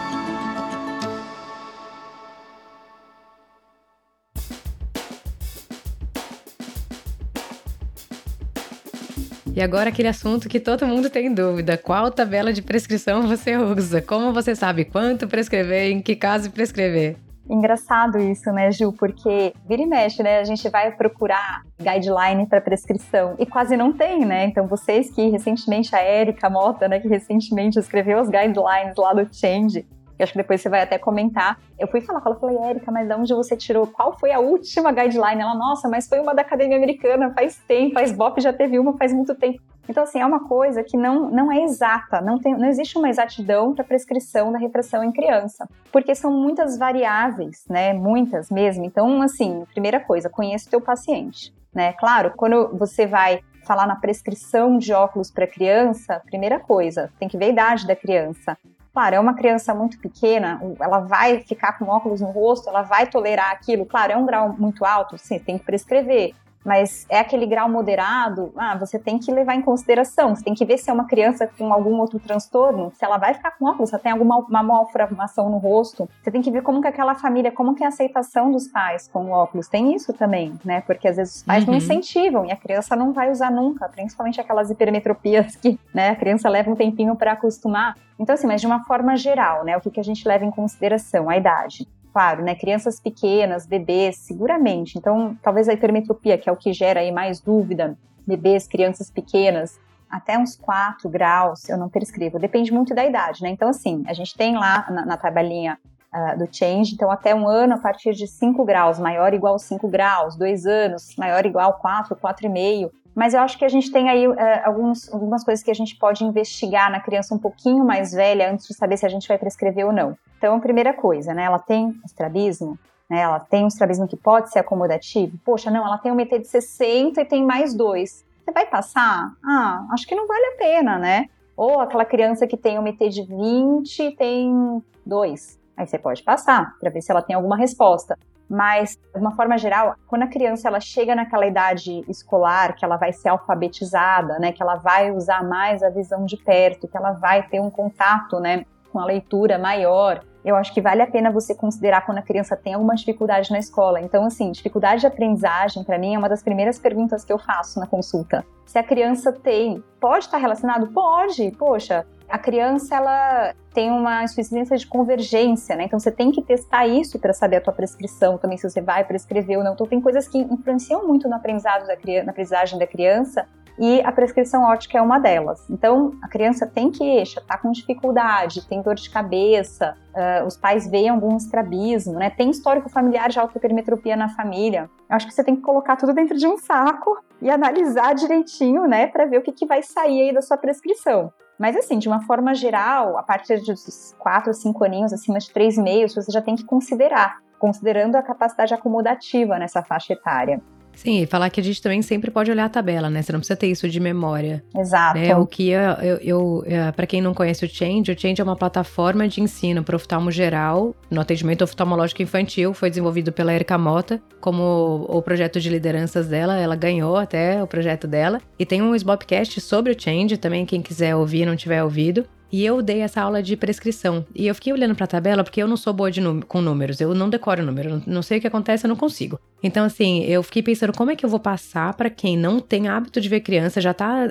E 9.57 9.63
agora 9.63 9.91
aquele 9.91 10.09
assunto 10.09 10.49
que 10.49 10.59
todo 10.59 10.85
mundo 10.85 11.09
tem 11.09 11.33
dúvida: 11.33 11.79
qual 11.79 12.11
tabela 12.11 12.53
de 12.53 12.61
prescrição 12.61 13.29
você 13.29 13.57
usa? 13.57 14.03
Como 14.03 14.33
você 14.33 14.55
sabe 14.55 14.85
quanto 14.85 15.29
prescrever, 15.29 15.93
em 15.93 16.03
que 16.03 16.17
caso 16.17 16.51
prescrever? 16.51 17.17
Engraçado 17.49 18.19
isso, 18.19 18.51
né, 18.51 18.73
Ju? 18.73 18.93
Porque 18.93 19.53
vira 19.69 19.83
e 19.83 19.87
mexe, 19.87 20.23
né? 20.23 20.41
A 20.41 20.45
gente 20.45 20.69
vai 20.71 20.91
procurar 20.91 21.63
guideline 21.79 22.47
para 22.47 22.61
prescrição 22.61 23.37
e 23.39 23.47
quase 23.47 23.77
não 23.77 23.93
tem, 23.93 24.25
né? 24.25 24.47
Então, 24.47 24.67
vocês 24.67 25.11
que 25.11 25.29
recentemente, 25.29 25.95
a 25.95 26.03
Erika 26.03 26.49
Mota, 26.51 26.89
né, 26.89 26.99
que 26.99 27.07
recentemente 27.07 27.79
escreveu 27.79 28.21
os 28.21 28.29
guidelines 28.29 28.97
lá 28.97 29.13
do 29.13 29.29
Change, 29.33 29.87
eu 30.19 30.25
acho 30.25 30.33
que 30.33 30.39
depois 30.39 30.61
você 30.61 30.69
vai 30.69 30.83
até 30.83 30.99
comentar. 30.99 31.59
Eu 31.79 31.89
fui 31.89 32.01
falar 32.01 32.21
com 32.21 32.29
ela, 32.29 32.39
falei, 32.39 32.57
Érica, 32.59 32.93
mas 32.93 33.09
de 33.09 33.15
onde 33.15 33.35
você 33.35 33.57
tirou? 33.57 33.87
Qual 33.87 34.19
foi 34.19 34.33
a 34.33 34.39
última 34.39 34.93
guideline? 34.93 35.43
Ela, 35.43 35.55
nossa, 35.55 35.89
mas 35.89 36.09
foi 36.09 36.21
uma 36.21 36.35
da 36.35 36.43
Academia 36.43 36.77
Americana, 36.77 37.33
faz 37.33 37.57
tempo, 37.67 37.99
a 37.99 38.03
SBOP 38.03 38.41
já 38.41 38.53
teve 38.53 38.79
uma 38.79 38.97
faz 38.97 39.13
muito 39.13 39.35
tempo. 39.35 39.61
Então, 39.89 40.05
assim, 40.05 40.19
é 40.19 40.25
uma 40.25 40.49
coisa 40.49 40.83
que 40.83 40.97
não, 40.97 41.31
não 41.31 41.53
é 41.53 41.63
exata, 41.63 42.21
não, 42.21 42.39
tem, 42.39 42.57
não 42.57 42.67
existe 42.67 42.97
uma 42.97 43.09
exatidão 43.09 43.75
para 43.75 43.85
prescrição 43.85 44.51
da 44.51 44.59
repressão 44.59 45.05
em 45.05 45.13
criança, 45.13 45.69
porque 45.93 46.15
são 46.15 46.33
muitas 46.33 46.79
variáveis, 46.79 47.65
né? 47.69 47.93
Muitas 47.93 48.51
mesmo. 48.51 48.85
Então, 48.85 49.21
assim, 49.21 49.65
primeira 49.73 50.01
coisa, 50.01 50.31
conheça 50.31 50.69
o 50.69 50.71
teu 50.71 50.81
paciente, 50.81 51.53
né? 51.75 51.93
Claro, 51.93 52.33
quando 52.37 52.69
você 52.79 53.07
vai 53.07 53.41
falar 53.65 53.87
na 53.87 53.97
prescrição 53.97 54.79
de 54.79 54.93
óculos 54.93 55.31
para 55.31 55.47
criança, 55.47 56.21
primeira 56.27 56.61
coisa, 56.61 57.11
tem 57.19 57.29
que 57.29 57.37
ver 57.37 57.47
a 57.47 57.49
idade 57.49 57.87
da 57.87 57.97
criança. 57.97 58.57
Claro, 58.95 59.17
é 59.17 59.19
uma 59.19 59.35
criança 59.35 59.75
muito 59.75 59.99
pequena, 59.99 60.61
ela 60.81 61.01
vai 61.01 61.41
ficar 61.41 61.77
com 61.77 61.87
óculos 61.87 62.21
no 62.21 62.31
rosto, 62.31 62.69
ela 62.69 62.83
vai 62.83 63.09
tolerar 63.09 63.51
aquilo. 63.51 63.85
Claro, 63.85 64.13
é 64.13 64.17
um 64.17 64.25
grau 64.25 64.55
muito 64.57 64.85
alto, 64.85 65.19
sim, 65.19 65.37
tem 65.41 65.59
que 65.59 65.65
prescrever 65.65 66.33
mas 66.65 67.07
é 67.09 67.19
aquele 67.19 67.47
grau 67.47 67.69
moderado, 67.69 68.53
ah, 68.57 68.77
você 68.77 68.99
tem 68.99 69.19
que 69.19 69.31
levar 69.31 69.55
em 69.55 69.63
consideração, 69.63 70.35
você 70.35 70.43
tem 70.43 70.55
que 70.55 70.65
ver 70.65 70.79
se 70.79 70.91
é 70.91 70.93
uma 70.93 71.07
criança 71.07 71.47
com 71.47 71.73
algum 71.73 71.99
outro 71.99 72.19
transtorno, 72.19 72.93
se 72.95 73.05
ela 73.05 73.19
vai 73.19 73.35
ficar 73.35 73.53
com 73.53 73.67
óculos, 73.67 73.91
se 73.91 73.95
ela 73.95 74.03
tem 74.03 74.13
alguma 74.13 74.39
uma 74.39 74.63
malformação 74.63 75.51
no 75.51 75.59
rosto, 75.59 76.09
você 76.23 76.31
tem 76.31 76.41
que 76.41 76.51
ver 76.51 76.63
como 76.63 76.81
que 76.81 76.89
aquela 76.89 77.15
família, 77.15 77.53
como 77.53 77.75
que 77.75 77.83
é 77.83 77.87
a 77.87 77.89
aceitação 77.89 78.51
dos 78.51 78.67
pais 78.69 79.09
com 79.09 79.31
óculos, 79.31 79.69
tem 79.69 79.95
isso 79.95 80.13
também, 80.13 80.59
né, 80.65 80.81
porque 80.81 81.09
às 81.09 81.17
vezes 81.17 81.37
os 81.37 81.43
pais 81.43 81.65
uhum. 81.65 81.71
não 81.71 81.79
incentivam 81.79 82.45
e 82.47 82.53
a 82.53 82.57
criança 82.57 82.97
não 82.97 83.13
vai 83.13 83.31
usar 83.31 83.51
nunca, 83.51 83.89
principalmente 83.89 84.41
aquelas 84.41 84.71
hipermetropias 84.71 85.57
que, 85.57 85.79
né, 85.93 86.11
a 86.11 86.17
criança 86.17 86.49
leva 86.49 86.71
um 86.71 86.77
tempinho 86.77 87.15
para 87.15 87.33
acostumar, 87.33 87.97
então 88.19 88.35
assim, 88.35 88.47
mas 88.47 88.61
de 88.61 88.67
uma 88.67 88.85
forma 88.85 89.17
geral, 89.17 89.65
né, 89.65 89.77
o 89.77 89.81
que, 89.81 89.91
que 89.91 90.01
a 90.01 90.05
gente 90.05 90.27
leva 90.27 90.45
em 90.45 90.51
consideração, 90.51 91.29
a 91.29 91.37
idade 91.37 91.87
claro, 92.15 92.45
né, 92.45 92.55
crianças 92.55 93.01
pequenas, 93.01 93.67
bebês, 93.67 94.19
seguramente. 94.19 94.97
Então, 94.97 95.37
talvez 95.43 95.69
a 95.69 95.73
hipermetropia, 95.73 96.39
que 96.39 96.49
é 96.49 96.53
o 96.53 96.57
que 96.57 96.73
gera 96.73 97.01
aí 97.01 97.11
mais 97.11 97.41
dúvida, 97.41 97.99
bebês, 98.25 98.69
crianças 98.69 99.11
pequenas, 99.11 99.81
até 100.09 100.39
uns 100.39 100.57
4 100.57 101.11
graus, 101.11 101.69
eu 101.69 101.77
não 101.77 101.89
prescrevo. 101.89 102.39
Depende 102.39 102.73
muito 102.73 102.95
da 102.95 103.05
idade, 103.05 103.43
né? 103.43 103.51
Então, 103.51 103.69
assim, 103.69 104.05
a 104.07 104.13
gente 104.13 104.37
tem 104.37 104.55
lá 104.55 104.87
na, 104.89 105.05
na 105.05 105.17
tabelinha 105.17 105.77
uh, 106.15 106.39
do 106.39 106.49
change, 106.57 106.95
então 106.95 107.11
até 107.11 107.35
um 107.35 107.49
ano 107.49 107.75
a 107.75 107.79
partir 107.79 108.13
de 108.13 108.29
5 108.29 108.65
graus, 108.65 109.01
maior 109.01 109.35
igual 109.35 109.59
5 109.59 109.89
graus, 109.89 110.37
dois 110.37 110.67
anos, 110.67 111.17
maior 111.19 111.45
igual 111.45 111.81
4, 111.81 112.15
4,5. 112.15 112.93
Mas 113.13 113.35
eu 113.35 113.41
acho 113.41 113.59
que 113.59 113.65
a 113.65 113.69
gente 113.69 113.91
tem 113.91 114.09
aí 114.09 114.29
uh, 114.29 114.37
alguns, 114.65 115.13
algumas 115.13 115.43
coisas 115.43 115.65
que 115.65 115.71
a 115.71 115.75
gente 115.75 115.97
pode 115.97 116.23
investigar 116.23 116.93
na 116.93 117.01
criança 117.01 117.35
um 117.35 117.39
pouquinho 117.39 117.85
mais 117.85 118.13
velha 118.13 118.53
antes 118.53 118.69
de 118.69 118.75
saber 118.75 118.97
se 118.97 119.05
a 119.05 119.09
gente 119.09 119.27
vai 119.27 119.37
prescrever 119.37 119.85
ou 119.85 119.93
não. 119.93 120.17
Então, 120.45 120.57
a 120.57 120.61
primeira 120.61 120.93
coisa, 120.93 121.33
né? 121.33 121.45
Ela 121.45 121.59
tem 121.59 121.99
estrabismo, 122.05 122.79
né? 123.09 123.21
Ela 123.21 123.41
tem 123.41 123.65
um 123.65 123.67
estrabismo 123.67 124.07
que 124.07 124.15
pode 124.15 124.51
ser 124.51 124.59
acomodativo. 124.59 125.39
Poxa, 125.43 125.71
não, 125.71 125.87
ela 125.87 125.97
tem 125.97 126.13
um 126.13 126.15
MT 126.15 126.41
de 126.41 126.49
60 126.49 127.19
e 127.19 127.25
tem 127.25 127.43
mais 127.43 127.73
dois. 127.73 128.23
Você 128.45 128.53
vai 128.53 128.67
passar? 128.67 129.33
Ah, 129.43 129.87
acho 129.93 130.07
que 130.07 130.15
não 130.15 130.27
vale 130.27 130.45
a 130.45 130.59
pena, 130.59 130.99
né? 130.99 131.31
Ou 131.57 131.81
aquela 131.81 132.05
criança 132.05 132.47
que 132.47 132.59
tem 132.59 132.79
um 132.79 132.83
MT 132.83 133.09
de 133.09 133.23
20 133.23 134.03
e 134.03 134.15
tem 134.15 134.85
dois. 135.07 135.59
Aí 135.75 135.87
você 135.87 135.97
pode 135.97 136.23
passar 136.23 136.77
para 136.79 136.91
ver 136.91 137.01
se 137.01 137.11
ela 137.11 137.23
tem 137.23 137.35
alguma 137.35 137.57
resposta. 137.57 138.19
Mas, 138.47 138.99
de 139.15 139.19
uma 139.19 139.35
forma 139.35 139.57
geral, 139.57 139.95
quando 140.07 140.25
a 140.25 140.29
criança 140.29 140.69
ela 140.69 140.79
chega 140.79 141.15
naquela 141.15 141.47
idade 141.47 142.05
escolar, 142.07 142.77
que 142.77 142.85
ela 142.85 142.99
vai 142.99 143.15
ser 143.15 143.31
alfabetizada, 143.31 144.39
né, 144.39 144.53
que 144.53 144.63
ela 144.63 144.75
vai 144.75 145.11
usar 145.11 145.43
mais 145.43 145.83
a 145.83 145.89
visão 145.89 146.27
de 146.27 146.37
perto, 146.37 146.87
que 146.87 146.99
ela 146.99 147.13
vai 147.13 147.49
ter 147.49 147.61
um 147.61 147.71
contato, 147.71 148.39
né, 148.39 148.67
com 148.93 149.01
a 149.01 149.07
leitura 149.07 149.59
maior, 149.59 150.23
eu 150.45 150.57
acho 150.57 150.75
que 150.75 150.81
vale 150.81 151.01
a 151.01 151.07
pena 151.07 151.31
você 151.31 151.55
considerar 151.55 152.05
quando 152.05 152.19
a 152.19 152.23
criança 152.23 152.55
tem 152.55 152.75
alguma 152.75 152.95
dificuldade 152.95 153.51
na 153.51 153.59
escola. 153.59 154.01
Então, 154.01 154.27
assim, 154.27 154.53
dificuldade 154.53 155.01
de 155.01 155.07
aprendizagem, 155.07 155.83
para 155.83 155.99
mim, 155.99 156.15
é 156.15 156.19
uma 156.19 156.29
das 156.29 156.43
primeiras 156.43 156.79
perguntas 156.79 157.25
que 157.25 157.33
eu 157.33 157.39
faço 157.39 157.81
na 157.81 157.87
consulta. 157.87 158.45
Se 158.67 158.79
a 158.79 158.83
criança 158.83 159.33
tem, 159.33 159.83
pode 159.99 160.27
estar 160.27 160.37
relacionado? 160.37 160.89
Pode. 160.89 161.51
Poxa, 161.53 162.05
a 162.29 162.39
criança 162.39 162.95
ela 162.95 163.55
tem 163.73 163.91
uma 163.91 164.23
insuficiência 164.23 164.77
de 164.77 164.87
convergência, 164.87 165.77
né? 165.77 165.85
Então 165.85 165.99
você 165.99 166.11
tem 166.11 166.31
que 166.31 166.43
testar 166.43 166.87
isso 166.87 167.19
para 167.19 167.33
saber 167.33 167.57
a 167.57 167.61
tua 167.61 167.73
prescrição 167.73 168.37
também 168.37 168.59
se 168.59 168.69
você 168.69 168.81
vai 168.81 169.05
prescrever 169.05 169.59
ou 169.59 169.65
não. 169.65 169.73
Então 169.73 169.87
tem 169.87 170.01
coisas 170.01 170.29
que 170.29 170.39
influenciam 170.39 171.07
muito 171.07 171.29
no 171.29 171.35
aprendizado 171.37 171.87
da 171.87 171.97
criança, 171.97 172.27
na 172.27 172.33
aprendizagem 172.33 172.79
da 172.79 172.87
criança 172.87 173.47
e 173.79 174.01
a 174.03 174.13
prescrição 174.13 174.63
ótica 174.63 174.99
é 174.99 175.03
uma 175.03 175.19
delas. 175.19 175.69
Então, 175.69 176.13
a 176.23 176.29
criança 176.29 176.67
tem 176.67 176.91
queixa, 176.91 177.43
tá 177.47 177.59
com 177.59 177.73
dificuldade, 177.73 178.67
tem 178.69 178.81
dor 178.81 178.95
de 178.95 179.11
cabeça, 179.11 179.97
uh, 180.15 180.47
os 180.47 180.57
pais 180.57 180.89
veem 180.89 181.09
algum 181.09 181.37
estrabismo, 181.37 182.15
né? 182.15 182.31
Tem 182.31 182.51
histórico 182.51 182.89
familiar 182.89 183.29
de 183.29 183.39
autoperimetropia 183.39 184.17
na 184.17 184.29
família. 184.29 184.89
Eu 185.11 185.17
acho 185.17 185.27
que 185.27 185.35
você 185.35 185.43
tem 185.43 185.57
que 185.57 185.63
colocar 185.63 185.97
tudo 185.97 186.13
dentro 186.13 186.37
de 186.37 186.47
um 186.47 186.57
saco 186.57 187.19
e 187.43 187.51
analisar 187.51 188.15
direitinho, 188.15 188.87
né, 188.87 189.07
para 189.07 189.27
ver 189.27 189.39
o 189.39 189.43
que, 189.43 189.53
que 189.53 189.67
vai 189.67 189.83
sair 189.83 190.23
aí 190.23 190.33
da 190.33 190.41
sua 190.41 190.57
prescrição. 190.57 191.33
Mas 191.59 191.77
assim, 191.77 191.99
de 191.99 192.09
uma 192.09 192.23
forma 192.23 192.55
geral, 192.55 193.19
a 193.19 193.23
partir 193.23 193.61
dos 193.61 194.15
4, 194.19 194.53
5 194.53 194.85
aninhos, 194.85 195.13
acima 195.13 195.39
de 195.39 195.53
3,5, 195.53 196.09
você 196.09 196.33
já 196.33 196.43
tem 196.43 196.57
que 196.57 196.65
considerar, 196.65 197.39
considerando 197.59 198.17
a 198.17 198.23
capacidade 198.23 198.75
acomodativa 198.75 199.59
nessa 199.59 199.83
faixa 199.83 200.13
etária. 200.13 200.61
Sim, 200.97 201.23
e 201.23 201.27
falar 201.27 201.51
que 201.51 201.61
a 201.61 201.65
gente 201.65 201.81
também 201.83 202.03
sempre 202.03 202.31
pode 202.31 202.51
olhar 202.51 202.65
a 202.65 202.69
tabela, 202.69 203.11
né? 203.11 203.23
Você 203.23 203.33
não 203.33 203.41
precisa 203.41 203.57
ter 203.57 203.67
isso 203.69 203.89
de 203.89 204.01
memória. 204.01 204.63
Exato. 204.77 205.19
Né? 205.19 205.37
O 205.37 205.47
que 205.47 205.69
eu, 205.69 205.81
eu, 205.81 206.17
eu 206.19 206.65
é, 206.67 206.93
para 206.93 207.07
quem 207.07 207.21
não 207.21 207.35
conhece 207.35 207.65
o 207.65 207.69
Change, 207.69 208.13
o 208.13 208.19
Change 208.19 208.41
é 208.41 208.45
uma 208.45 208.57
plataforma 208.57 209.29
de 209.29 209.41
ensino 209.41 209.83
para 209.83 209.97
oftalmo 209.97 210.31
geral, 210.31 210.95
no 211.11 211.21
atendimento 211.21 211.63
oftalmológico 211.63 212.23
infantil, 212.23 212.73
foi 212.75 212.89
desenvolvido 212.89 213.33
pela 213.33 213.53
Erika 213.53 213.77
Mota, 213.77 214.21
como 214.41 215.07
o 215.09 215.23
projeto 215.23 215.61
de 215.61 215.69
lideranças 215.69 216.29
dela, 216.29 216.59
ela 216.59 216.77
ganhou 216.77 217.17
até 217.17 217.63
o 217.63 217.67
projeto 217.67 218.07
dela. 218.07 218.41
E 218.59 218.67
tem 218.67 218.83
um 218.83 218.95
Sbopcast 218.95 219.61
sobre 219.61 219.93
o 219.93 220.01
Change, 220.01 220.37
também 220.37 220.67
quem 220.67 220.83
quiser 220.83 221.17
ouvir, 221.17 221.47
não 221.47 221.57
tiver 221.57 221.83
ouvido. 221.83 222.27
E 222.53 222.65
eu 222.65 222.81
dei 222.81 223.01
essa 223.01 223.21
aula 223.21 223.43
de 223.43 223.57
prescrição. 223.57 224.25
E 224.35 224.47
eu 224.47 224.55
fiquei 224.55 224.73
olhando 224.73 224.95
pra 224.95 225.07
tabela 225.07 225.43
porque 225.43 225.63
eu 225.63 225.69
não 225.69 225.77
sou 225.77 225.93
boa 225.93 226.11
com 226.47 226.61
números. 226.61 227.01
Eu 227.01 227.15
não 227.15 227.29
decoro 227.29 227.65
número. 227.65 228.03
Não 228.07 228.23
sei 228.23 228.39
o 228.39 228.41
que 228.41 228.47
acontece, 228.47 228.87
eu 228.87 228.89
não 228.89 228.97
consigo. 228.97 229.39
Então, 229.63 229.85
assim, 229.85 230.23
eu 230.25 230.43
fiquei 230.43 230.63
pensando 230.63 230.93
como 230.93 231.11
é 231.11 231.17
que 231.17 231.25
eu 231.25 231.31
vou 231.31 231.41
passar 231.41 231.95
para 231.95 232.11
quem 232.11 232.37
não 232.37 232.61
tem 232.61 232.89
hábito 232.89 233.21
de 233.21 233.29
ver 233.29 233.41
criança, 233.41 233.81
já 233.81 233.93
tá 233.93 234.29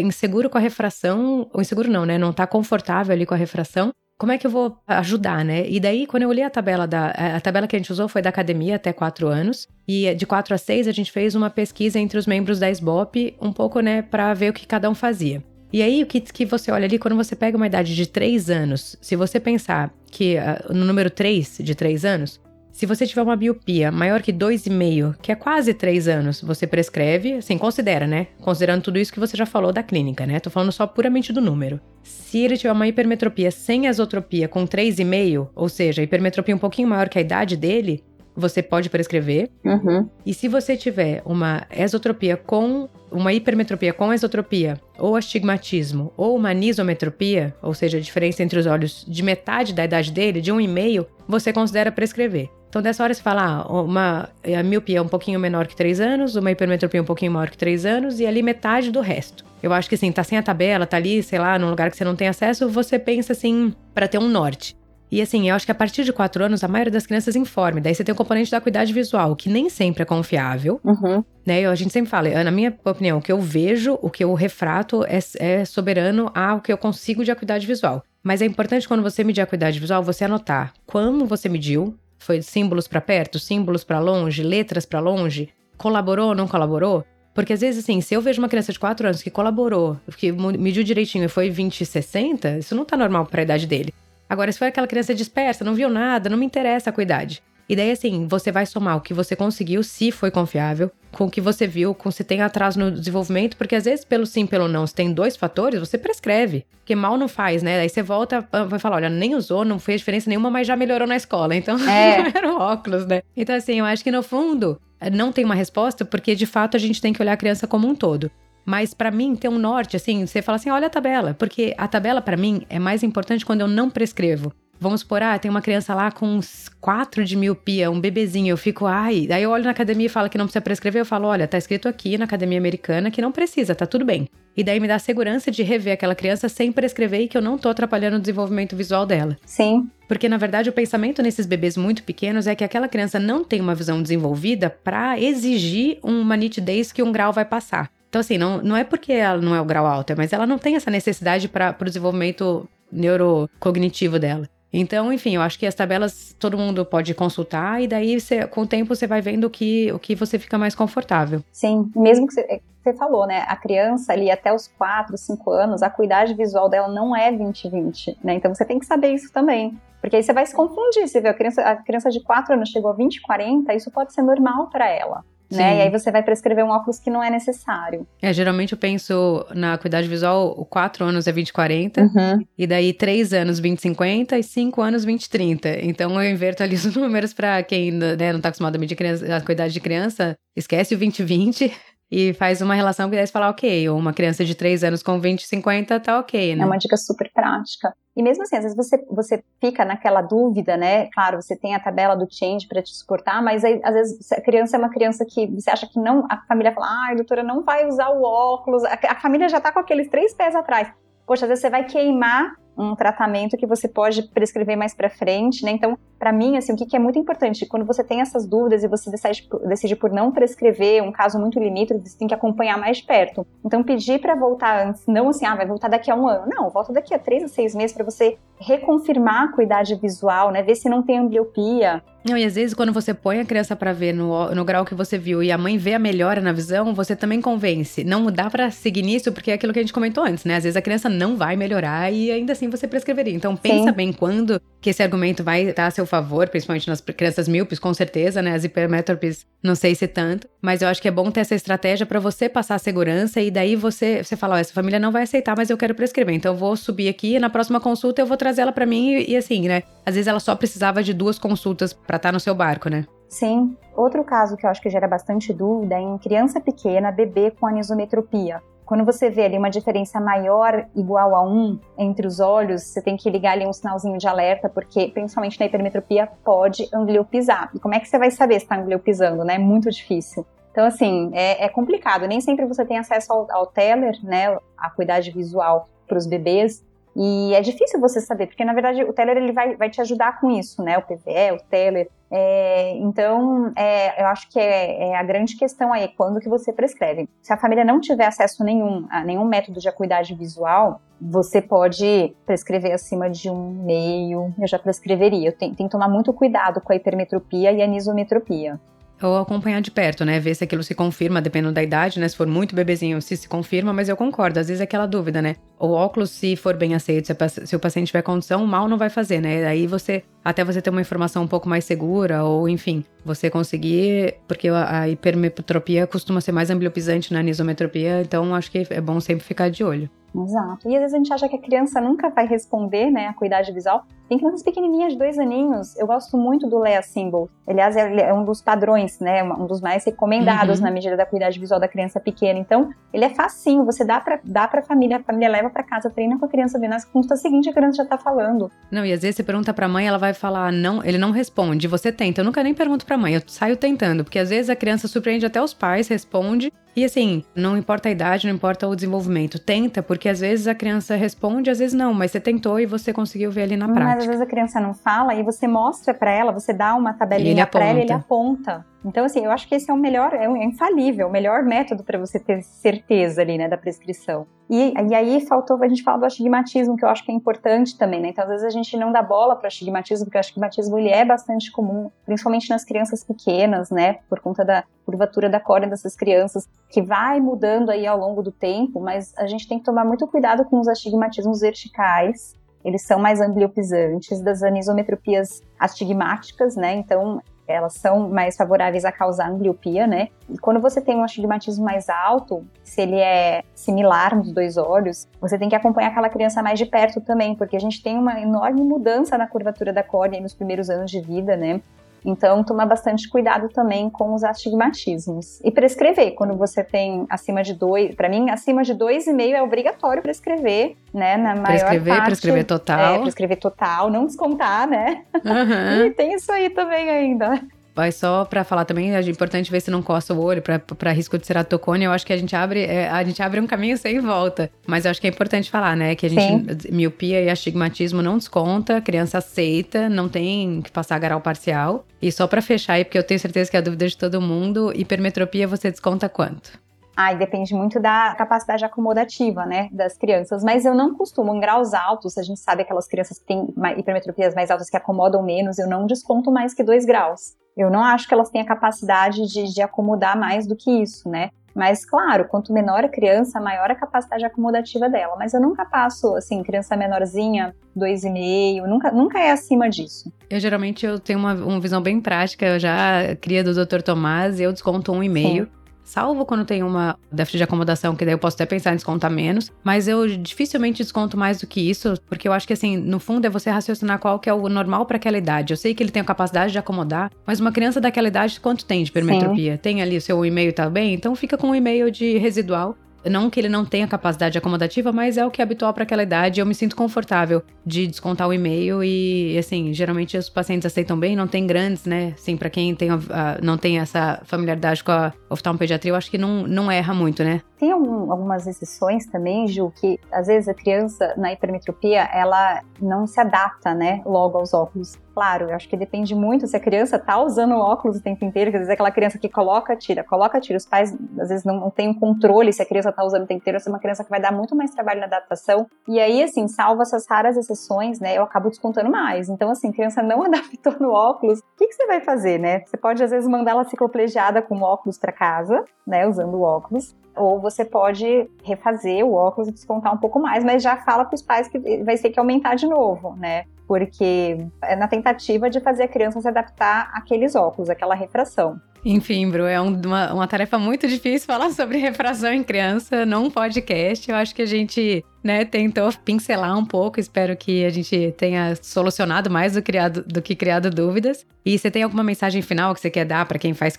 inseguro 0.00 0.48
com 0.48 0.58
a 0.58 0.60
refração. 0.60 1.48
Ou 1.52 1.60
inseguro 1.60 1.90
não, 1.90 2.06
né? 2.06 2.16
Não 2.18 2.32
tá 2.32 2.46
confortável 2.46 3.12
ali 3.12 3.26
com 3.26 3.34
a 3.34 3.38
refração 3.38 3.90
como 4.18 4.32
é 4.32 4.38
que 4.38 4.46
eu 4.46 4.50
vou 4.50 4.76
ajudar, 4.84 5.44
né? 5.44 5.64
E 5.68 5.78
daí, 5.78 6.04
quando 6.04 6.24
eu 6.24 6.28
olhei 6.28 6.42
a 6.42 6.50
tabela 6.50 6.88
da. 6.88 7.10
A 7.10 7.40
tabela 7.40 7.68
que 7.68 7.76
a 7.76 7.78
gente 7.78 7.92
usou 7.92 8.08
foi 8.08 8.20
da 8.20 8.28
academia 8.28 8.74
até 8.74 8.92
4 8.92 9.28
anos. 9.28 9.68
E 9.86 10.12
de 10.14 10.26
4 10.26 10.54
a 10.54 10.58
6 10.58 10.88
a 10.88 10.92
gente 10.92 11.12
fez 11.12 11.36
uma 11.36 11.48
pesquisa 11.48 12.00
entre 12.00 12.18
os 12.18 12.26
membros 12.26 12.58
da 12.58 12.68
SBOP, 12.68 13.36
um 13.40 13.52
pouco, 13.52 13.80
né, 13.80 14.02
para 14.02 14.34
ver 14.34 14.50
o 14.50 14.52
que 14.52 14.66
cada 14.66 14.90
um 14.90 14.94
fazia. 14.94 15.42
E 15.72 15.82
aí, 15.82 16.02
o 16.02 16.06
que, 16.06 16.20
que 16.20 16.46
você 16.46 16.70
olha 16.70 16.86
ali, 16.86 16.98
quando 16.98 17.16
você 17.16 17.36
pega 17.36 17.56
uma 17.56 17.66
idade 17.66 17.94
de 17.94 18.06
3 18.06 18.48
anos, 18.48 18.96
se 19.00 19.14
você 19.16 19.38
pensar 19.38 19.92
que 20.10 20.36
uh, 20.36 20.72
no 20.72 20.84
número 20.84 21.10
3 21.10 21.58
de 21.60 21.74
3 21.74 22.04
anos, 22.04 22.40
se 22.78 22.86
você 22.86 23.04
tiver 23.06 23.22
uma 23.22 23.34
biopia 23.34 23.90
maior 23.90 24.22
que 24.22 24.32
2,5, 24.32 25.16
que 25.20 25.32
é 25.32 25.34
quase 25.34 25.74
3 25.74 26.06
anos, 26.06 26.40
você 26.40 26.64
prescreve, 26.64 27.34
assim, 27.34 27.58
considera, 27.58 28.06
né? 28.06 28.28
Considerando 28.40 28.82
tudo 28.82 29.00
isso 29.00 29.12
que 29.12 29.18
você 29.18 29.36
já 29.36 29.44
falou 29.44 29.72
da 29.72 29.82
clínica, 29.82 30.24
né? 30.24 30.38
Tô 30.38 30.48
falando 30.48 30.70
só 30.70 30.86
puramente 30.86 31.32
do 31.32 31.40
número. 31.40 31.80
Se 32.04 32.38
ele 32.38 32.56
tiver 32.56 32.70
uma 32.70 32.86
hipermetropia 32.86 33.50
sem 33.50 33.86
esotropia 33.86 34.46
com 34.46 34.64
3,5, 34.64 35.48
ou 35.56 35.68
seja, 35.68 36.04
hipermetropia 36.04 36.54
um 36.54 36.58
pouquinho 36.58 36.86
maior 36.86 37.08
que 37.08 37.18
a 37.18 37.20
idade 37.20 37.56
dele, 37.56 38.04
você 38.38 38.62
pode 38.62 38.88
prescrever. 38.88 39.50
Uhum. 39.64 40.08
E 40.24 40.32
se 40.32 40.48
você 40.48 40.76
tiver 40.76 41.22
uma 41.24 41.66
esotropia 41.70 42.36
com 42.36 42.88
uma 43.10 43.32
hipermetropia 43.32 43.92
com 43.92 44.12
esotropia, 44.12 44.78
ou 44.98 45.16
astigmatismo, 45.16 46.12
ou 46.16 46.36
uma 46.36 46.50
anisometropia, 46.50 47.54
ou 47.62 47.72
seja, 47.72 47.96
a 47.96 48.00
diferença 48.00 48.42
entre 48.42 48.58
os 48.58 48.66
olhos 48.66 49.04
de 49.08 49.22
metade 49.22 49.72
da 49.72 49.84
idade 49.84 50.12
dele, 50.12 50.40
de 50.40 50.52
um 50.52 50.60
e 50.60 50.68
meio, 50.68 51.06
você 51.26 51.52
considera 51.52 51.90
prescrever. 51.90 52.50
Então, 52.68 52.82
dessa 52.82 53.02
hora 53.02 53.14
você 53.14 53.22
fala, 53.22 53.64
ah, 53.66 53.82
uma 53.82 54.28
a 54.44 54.62
miopia 54.62 54.98
é 54.98 55.02
um 55.02 55.08
pouquinho 55.08 55.40
menor 55.40 55.66
que 55.66 55.74
3 55.74 56.00
anos, 56.00 56.36
uma 56.36 56.50
hipermetropia 56.50 57.00
um 57.00 57.04
pouquinho 57.04 57.32
maior 57.32 57.48
que 57.48 57.56
3 57.56 57.86
anos, 57.86 58.20
e 58.20 58.26
ali 58.26 58.42
metade 58.42 58.90
do 58.90 59.00
resto. 59.00 59.42
Eu 59.62 59.72
acho 59.72 59.88
que 59.88 59.94
assim, 59.94 60.12
tá 60.12 60.22
sem 60.22 60.36
a 60.36 60.42
tabela, 60.42 60.86
tá 60.86 60.98
ali, 60.98 61.22
sei 61.22 61.38
lá, 61.38 61.58
num 61.58 61.70
lugar 61.70 61.90
que 61.90 61.96
você 61.96 62.04
não 62.04 62.14
tem 62.14 62.28
acesso, 62.28 62.68
você 62.68 62.98
pensa 62.98 63.32
assim, 63.32 63.74
para 63.94 64.06
ter 64.06 64.18
um 64.18 64.28
norte. 64.28 64.76
E 65.10 65.22
assim, 65.22 65.48
eu 65.48 65.54
acho 65.54 65.64
que 65.64 65.72
a 65.72 65.74
partir 65.74 66.04
de 66.04 66.12
4 66.12 66.44
anos, 66.44 66.62
a 66.62 66.68
maioria 66.68 66.92
das 66.92 67.06
crianças 67.06 67.34
informe. 67.34 67.80
Daí 67.80 67.94
você 67.94 68.04
tem 68.04 68.12
o 68.12 68.16
componente 68.16 68.50
da 68.50 68.58
acuidade 68.58 68.92
visual, 68.92 69.34
que 69.34 69.48
nem 69.48 69.68
sempre 69.70 70.02
é 70.02 70.06
confiável. 70.06 70.80
Uhum. 70.84 71.24
Né? 71.46 71.66
A 71.66 71.74
gente 71.74 71.92
sempre 71.92 72.10
fala, 72.10 72.44
na 72.44 72.50
minha 72.50 72.76
opinião, 72.84 73.18
o 73.18 73.22
que 73.22 73.32
eu 73.32 73.40
vejo, 73.40 73.98
o 74.02 74.10
que 74.10 74.22
eu 74.22 74.34
refrato 74.34 75.04
é, 75.04 75.18
é 75.38 75.64
soberano 75.64 76.30
ao 76.34 76.60
que 76.60 76.72
eu 76.72 76.76
consigo 76.76 77.24
de 77.24 77.30
acuidade 77.30 77.66
visual. 77.66 78.02
Mas 78.22 78.42
é 78.42 78.44
importante 78.44 78.86
quando 78.86 79.02
você 79.02 79.24
medir 79.24 79.40
a 79.40 79.44
acuidade 79.44 79.80
visual, 79.80 80.02
você 80.02 80.24
anotar 80.24 80.74
como 80.84 81.24
você 81.24 81.48
mediu. 81.48 81.94
Foi 82.18 82.42
símbolos 82.42 82.88
para 82.88 83.00
perto, 83.00 83.38
símbolos 83.38 83.84
para 83.84 84.00
longe, 84.00 84.42
letras 84.42 84.84
para 84.84 85.00
longe, 85.00 85.48
colaborou 85.78 86.30
ou 86.30 86.34
não 86.34 86.48
colaborou? 86.48 87.04
Porque 87.32 87.52
às 87.52 87.60
vezes, 87.60 87.84
assim, 87.84 88.00
se 88.00 88.12
eu 88.12 88.20
vejo 88.20 88.42
uma 88.42 88.48
criança 88.48 88.72
de 88.72 88.78
4 88.80 89.06
anos 89.06 89.22
que 89.22 89.30
colaborou, 89.30 89.96
que 90.16 90.32
mediu 90.32 90.82
direitinho 90.82 91.24
e 91.24 91.28
foi 91.28 91.48
20 91.48 91.80
e 91.80 91.86
60, 91.86 92.58
isso 92.58 92.74
não 92.74 92.84
tá 92.84 92.96
normal 92.96 93.24
para 93.26 93.40
a 93.40 93.44
idade 93.44 93.64
dele. 93.64 93.94
Agora, 94.28 94.52
se 94.52 94.58
for 94.58 94.66
aquela 94.66 94.86
criança 94.86 95.14
dispersa, 95.14 95.64
não 95.64 95.74
viu 95.74 95.88
nada, 95.88 96.28
não 96.28 96.36
me 96.36 96.46
interessa 96.46 96.90
a 96.90 96.92
cuidade. 96.92 97.42
E 97.68 97.76
daí, 97.76 97.90
assim, 97.90 98.26
você 98.26 98.50
vai 98.50 98.64
somar 98.64 98.96
o 98.96 99.00
que 99.00 99.12
você 99.12 99.36
conseguiu, 99.36 99.82
se 99.82 100.10
foi 100.10 100.30
confiável, 100.30 100.90
com 101.12 101.26
o 101.26 101.30
que 101.30 101.40
você 101.40 101.66
viu, 101.66 101.94
com 101.94 102.10
se 102.10 102.24
tem 102.24 102.40
atraso 102.40 102.78
no 102.78 102.90
desenvolvimento, 102.90 103.58
porque 103.58 103.74
às 103.74 103.84
vezes, 103.84 104.06
pelo 104.06 104.24
sim, 104.24 104.46
pelo 104.46 104.68
não, 104.68 104.86
se 104.86 104.94
tem 104.94 105.12
dois 105.12 105.36
fatores, 105.36 105.78
você 105.78 105.98
prescreve. 105.98 106.64
Porque 106.78 106.94
mal 106.94 107.18
não 107.18 107.28
faz, 107.28 107.62
né? 107.62 107.80
Aí 107.80 107.88
você 107.88 108.02
volta, 108.02 108.48
ah, 108.50 108.64
vai 108.64 108.78
falar: 108.78 108.96
olha, 108.96 109.10
nem 109.10 109.34
usou, 109.34 109.66
não 109.66 109.78
fez 109.78 110.00
diferença 110.00 110.30
nenhuma, 110.30 110.50
mas 110.50 110.66
já 110.66 110.74
melhorou 110.76 111.06
na 111.06 111.16
escola. 111.16 111.54
Então, 111.58 111.76
é. 111.88 112.32
era 112.34 112.54
óculos, 112.54 113.04
né? 113.04 113.20
Então, 113.36 113.54
assim, 113.54 113.80
eu 113.80 113.84
acho 113.84 114.02
que 114.02 114.10
no 114.10 114.22
fundo, 114.22 114.80
não 115.12 115.30
tem 115.30 115.44
uma 115.44 115.54
resposta, 115.54 116.04
porque 116.04 116.34
de 116.34 116.46
fato 116.46 116.76
a 116.76 116.80
gente 116.80 117.02
tem 117.02 117.12
que 117.12 117.20
olhar 117.20 117.32
a 117.32 117.36
criança 117.36 117.66
como 117.66 117.86
um 117.86 117.94
todo. 117.94 118.30
Mas 118.68 118.92
para 118.92 119.10
mim 119.10 119.34
tem 119.34 119.50
um 119.50 119.58
norte, 119.58 119.96
assim, 119.96 120.26
você 120.26 120.42
fala 120.42 120.56
assim, 120.56 120.68
olha 120.68 120.88
a 120.88 120.90
tabela, 120.90 121.32
porque 121.32 121.74
a 121.78 121.88
tabela 121.88 122.20
para 122.20 122.36
mim 122.36 122.66
é 122.68 122.78
mais 122.78 123.02
importante 123.02 123.46
quando 123.46 123.62
eu 123.62 123.66
não 123.66 123.88
prescrevo. 123.88 124.52
Vamos 124.78 125.00
supor, 125.00 125.22
ah, 125.22 125.38
tem 125.38 125.50
uma 125.50 125.62
criança 125.62 125.94
lá 125.94 126.10
com 126.10 126.26
uns 126.26 126.68
4 126.78 127.24
de 127.24 127.34
miopia, 127.34 127.90
um 127.90 127.98
bebezinho. 127.98 128.52
Eu 128.52 128.58
fico, 128.58 128.84
ai. 128.84 129.26
Daí 129.26 129.42
eu 129.42 129.50
olho 129.50 129.64
na 129.64 129.70
academia 129.70 130.04
e 130.04 130.10
falo 130.10 130.28
que 130.28 130.36
não 130.36 130.44
precisa 130.44 130.60
prescrever. 130.60 131.00
Eu 131.00 131.06
falo, 131.06 131.26
olha, 131.28 131.48
tá 131.48 131.56
escrito 131.56 131.88
aqui 131.88 132.18
na 132.18 132.26
academia 132.26 132.58
americana 132.58 133.10
que 133.10 133.22
não 133.22 133.32
precisa, 133.32 133.74
tá 133.74 133.86
tudo 133.86 134.04
bem. 134.04 134.28
E 134.54 134.62
daí 134.62 134.78
me 134.78 134.86
dá 134.86 134.96
a 134.96 134.98
segurança 134.98 135.50
de 135.50 135.62
rever 135.62 135.94
aquela 135.94 136.14
criança 136.14 136.46
sem 136.50 136.70
prescrever 136.70 137.22
e 137.22 137.28
que 137.28 137.38
eu 137.38 137.42
não 137.42 137.56
tô 137.56 137.70
atrapalhando 137.70 138.18
o 138.18 138.20
desenvolvimento 138.20 138.76
visual 138.76 139.06
dela. 139.06 139.36
Sim. 139.46 139.88
Porque, 140.06 140.28
na 140.28 140.36
verdade, 140.36 140.68
o 140.68 140.74
pensamento 140.74 141.22
nesses 141.22 141.46
bebês 141.46 141.76
muito 141.76 142.02
pequenos 142.02 142.46
é 142.46 142.54
que 142.54 142.62
aquela 142.62 142.86
criança 142.86 143.18
não 143.18 143.42
tem 143.42 143.62
uma 143.62 143.74
visão 143.74 144.02
desenvolvida 144.02 144.68
para 144.68 145.18
exigir 145.18 145.98
uma 146.02 146.36
nitidez 146.36 146.92
que 146.92 147.02
um 147.02 147.10
grau 147.10 147.32
vai 147.32 147.46
passar. 147.46 147.90
Então, 148.08 148.20
assim, 148.20 148.38
não, 148.38 148.62
não 148.62 148.76
é 148.76 148.84
porque 148.84 149.12
ela 149.12 149.40
não 149.40 149.54
é 149.54 149.60
o 149.60 149.64
grau 149.64 149.86
alto, 149.86 150.14
mas 150.16 150.32
ela 150.32 150.46
não 150.46 150.58
tem 150.58 150.76
essa 150.76 150.90
necessidade 150.90 151.48
para 151.48 151.76
o 151.78 151.84
desenvolvimento 151.84 152.68
neurocognitivo 152.90 154.18
dela. 154.18 154.48
Então, 154.72 155.12
enfim, 155.12 155.34
eu 155.34 155.42
acho 155.42 155.58
que 155.58 155.66
as 155.66 155.74
tabelas 155.74 156.34
todo 156.38 156.58
mundo 156.58 156.84
pode 156.84 157.14
consultar 157.14 157.82
e 157.82 157.88
daí 157.88 158.20
você, 158.20 158.46
com 158.46 158.62
o 158.62 158.66
tempo 158.66 158.94
você 158.94 159.06
vai 159.06 159.20
vendo 159.20 159.44
o 159.44 159.50
que, 159.50 159.90
o 159.92 159.98
que 159.98 160.14
você 160.14 160.38
fica 160.38 160.58
mais 160.58 160.74
confortável. 160.74 161.42
Sim, 161.50 161.90
mesmo 161.96 162.26
que 162.26 162.34
você, 162.34 162.60
você 162.82 162.92
falou, 162.94 163.26
né? 163.26 163.44
A 163.48 163.56
criança 163.56 164.12
ali 164.12 164.30
até 164.30 164.52
os 164.52 164.68
4, 164.68 165.16
5 165.16 165.50
anos, 165.50 165.82
a 165.82 165.86
acuidade 165.86 166.34
visual 166.34 166.68
dela 166.68 166.88
não 166.88 167.16
é 167.16 167.32
20-20, 167.32 168.18
né? 168.22 168.34
Então 168.34 168.54
você 168.54 168.64
tem 168.64 168.78
que 168.78 168.84
saber 168.84 169.12
isso 169.14 169.32
também. 169.32 169.78
Porque 170.02 170.16
aí 170.16 170.22
você 170.22 170.32
vai 170.32 170.46
se 170.46 170.54
confundir. 170.54 171.08
Você 171.08 171.20
vê 171.20 171.28
a 171.28 171.34
criança, 171.34 171.62
a 171.62 171.76
criança 171.76 172.10
de 172.10 172.22
4 172.22 172.54
anos 172.54 172.68
chegou 172.68 172.90
a 172.90 172.94
20, 172.94 173.22
40, 173.22 173.74
isso 173.74 173.90
pode 173.90 174.12
ser 174.12 174.22
normal 174.22 174.68
para 174.68 174.88
ela 174.88 175.24
né? 175.50 175.78
E 175.78 175.82
aí 175.82 175.90
você 175.90 176.10
vai 176.10 176.22
prescrever 176.22 176.64
um 176.64 176.68
óculos 176.68 176.98
que 176.98 177.10
não 177.10 177.22
é 177.22 177.30
necessário. 177.30 178.06
É, 178.20 178.32
geralmente 178.32 178.72
eu 178.72 178.78
penso 178.78 179.44
na 179.54 179.74
acuidade 179.74 180.08
visual, 180.08 180.66
4 180.66 181.04
anos 181.04 181.26
é 181.26 181.32
2040, 181.32 182.02
uhum. 182.02 182.46
e 182.56 182.66
daí 182.66 182.92
3 182.92 183.32
anos 183.32 183.58
2050 183.58 184.38
e 184.38 184.42
5 184.42 184.82
anos 184.82 185.04
2030. 185.04 185.84
Então 185.84 186.22
eu 186.22 186.30
inverto 186.30 186.62
ali 186.62 186.74
os 186.76 186.94
números 186.94 187.32
para 187.32 187.62
quem 187.62 187.90
né, 187.92 188.32
não 188.32 188.40
tá 188.40 188.48
acostumado 188.48 188.76
a 188.76 188.78
medir 188.78 188.96
criança, 188.96 189.32
a 189.32 189.36
acuidade 189.38 189.72
de 189.72 189.80
criança, 189.80 190.36
esquece 190.56 190.94
o 190.94 190.98
2020 190.98 191.72
e 192.10 192.32
faz 192.34 192.60
uma 192.60 192.74
relação 192.74 193.08
que 193.08 193.16
daí 193.16 193.26
você 193.26 193.32
fala, 193.32 193.50
ok, 193.50 193.88
ou 193.88 193.98
uma 193.98 194.12
criança 194.12 194.44
de 194.44 194.54
3 194.54 194.84
anos 194.84 195.02
com 195.02 195.20
20, 195.20 195.46
50 195.46 196.00
tá 196.00 196.18
ok, 196.18 196.56
né? 196.56 196.62
É 196.62 196.66
uma 196.66 196.78
dica 196.78 196.96
super 196.96 197.30
prática. 197.32 197.92
E 198.18 198.22
mesmo 198.22 198.42
assim, 198.42 198.56
às 198.56 198.64
vezes 198.64 198.76
você, 198.76 198.98
você 199.08 199.44
fica 199.60 199.84
naquela 199.84 200.20
dúvida, 200.20 200.76
né? 200.76 201.06
Claro, 201.10 201.40
você 201.40 201.54
tem 201.54 201.76
a 201.76 201.78
tabela 201.78 202.16
do 202.16 202.26
change 202.28 202.66
para 202.66 202.82
te 202.82 202.92
suportar, 202.92 203.40
mas 203.40 203.64
aí, 203.64 203.80
às 203.84 203.94
vezes 203.94 204.32
a 204.32 204.40
criança 204.40 204.76
é 204.76 204.78
uma 204.80 204.88
criança 204.88 205.24
que 205.24 205.46
você 205.46 205.70
acha 205.70 205.86
que 205.86 206.00
não, 206.00 206.26
a 206.28 206.38
família 206.48 206.72
fala, 206.72 206.88
ai, 207.06 207.14
doutora, 207.14 207.44
não 207.44 207.62
vai 207.62 207.86
usar 207.86 208.08
o 208.08 208.24
óculos, 208.24 208.82
a, 208.84 208.98
a 209.10 209.20
família 209.20 209.48
já 209.48 209.60
tá 209.60 209.70
com 209.70 209.78
aqueles 209.78 210.08
três 210.08 210.34
pés 210.34 210.56
atrás. 210.56 210.92
Poxa, 211.24 211.44
às 211.44 211.48
vezes 211.48 211.62
você 211.62 211.70
vai 211.70 211.84
queimar 211.84 212.56
um 212.78 212.94
tratamento 212.94 213.56
que 213.56 213.66
você 213.66 213.88
pode 213.88 214.22
prescrever 214.22 214.76
mais 214.76 214.94
para 214.94 215.10
frente, 215.10 215.64
né? 215.64 215.72
Então, 215.72 215.98
para 216.18 216.32
mim, 216.32 216.56
assim, 216.56 216.72
o 216.72 216.76
que, 216.76 216.86
que, 216.86 216.96
é 216.96 216.98
muito 216.98 217.18
importante, 217.18 217.66
quando 217.66 217.84
você 217.84 218.04
tem 218.04 218.20
essas 218.20 218.46
dúvidas 218.46 218.84
e 218.84 218.88
você 218.88 219.10
decide, 219.10 219.48
decide 219.66 219.96
por 219.96 220.10
não 220.10 220.30
prescrever 220.30 221.02
um 221.02 221.12
caso 221.12 221.38
muito 221.38 221.58
limítrofe, 221.58 222.08
você 222.08 222.18
tem 222.18 222.28
que 222.28 222.34
acompanhar 222.34 222.78
mais 222.78 222.98
de 222.98 223.04
perto. 223.04 223.46
Então, 223.64 223.82
pedir 223.82 224.20
para 224.20 224.34
voltar 224.34 224.86
antes, 224.86 225.06
não 225.06 225.28
assim, 225.28 225.44
ah, 225.44 225.56
vai 225.56 225.66
voltar 225.66 225.88
daqui 225.88 226.10
a 226.10 226.14
um 226.14 226.28
ano. 226.28 226.46
Não, 226.46 226.70
volta 226.70 226.92
daqui 226.92 227.12
a 227.12 227.18
três 227.18 227.42
a 227.42 227.48
seis 227.48 227.74
meses 227.74 227.94
para 227.94 228.04
você 228.04 228.38
reconfirmar 228.60 229.44
a 229.44 229.52
cuidade 229.52 229.94
visual, 229.94 230.50
né? 230.50 230.62
Ver 230.62 230.74
se 230.74 230.88
não 230.88 231.02
tem 231.02 231.18
ambliopia. 231.18 232.02
Não, 232.28 232.36
e 232.36 232.44
às 232.44 232.56
vezes 232.56 232.74
quando 232.74 232.92
você 232.92 233.14
põe 233.14 233.40
a 233.40 233.44
criança 233.44 233.76
para 233.76 233.92
ver 233.92 234.12
no, 234.12 234.54
no 234.54 234.64
grau 234.64 234.84
que 234.84 234.94
você 234.94 235.16
viu 235.16 235.42
e 235.42 235.52
a 235.52 235.56
mãe 235.56 235.78
vê 235.78 235.94
a 235.94 235.98
melhora 235.98 236.40
na 236.40 236.52
visão, 236.52 236.92
você 236.92 237.14
também 237.14 237.40
convence. 237.40 238.02
Não 238.04 238.30
dá 238.30 238.50
para 238.50 238.70
seguir 238.70 239.02
nisso 239.02 239.32
porque 239.32 239.50
é 239.50 239.54
aquilo 239.54 239.72
que 239.72 239.78
a 239.78 239.82
gente 239.82 239.92
comentou 239.92 240.24
antes, 240.24 240.44
né? 240.44 240.56
Às 240.56 240.64
vezes 240.64 240.76
a 240.76 240.82
criança 240.82 241.08
não 241.08 241.36
vai 241.36 241.56
melhorar 241.56 242.12
e 242.12 242.30
ainda 242.30 242.52
assim 242.52 242.67
você 242.70 242.86
prescreveria. 242.86 243.34
Então 243.34 243.56
pensa 243.56 243.90
Sim. 243.90 243.92
bem 243.92 244.12
quando 244.12 244.60
que 244.80 244.90
esse 244.90 245.02
argumento 245.02 245.42
vai 245.42 245.62
estar 245.62 245.86
a 245.86 245.90
seu 245.90 246.06
favor, 246.06 246.48
principalmente 246.48 246.88
nas 246.88 247.00
crianças 247.00 247.48
míopes, 247.48 247.78
com 247.78 247.92
certeza, 247.92 248.40
né? 248.40 248.54
As 248.54 248.64
hipermetropes, 248.64 249.46
não 249.62 249.74
sei 249.74 249.94
se 249.94 250.06
tanto, 250.06 250.48
mas 250.62 250.82
eu 250.82 250.88
acho 250.88 251.02
que 251.02 251.08
é 251.08 251.10
bom 251.10 251.30
ter 251.30 251.40
essa 251.40 251.54
estratégia 251.54 252.06
para 252.06 252.20
você 252.20 252.48
passar 252.48 252.76
a 252.76 252.78
segurança 252.78 253.40
e 253.40 253.50
daí 253.50 253.74
você 253.74 254.22
você 254.22 254.36
fala, 254.36 254.56
ó, 254.56 254.58
essa 254.58 254.72
família 254.72 254.98
não 254.98 255.12
vai 255.12 255.22
aceitar, 255.22 255.56
mas 255.56 255.70
eu 255.70 255.76
quero 255.76 255.94
prescrever. 255.94 256.34
Então 256.34 256.52
eu 256.52 256.58
vou 256.58 256.76
subir 256.76 257.08
aqui 257.08 257.34
e 257.34 257.38
na 257.38 257.50
próxima 257.50 257.80
consulta 257.80 258.22
eu 258.22 258.26
vou 258.26 258.36
trazer 258.36 258.62
ela 258.62 258.72
para 258.72 258.86
mim 258.86 259.12
e, 259.12 259.32
e, 259.32 259.36
assim, 259.36 259.68
né? 259.68 259.82
Às 260.04 260.14
vezes 260.14 260.28
ela 260.28 260.40
só 260.40 260.54
precisava 260.54 261.02
de 261.02 261.12
duas 261.12 261.38
consultas 261.38 261.92
para 261.92 262.16
estar 262.16 262.28
tá 262.28 262.32
no 262.32 262.40
seu 262.40 262.54
barco, 262.54 262.88
né? 262.88 263.06
Sim. 263.28 263.76
Outro 263.94 264.24
caso 264.24 264.56
que 264.56 264.64
eu 264.64 264.70
acho 264.70 264.80
que 264.80 264.88
gera 264.88 265.06
bastante 265.06 265.52
dúvida 265.52 265.96
é 265.96 266.00
em 266.00 266.18
criança 266.18 266.60
pequena, 266.60 267.12
bebê 267.12 267.50
com 267.50 267.66
anisometropia. 267.66 268.62
Quando 268.88 269.04
você 269.04 269.28
vê 269.28 269.44
ali 269.44 269.58
uma 269.58 269.68
diferença 269.68 270.18
maior 270.18 270.86
igual 270.96 271.34
a 271.34 271.42
1 271.42 271.78
entre 271.98 272.26
os 272.26 272.40
olhos, 272.40 272.84
você 272.84 273.02
tem 273.02 273.18
que 273.18 273.28
ligar 273.28 273.52
ali 273.52 273.66
um 273.66 273.72
sinalzinho 273.72 274.16
de 274.16 274.26
alerta, 274.26 274.66
porque 274.66 275.08
principalmente 275.08 275.60
na 275.60 275.66
hipermetropia 275.66 276.26
pode 276.42 276.88
ambliopizar. 276.94 277.70
E 277.74 277.78
como 277.78 277.94
é 277.94 278.00
que 278.00 278.08
você 278.08 278.18
vai 278.18 278.30
saber 278.30 278.54
se 278.54 278.64
está 278.64 278.76
ambliopizando, 278.76 279.44
né? 279.44 279.56
É 279.56 279.58
muito 279.58 279.90
difícil. 279.90 280.46
Então, 280.72 280.86
assim, 280.86 281.30
é, 281.34 281.66
é, 281.66 281.68
complicado. 281.68 282.26
Nem 282.26 282.40
sempre 282.40 282.64
você 282.64 282.82
tem 282.82 282.96
acesso 282.96 283.30
ao, 283.30 283.46
ao 283.50 283.66
teller, 283.66 284.18
né? 284.22 284.56
A 284.78 284.88
cuidade 284.88 285.30
visual 285.32 285.86
para 286.06 286.16
os 286.16 286.26
bebês. 286.26 286.82
E 287.14 287.52
é 287.52 287.60
difícil 287.60 288.00
você 288.00 288.22
saber, 288.22 288.46
porque 288.46 288.64
na 288.64 288.72
verdade 288.72 289.04
o 289.04 289.12
Teller 289.12 289.36
ele 289.36 289.52
vai, 289.52 289.76
vai 289.76 289.90
te 289.90 290.00
ajudar 290.00 290.40
com 290.40 290.50
isso, 290.50 290.82
né? 290.82 290.96
O 290.96 291.02
PVE, 291.02 291.52
o 291.52 291.62
Teller. 291.68 292.08
É, 292.30 292.96
então, 292.98 293.72
é, 293.74 294.22
eu 294.22 294.26
acho 294.26 294.50
que 294.50 294.58
é, 294.58 295.08
é, 295.08 295.16
a 295.16 295.22
grande 295.22 295.56
questão 295.56 295.92
aí, 295.92 296.08
quando 296.08 296.40
que 296.40 296.48
você 296.48 296.72
prescreve. 296.72 297.28
Se 297.42 297.52
a 297.52 297.56
família 297.56 297.84
não 297.84 298.00
tiver 298.00 298.26
acesso 298.26 298.62
nenhum, 298.62 299.06
a 299.10 299.24
nenhum 299.24 299.44
método 299.44 299.80
de 299.80 299.88
acuidade 299.88 300.34
visual, 300.34 301.00
você 301.20 301.60
pode 301.60 302.34
prescrever 302.44 302.92
acima 302.92 303.30
de 303.30 303.50
um 303.50 303.84
meio, 303.84 304.54
eu 304.58 304.66
já 304.66 304.78
prescreveria. 304.78 305.52
Tenho, 305.52 305.74
tenho 305.74 305.88
que 305.88 305.92
tomar 305.92 306.08
muito 306.08 306.32
cuidado 306.32 306.80
com 306.80 306.92
a 306.92 306.96
hipermetropia 306.96 307.72
e 307.72 307.80
a 307.80 307.84
anisometropia. 307.84 308.78
Ou 309.20 309.36
acompanhar 309.36 309.80
de 309.80 309.90
perto, 309.90 310.24
né? 310.24 310.38
Ver 310.38 310.54
se 310.54 310.62
aquilo 310.62 310.82
se 310.82 310.94
confirma, 310.94 311.42
dependendo 311.42 311.72
da 311.72 311.82
idade, 311.82 312.20
né? 312.20 312.28
Se 312.28 312.36
for 312.36 312.46
muito 312.46 312.74
bebezinho, 312.74 313.20
se 313.20 313.36
se 313.36 313.48
confirma, 313.48 313.92
mas 313.92 314.08
eu 314.08 314.16
concordo. 314.16 314.60
Às 314.60 314.68
vezes 314.68 314.80
é 314.80 314.84
aquela 314.84 315.06
dúvida, 315.06 315.42
né? 315.42 315.56
O 315.78 315.90
óculos, 315.90 316.30
se 316.30 316.54
for 316.54 316.76
bem 316.76 316.94
aceito, 316.94 317.26
se, 317.66 317.74
o 317.74 317.80
paciente 317.80 318.08
tiver 318.08 318.22
condição, 318.22 318.64
mal 318.64 318.88
não 318.88 318.96
vai 318.96 319.10
fazer, 319.10 319.40
né? 319.40 319.66
Aí 319.66 319.88
você, 319.88 320.22
até 320.44 320.64
você 320.64 320.80
ter 320.80 320.90
uma 320.90 321.00
informação 321.00 321.42
um 321.42 321.48
pouco 321.48 321.68
mais 321.68 321.84
segura, 321.84 322.44
ou 322.44 322.68
enfim, 322.68 323.04
você 323.24 323.50
conseguir, 323.50 324.34
porque 324.46 324.68
a 324.68 325.08
hipermetropia 325.08 326.06
costuma 326.06 326.40
ser 326.40 326.52
mais 326.52 326.70
ambliopizante 326.70 327.32
na 327.32 327.40
anisometropia, 327.40 328.22
então 328.22 328.54
acho 328.54 328.70
que 328.70 328.86
é 328.90 329.00
bom 329.00 329.20
sempre 329.20 329.44
ficar 329.44 329.70
de 329.70 329.84
olho. 329.84 330.10
Exato. 330.34 330.88
E 330.88 330.94
às 330.94 331.00
vezes 331.00 331.14
a 331.14 331.16
gente 331.16 331.32
acha 331.32 331.48
que 331.48 331.56
a 331.56 331.60
criança 331.60 332.00
nunca 332.00 332.28
vai 332.28 332.46
responder, 332.46 333.10
né, 333.10 333.26
a 333.26 333.34
cuidade 333.34 333.72
visual. 333.72 334.04
Tem 334.28 334.38
crianças 334.38 334.62
pequenininhas 334.62 335.14
de 335.14 335.18
dois 335.18 335.38
aninhos. 335.38 335.96
Eu 335.96 336.06
gosto 336.06 336.36
muito 336.36 336.68
do 336.68 336.78
Lea 336.78 337.00
Symbol. 337.00 337.48
Aliás, 337.66 337.96
é 337.96 338.32
um 338.32 338.44
dos 338.44 338.60
padrões, 338.60 339.18
né, 339.20 339.42
um 339.42 339.66
dos 339.66 339.80
mais 339.80 340.04
recomendados 340.04 340.78
uhum. 340.78 340.84
na 340.84 340.90
medida 340.90 341.16
da 341.16 341.24
cuidade 341.24 341.58
visual 341.58 341.80
da 341.80 341.88
criança 341.88 342.20
pequena. 342.20 342.58
Então, 342.58 342.90
ele 343.12 343.24
é 343.24 343.30
facinho. 343.30 343.86
Você 343.86 344.04
dá 344.04 344.20
para 344.20 344.38
dá 344.44 344.68
para 344.68 344.82
família, 344.82 345.16
a 345.16 345.22
família 345.22 345.48
leva 345.48 345.70
para 345.70 345.82
casa, 345.82 346.10
treina 346.10 346.38
com 346.38 346.44
a 346.44 346.48
criança, 346.48 346.78
vê 346.78 346.86
na 346.86 347.02
consulta 347.02 347.36
seguinte 347.36 347.70
a 347.70 347.72
criança 347.72 348.02
já 348.02 348.04
tá 348.04 348.18
falando. 348.18 348.70
Não, 348.90 349.04
e 349.04 349.12
às 349.12 349.22
vezes 349.22 349.36
você 349.36 349.42
pergunta 349.42 349.72
para 349.72 349.88
mãe, 349.88 350.06
ela 350.06 350.18
vai 350.18 350.27
falar 350.34 350.72
não, 350.72 351.04
ele 351.04 351.18
não 351.18 351.30
responde. 351.30 351.86
Você 351.86 352.10
tenta. 352.12 352.40
Eu 352.40 352.44
nunca 352.44 352.62
nem 352.62 352.74
pergunto 352.74 353.04
para 353.04 353.14
a 353.14 353.18
mãe, 353.18 353.34
eu 353.34 353.42
saio 353.46 353.76
tentando, 353.76 354.24
porque 354.24 354.38
às 354.38 354.50
vezes 354.50 354.70
a 354.70 354.76
criança 354.76 355.08
surpreende 355.08 355.46
até 355.46 355.62
os 355.62 355.74
pais, 355.74 356.08
responde 356.08 356.72
e 356.98 357.04
assim, 357.04 357.44
não 357.54 357.76
importa 357.76 358.08
a 358.08 358.12
idade, 358.12 358.46
não 358.46 358.54
importa 358.54 358.88
o 358.88 358.94
desenvolvimento. 358.94 359.58
Tenta, 359.58 360.02
porque 360.02 360.28
às 360.28 360.40
vezes 360.40 360.66
a 360.66 360.74
criança 360.74 361.14
responde, 361.14 361.70
às 361.70 361.78
vezes 361.78 361.94
não, 361.94 362.12
mas 362.12 362.32
você 362.32 362.40
tentou 362.40 362.80
e 362.80 362.86
você 362.86 363.12
conseguiu 363.12 363.52
ver 363.52 363.62
ali 363.62 363.76
na 363.76 363.86
prática. 363.86 364.04
Mas 364.04 364.18
às 364.18 364.26
vezes 364.26 364.40
a 364.40 364.46
criança 364.46 364.80
não 364.80 364.92
fala 364.92 365.32
e 365.34 365.42
você 365.44 365.68
mostra 365.68 366.12
para 366.12 366.30
ela, 366.30 366.50
você 366.50 366.72
dá 366.72 366.96
uma 366.96 367.14
tabelinha 367.14 367.66
para 367.66 367.84
ela 367.84 368.00
e 368.00 368.02
ele 368.02 368.12
aponta. 368.12 368.84
Então, 369.04 369.24
assim, 369.24 369.44
eu 369.44 369.50
acho 369.52 369.68
que 369.68 369.76
esse 369.76 369.88
é 369.88 369.94
o 369.94 369.96
melhor, 369.96 370.34
é, 370.34 370.44
é 370.44 370.64
infalível, 370.64 371.28
o 371.28 371.30
melhor 371.30 371.62
método 371.62 372.02
para 372.02 372.18
você 372.18 372.40
ter 372.40 372.62
certeza 372.62 373.40
ali, 373.40 373.56
né, 373.56 373.68
da 373.68 373.76
prescrição. 373.76 374.46
E, 374.68 374.92
e 375.08 375.14
aí 375.14 375.40
faltou, 375.46 375.82
a 375.82 375.88
gente 375.88 376.02
fala 376.02 376.18
do 376.18 376.26
astigmatismo, 376.26 376.96
que 376.96 377.04
eu 377.04 377.08
acho 377.08 377.24
que 377.24 377.30
é 377.30 377.34
importante 377.34 377.96
também, 377.96 378.20
né? 378.20 378.28
Então, 378.30 378.44
às 378.44 378.50
vezes 378.50 378.66
a 378.66 378.70
gente 378.70 378.96
não 378.96 379.12
dá 379.12 379.22
bola 379.22 379.56
para 379.56 379.68
astigmatismo, 379.68 380.26
porque 380.26 380.36
o 380.36 380.40
astigmatismo 380.40 380.98
ele 380.98 381.08
é 381.08 381.24
bastante 381.24 381.70
comum, 381.70 382.10
principalmente 382.26 382.68
nas 382.68 382.84
crianças 382.84 383.24
pequenas, 383.24 383.90
né? 383.90 384.18
Por 384.28 384.40
conta 384.40 384.64
da 384.64 384.84
curvatura 385.08 385.48
da 385.48 385.58
córnea 385.58 385.88
dessas 385.88 386.14
crianças, 386.14 386.68
que 386.90 387.00
vai 387.00 387.40
mudando 387.40 387.88
aí 387.88 388.06
ao 388.06 388.18
longo 388.18 388.42
do 388.42 388.52
tempo, 388.52 389.00
mas 389.00 389.32
a 389.38 389.46
gente 389.46 389.66
tem 389.66 389.78
que 389.78 389.84
tomar 389.86 390.04
muito 390.04 390.26
cuidado 390.26 390.66
com 390.66 390.78
os 390.78 390.86
astigmatismos 390.86 391.60
verticais, 391.60 392.54
eles 392.84 393.02
são 393.02 393.18
mais 393.18 393.40
ambliopizantes 393.40 394.42
das 394.42 394.62
anisometropias 394.62 395.62
astigmáticas, 395.80 396.76
né? 396.76 396.94
Então, 396.94 397.40
elas 397.66 397.94
são 397.94 398.28
mais 398.28 398.54
favoráveis 398.54 399.04
a 399.04 399.12
causar 399.12 399.50
ambliopia, 399.50 400.06
né? 400.06 400.28
E 400.48 400.58
quando 400.58 400.78
você 400.80 401.00
tem 401.00 401.16
um 401.16 401.24
astigmatismo 401.24 401.84
mais 401.84 402.08
alto, 402.08 402.64
se 402.84 403.00
ele 403.00 403.18
é 403.18 403.62
similar 403.74 404.36
nos 404.36 404.52
dois 404.52 404.76
olhos, 404.76 405.26
você 405.40 405.58
tem 405.58 405.70
que 405.70 405.74
acompanhar 405.74 406.08
aquela 406.08 406.28
criança 406.28 406.62
mais 406.62 406.78
de 406.78 406.86
perto 406.86 407.20
também, 407.20 407.54
porque 407.54 407.76
a 407.76 407.80
gente 407.80 408.02
tem 408.02 408.18
uma 408.18 408.40
enorme 408.40 408.82
mudança 408.82 409.36
na 409.38 409.46
curvatura 409.46 409.92
da 409.92 410.02
córnea 410.02 410.40
nos 410.40 410.54
primeiros 410.54 410.88
anos 410.88 411.10
de 411.10 411.20
vida, 411.20 411.56
né? 411.56 411.80
Então, 412.28 412.62
tomar 412.62 412.84
bastante 412.84 413.26
cuidado 413.26 413.70
também 413.70 414.10
com 414.10 414.34
os 414.34 414.44
astigmatismos. 414.44 415.60
E 415.64 415.70
prescrever, 415.70 416.34
quando 416.34 416.54
você 416.54 416.84
tem 416.84 417.26
acima 417.30 417.62
de 417.62 417.72
dois, 417.72 418.14
para 418.14 418.28
mim, 418.28 418.50
acima 418.50 418.82
de 418.82 418.92
dois 418.92 419.26
e 419.26 419.32
meio 419.32 419.56
é 419.56 419.62
obrigatório 419.62 420.22
prescrever, 420.22 420.94
né? 421.12 421.38
Na 421.38 421.54
maior 421.54 421.64
prescrever, 421.64 422.14
parte, 422.14 422.26
prescrever 422.26 422.64
total. 422.66 423.14
É, 423.14 423.18
prescrever 423.20 423.58
total, 423.58 424.10
não 424.10 424.26
descontar, 424.26 424.86
né? 424.86 425.22
Uhum. 425.42 426.04
e 426.04 426.10
tem 426.10 426.34
isso 426.34 426.52
aí 426.52 426.68
também 426.68 427.08
ainda. 427.08 427.62
Mas 427.98 428.14
só 428.14 428.44
para 428.44 428.62
falar 428.62 428.84
também, 428.84 429.12
é 429.12 429.20
importante 429.22 429.72
ver 429.72 429.80
se 429.80 429.90
não 429.90 430.00
coça 430.00 430.32
o 430.32 430.40
olho 430.40 430.62
para 430.62 431.10
risco 431.10 431.36
de 431.36 431.44
ceratocone. 431.44 432.04
Eu 432.04 432.12
acho 432.12 432.24
que 432.24 432.32
a 432.32 432.36
gente 432.36 432.54
abre 432.54 432.84
é, 432.84 433.08
a 433.08 433.24
gente 433.24 433.42
abre 433.42 433.58
um 433.58 433.66
caminho 433.66 433.98
sem 433.98 434.20
volta. 434.20 434.70
Mas 434.86 435.04
eu 435.04 435.10
acho 435.10 435.20
que 435.20 435.26
é 435.26 435.30
importante 435.30 435.68
falar, 435.68 435.96
né, 435.96 436.14
que 436.14 436.24
a 436.24 436.30
gente 436.30 436.40
Sim. 436.40 436.92
miopia 436.92 437.42
e 437.42 437.50
astigmatismo 437.50 438.22
não 438.22 438.38
desconta, 438.38 438.98
a 438.98 439.00
criança 439.00 439.38
aceita, 439.38 440.08
não 440.08 440.28
tem 440.28 440.80
que 440.80 440.92
passar 440.92 441.18
garal 441.18 441.40
parcial. 441.40 442.06
E 442.22 442.30
só 442.30 442.46
para 442.46 442.62
fechar 442.62 442.92
aí, 442.92 443.04
porque 443.04 443.18
eu 443.18 443.24
tenho 443.24 443.40
certeza 443.40 443.68
que 443.68 443.76
é 443.76 443.80
a 443.80 443.82
dúvida 443.82 444.06
de 444.06 444.16
todo 444.16 444.40
mundo, 444.40 444.92
hipermetropia 444.94 445.66
você 445.66 445.90
desconta 445.90 446.28
quanto? 446.28 446.78
Ai, 447.20 447.36
depende 447.36 447.74
muito 447.74 447.98
da 447.98 448.32
capacidade 448.38 448.84
acomodativa, 448.84 449.66
né, 449.66 449.88
das 449.90 450.16
crianças. 450.16 450.62
Mas 450.62 450.84
eu 450.84 450.94
não 450.94 451.16
costumo, 451.16 451.52
em 451.52 451.58
graus 451.58 451.92
altos, 451.92 452.38
a 452.38 452.44
gente 452.44 452.60
sabe 452.60 452.82
aquelas 452.82 453.08
crianças 453.08 453.40
que 453.40 453.44
têm 453.44 453.74
hipermetropias 453.96 454.54
mais 454.54 454.70
altas 454.70 454.88
que 454.88 454.96
acomodam 454.96 455.42
menos, 455.42 455.80
eu 455.80 455.88
não 455.88 456.06
desconto 456.06 456.52
mais 456.52 456.74
que 456.74 456.84
2 456.84 457.04
graus. 457.04 457.56
Eu 457.76 457.90
não 457.90 458.04
acho 458.04 458.28
que 458.28 458.34
elas 458.34 458.50
tenham 458.50 458.64
a 458.64 458.68
capacidade 458.68 459.52
de, 459.52 459.64
de 459.64 459.82
acomodar 459.82 460.38
mais 460.38 460.64
do 460.64 460.76
que 460.76 460.92
isso, 461.02 461.28
né? 461.28 461.50
Mas, 461.74 462.04
claro, 462.04 462.46
quanto 462.46 462.72
menor 462.72 463.04
a 463.04 463.08
criança, 463.08 463.60
maior 463.60 463.90
a 463.90 463.96
capacidade 463.96 464.44
acomodativa 464.44 465.08
dela. 465.08 465.34
Mas 465.36 465.54
eu 465.54 465.60
nunca 465.60 465.84
passo, 465.84 466.36
assim, 466.36 466.62
criança 466.62 466.96
menorzinha, 466.96 467.74
dois 467.94 468.22
e 468.22 468.30
meio, 468.30 468.86
nunca, 468.86 469.10
nunca 469.10 469.40
é 469.40 469.50
acima 469.50 469.88
disso. 469.88 470.32
Eu, 470.48 470.58
geralmente, 470.58 471.04
eu 471.04 471.18
tenho 471.18 471.38
uma, 471.38 471.54
uma 471.54 471.80
visão 471.80 472.00
bem 472.00 472.20
prática. 472.20 472.66
Eu 472.66 472.78
já 472.78 473.36
cria 473.40 473.62
do 473.62 473.74
Dr. 473.74 474.02
Tomás 474.02 474.58
e 474.58 474.62
eu 474.62 474.72
desconto 474.72 475.12
um 475.12 475.22
e 475.22 475.28
meio 475.28 475.68
salvo 476.08 476.46
quando 476.46 476.64
tem 476.64 476.82
uma 476.82 477.18
déficit 477.30 477.58
de 477.58 477.64
acomodação, 477.64 478.16
que 478.16 478.24
daí 478.24 478.34
eu 478.34 478.38
posso 478.38 478.56
até 478.56 478.64
pensar 478.64 478.92
em 478.92 478.96
descontar 478.96 479.30
menos, 479.30 479.70
mas 479.84 480.08
eu 480.08 480.26
dificilmente 480.26 481.02
desconto 481.02 481.36
mais 481.36 481.60
do 481.60 481.66
que 481.66 481.80
isso, 481.80 482.14
porque 482.26 482.48
eu 482.48 482.52
acho 482.52 482.66
que 482.66 482.72
assim, 482.72 482.96
no 482.96 483.20
fundo 483.20 483.46
é 483.46 483.50
você 483.50 483.68
raciocinar 483.70 484.18
qual 484.18 484.38
que 484.38 484.48
é 484.48 484.54
o 484.54 484.68
normal 484.68 485.04
para 485.04 485.16
aquela 485.16 485.36
idade. 485.36 485.72
Eu 485.72 485.76
sei 485.76 485.94
que 485.94 486.02
ele 486.02 486.10
tem 486.10 486.22
a 486.22 486.24
capacidade 486.24 486.72
de 486.72 486.78
acomodar, 486.78 487.30
mas 487.46 487.60
uma 487.60 487.70
criança 487.70 488.00
daquela 488.00 488.28
idade, 488.28 488.58
quanto 488.58 488.84
tem 488.84 489.02
de 489.02 489.10
hipermetropia? 489.10 489.72
Sim. 489.74 489.78
Tem 489.78 490.02
ali 490.02 490.16
o 490.16 490.20
seu 490.20 490.44
e-mail 490.44 490.72
tá 490.72 490.88
bem? 490.88 491.12
Então 491.12 491.34
fica 491.36 491.56
com 491.58 491.68
um 491.68 491.74
e-mail 491.74 492.10
de 492.10 492.38
residual 492.38 492.96
não 493.24 493.50
que 493.50 493.60
ele 493.60 493.68
não 493.68 493.84
tenha 493.84 494.06
capacidade 494.06 494.56
acomodativa, 494.56 495.12
mas 495.12 495.36
é 495.36 495.44
o 495.44 495.50
que 495.50 495.60
é 495.60 495.64
habitual 495.64 495.92
para 495.92 496.02
aquela 496.02 496.22
idade. 496.22 496.60
Eu 496.60 496.66
me 496.66 496.74
sinto 496.74 496.94
confortável 496.96 497.62
de 497.84 498.06
descontar 498.06 498.48
o 498.48 498.52
e-mail 498.52 499.02
e, 499.02 499.56
assim, 499.58 499.92
geralmente 499.92 500.36
os 500.36 500.48
pacientes 500.48 500.86
aceitam 500.86 501.18
bem, 501.18 501.34
não 501.34 501.46
tem 501.46 501.66
grandes, 501.66 502.04
né? 502.04 502.34
Assim, 502.34 502.56
para 502.56 502.70
quem 502.70 502.94
tem, 502.94 503.10
uh, 503.10 503.18
não 503.62 503.78
tem 503.78 503.98
essa 503.98 504.40
familiaridade 504.44 505.02
com 505.02 505.12
a 505.12 505.32
oftalmopediatria, 505.48 506.12
eu 506.12 506.16
acho 506.16 506.30
que 506.30 506.38
não, 506.38 506.66
não 506.66 506.90
erra 506.90 507.14
muito, 507.14 507.42
né? 507.42 507.62
Tem 507.78 507.92
algum, 507.92 508.30
algumas 508.30 508.66
exceções 508.66 509.26
também, 509.26 509.68
Ju, 509.68 509.92
que 510.00 510.18
às 510.32 510.48
vezes 510.48 510.68
a 510.68 510.74
criança 510.74 511.34
na 511.36 511.52
hipermetropia, 511.52 512.28
ela 512.32 512.82
não 513.00 513.26
se 513.26 513.40
adapta, 513.40 513.94
né, 513.94 514.20
logo 514.26 514.58
aos 514.58 514.74
óculos. 514.74 515.16
Claro, 515.38 515.70
eu 515.70 515.76
acho 515.76 515.88
que 515.88 515.96
depende 515.96 516.34
muito 516.34 516.66
se 516.66 516.76
a 516.76 516.80
criança 516.80 517.16
tá 517.16 517.40
usando 517.40 517.76
óculos 517.76 518.16
o 518.16 518.20
tempo 518.20 518.44
inteiro, 518.44 518.72
que 518.72 518.76
às 518.76 518.80
vezes 518.80 518.90
é 518.90 518.94
aquela 518.94 519.12
criança 519.12 519.38
que 519.38 519.48
coloca, 519.48 519.94
tira, 519.94 520.24
coloca, 520.24 520.60
tira. 520.60 520.76
Os 520.76 520.84
pais 520.84 521.16
às 521.38 521.48
vezes 521.48 521.64
não, 521.64 521.78
não 521.78 521.90
têm 521.90 522.08
um 522.08 522.14
controle 522.14 522.72
se 522.72 522.82
a 522.82 522.84
criança 522.84 523.12
tá 523.12 523.22
usando 523.22 523.44
o 523.44 523.46
tempo 523.46 523.60
inteiro, 523.60 523.76
essa 523.76 523.88
é 523.88 523.92
uma 523.92 524.00
criança 524.00 524.24
que 524.24 524.30
vai 524.30 524.40
dar 524.40 524.50
muito 524.50 524.74
mais 524.74 524.90
trabalho 524.90 525.20
na 525.20 525.26
adaptação. 525.26 525.86
E 526.08 526.18
aí, 526.18 526.42
assim, 526.42 526.66
salvo 526.66 527.02
essas 527.02 527.24
raras 527.28 527.56
exceções, 527.56 528.18
né, 528.18 528.36
eu 528.36 528.42
acabo 528.42 528.68
descontando 528.68 529.08
mais. 529.12 529.48
Então, 529.48 529.70
assim, 529.70 529.92
criança 529.92 530.24
não 530.24 530.42
adaptou 530.44 530.96
no 530.98 531.12
óculos, 531.12 531.60
o 531.60 531.62
que, 531.76 531.86
que 531.86 531.94
você 531.94 532.06
vai 532.08 532.20
fazer, 532.20 532.58
né? 532.58 532.80
Você 532.84 532.96
pode 532.96 533.22
às 533.22 533.30
vezes 533.30 533.48
mandar 533.48 533.70
ela 533.70 533.84
cicloplegiada 533.84 534.60
com 534.60 534.82
óculos 534.82 535.18
para 535.18 535.30
casa, 535.30 535.84
né, 536.04 536.26
usando 536.26 536.60
óculos 536.60 537.14
ou 537.36 537.60
você 537.60 537.84
pode 537.84 538.50
refazer 538.64 539.24
o 539.24 539.34
óculos 539.34 539.68
e 539.68 539.72
descontar 539.72 540.12
um 540.12 540.18
pouco 540.18 540.40
mais, 540.40 540.64
mas 540.64 540.82
já 540.82 540.96
fala 540.96 541.24
para 541.24 541.36
os 541.36 541.42
pais 541.42 541.68
que 541.68 541.78
vai 542.02 542.18
ter 542.18 542.30
que 542.30 542.40
aumentar 542.40 542.74
de 542.74 542.88
novo, 542.88 543.36
né? 543.36 543.64
Porque 543.88 544.58
é 544.82 544.94
na 544.94 545.08
tentativa 545.08 545.68
de 545.70 545.80
fazer 545.80 546.04
a 546.04 546.08
criança 546.08 546.40
se 546.40 546.46
adaptar 546.46 547.10
àqueles 547.14 547.56
óculos, 547.56 547.88
àquela 547.88 548.14
refração. 548.14 548.78
Enfim, 549.04 549.48
Bru, 549.48 549.64
é 549.64 549.80
uma, 549.80 550.32
uma 550.34 550.46
tarefa 550.46 550.78
muito 550.78 551.06
difícil 551.08 551.46
falar 551.48 551.70
sobre 551.70 551.98
refração 551.98 552.52
em 552.52 552.62
criança 552.62 553.24
num 553.24 553.50
podcast. 553.50 554.30
Eu 554.30 554.36
acho 554.36 554.54
que 554.54 554.62
a 554.62 554.66
gente 554.66 555.24
né, 555.42 555.64
tentou 555.64 556.10
pincelar 556.24 556.76
um 556.76 556.84
pouco. 556.84 557.18
Espero 557.18 557.56
que 557.56 557.84
a 557.84 557.90
gente 557.90 558.34
tenha 558.36 558.76
solucionado 558.82 559.48
mais 559.48 559.74
do, 559.74 559.82
criado, 559.82 560.22
do 560.22 560.42
que 560.42 560.54
criado 560.54 560.90
dúvidas. 560.90 561.46
E 561.68 561.78
você 561.78 561.90
tem 561.90 562.02
alguma 562.02 562.24
mensagem 562.24 562.62
final 562.62 562.94
que 562.94 563.00
você 563.00 563.10
quer 563.10 563.26
dar 563.26 563.44
para 563.44 563.58
quem 563.58 563.74
faz 563.74 563.94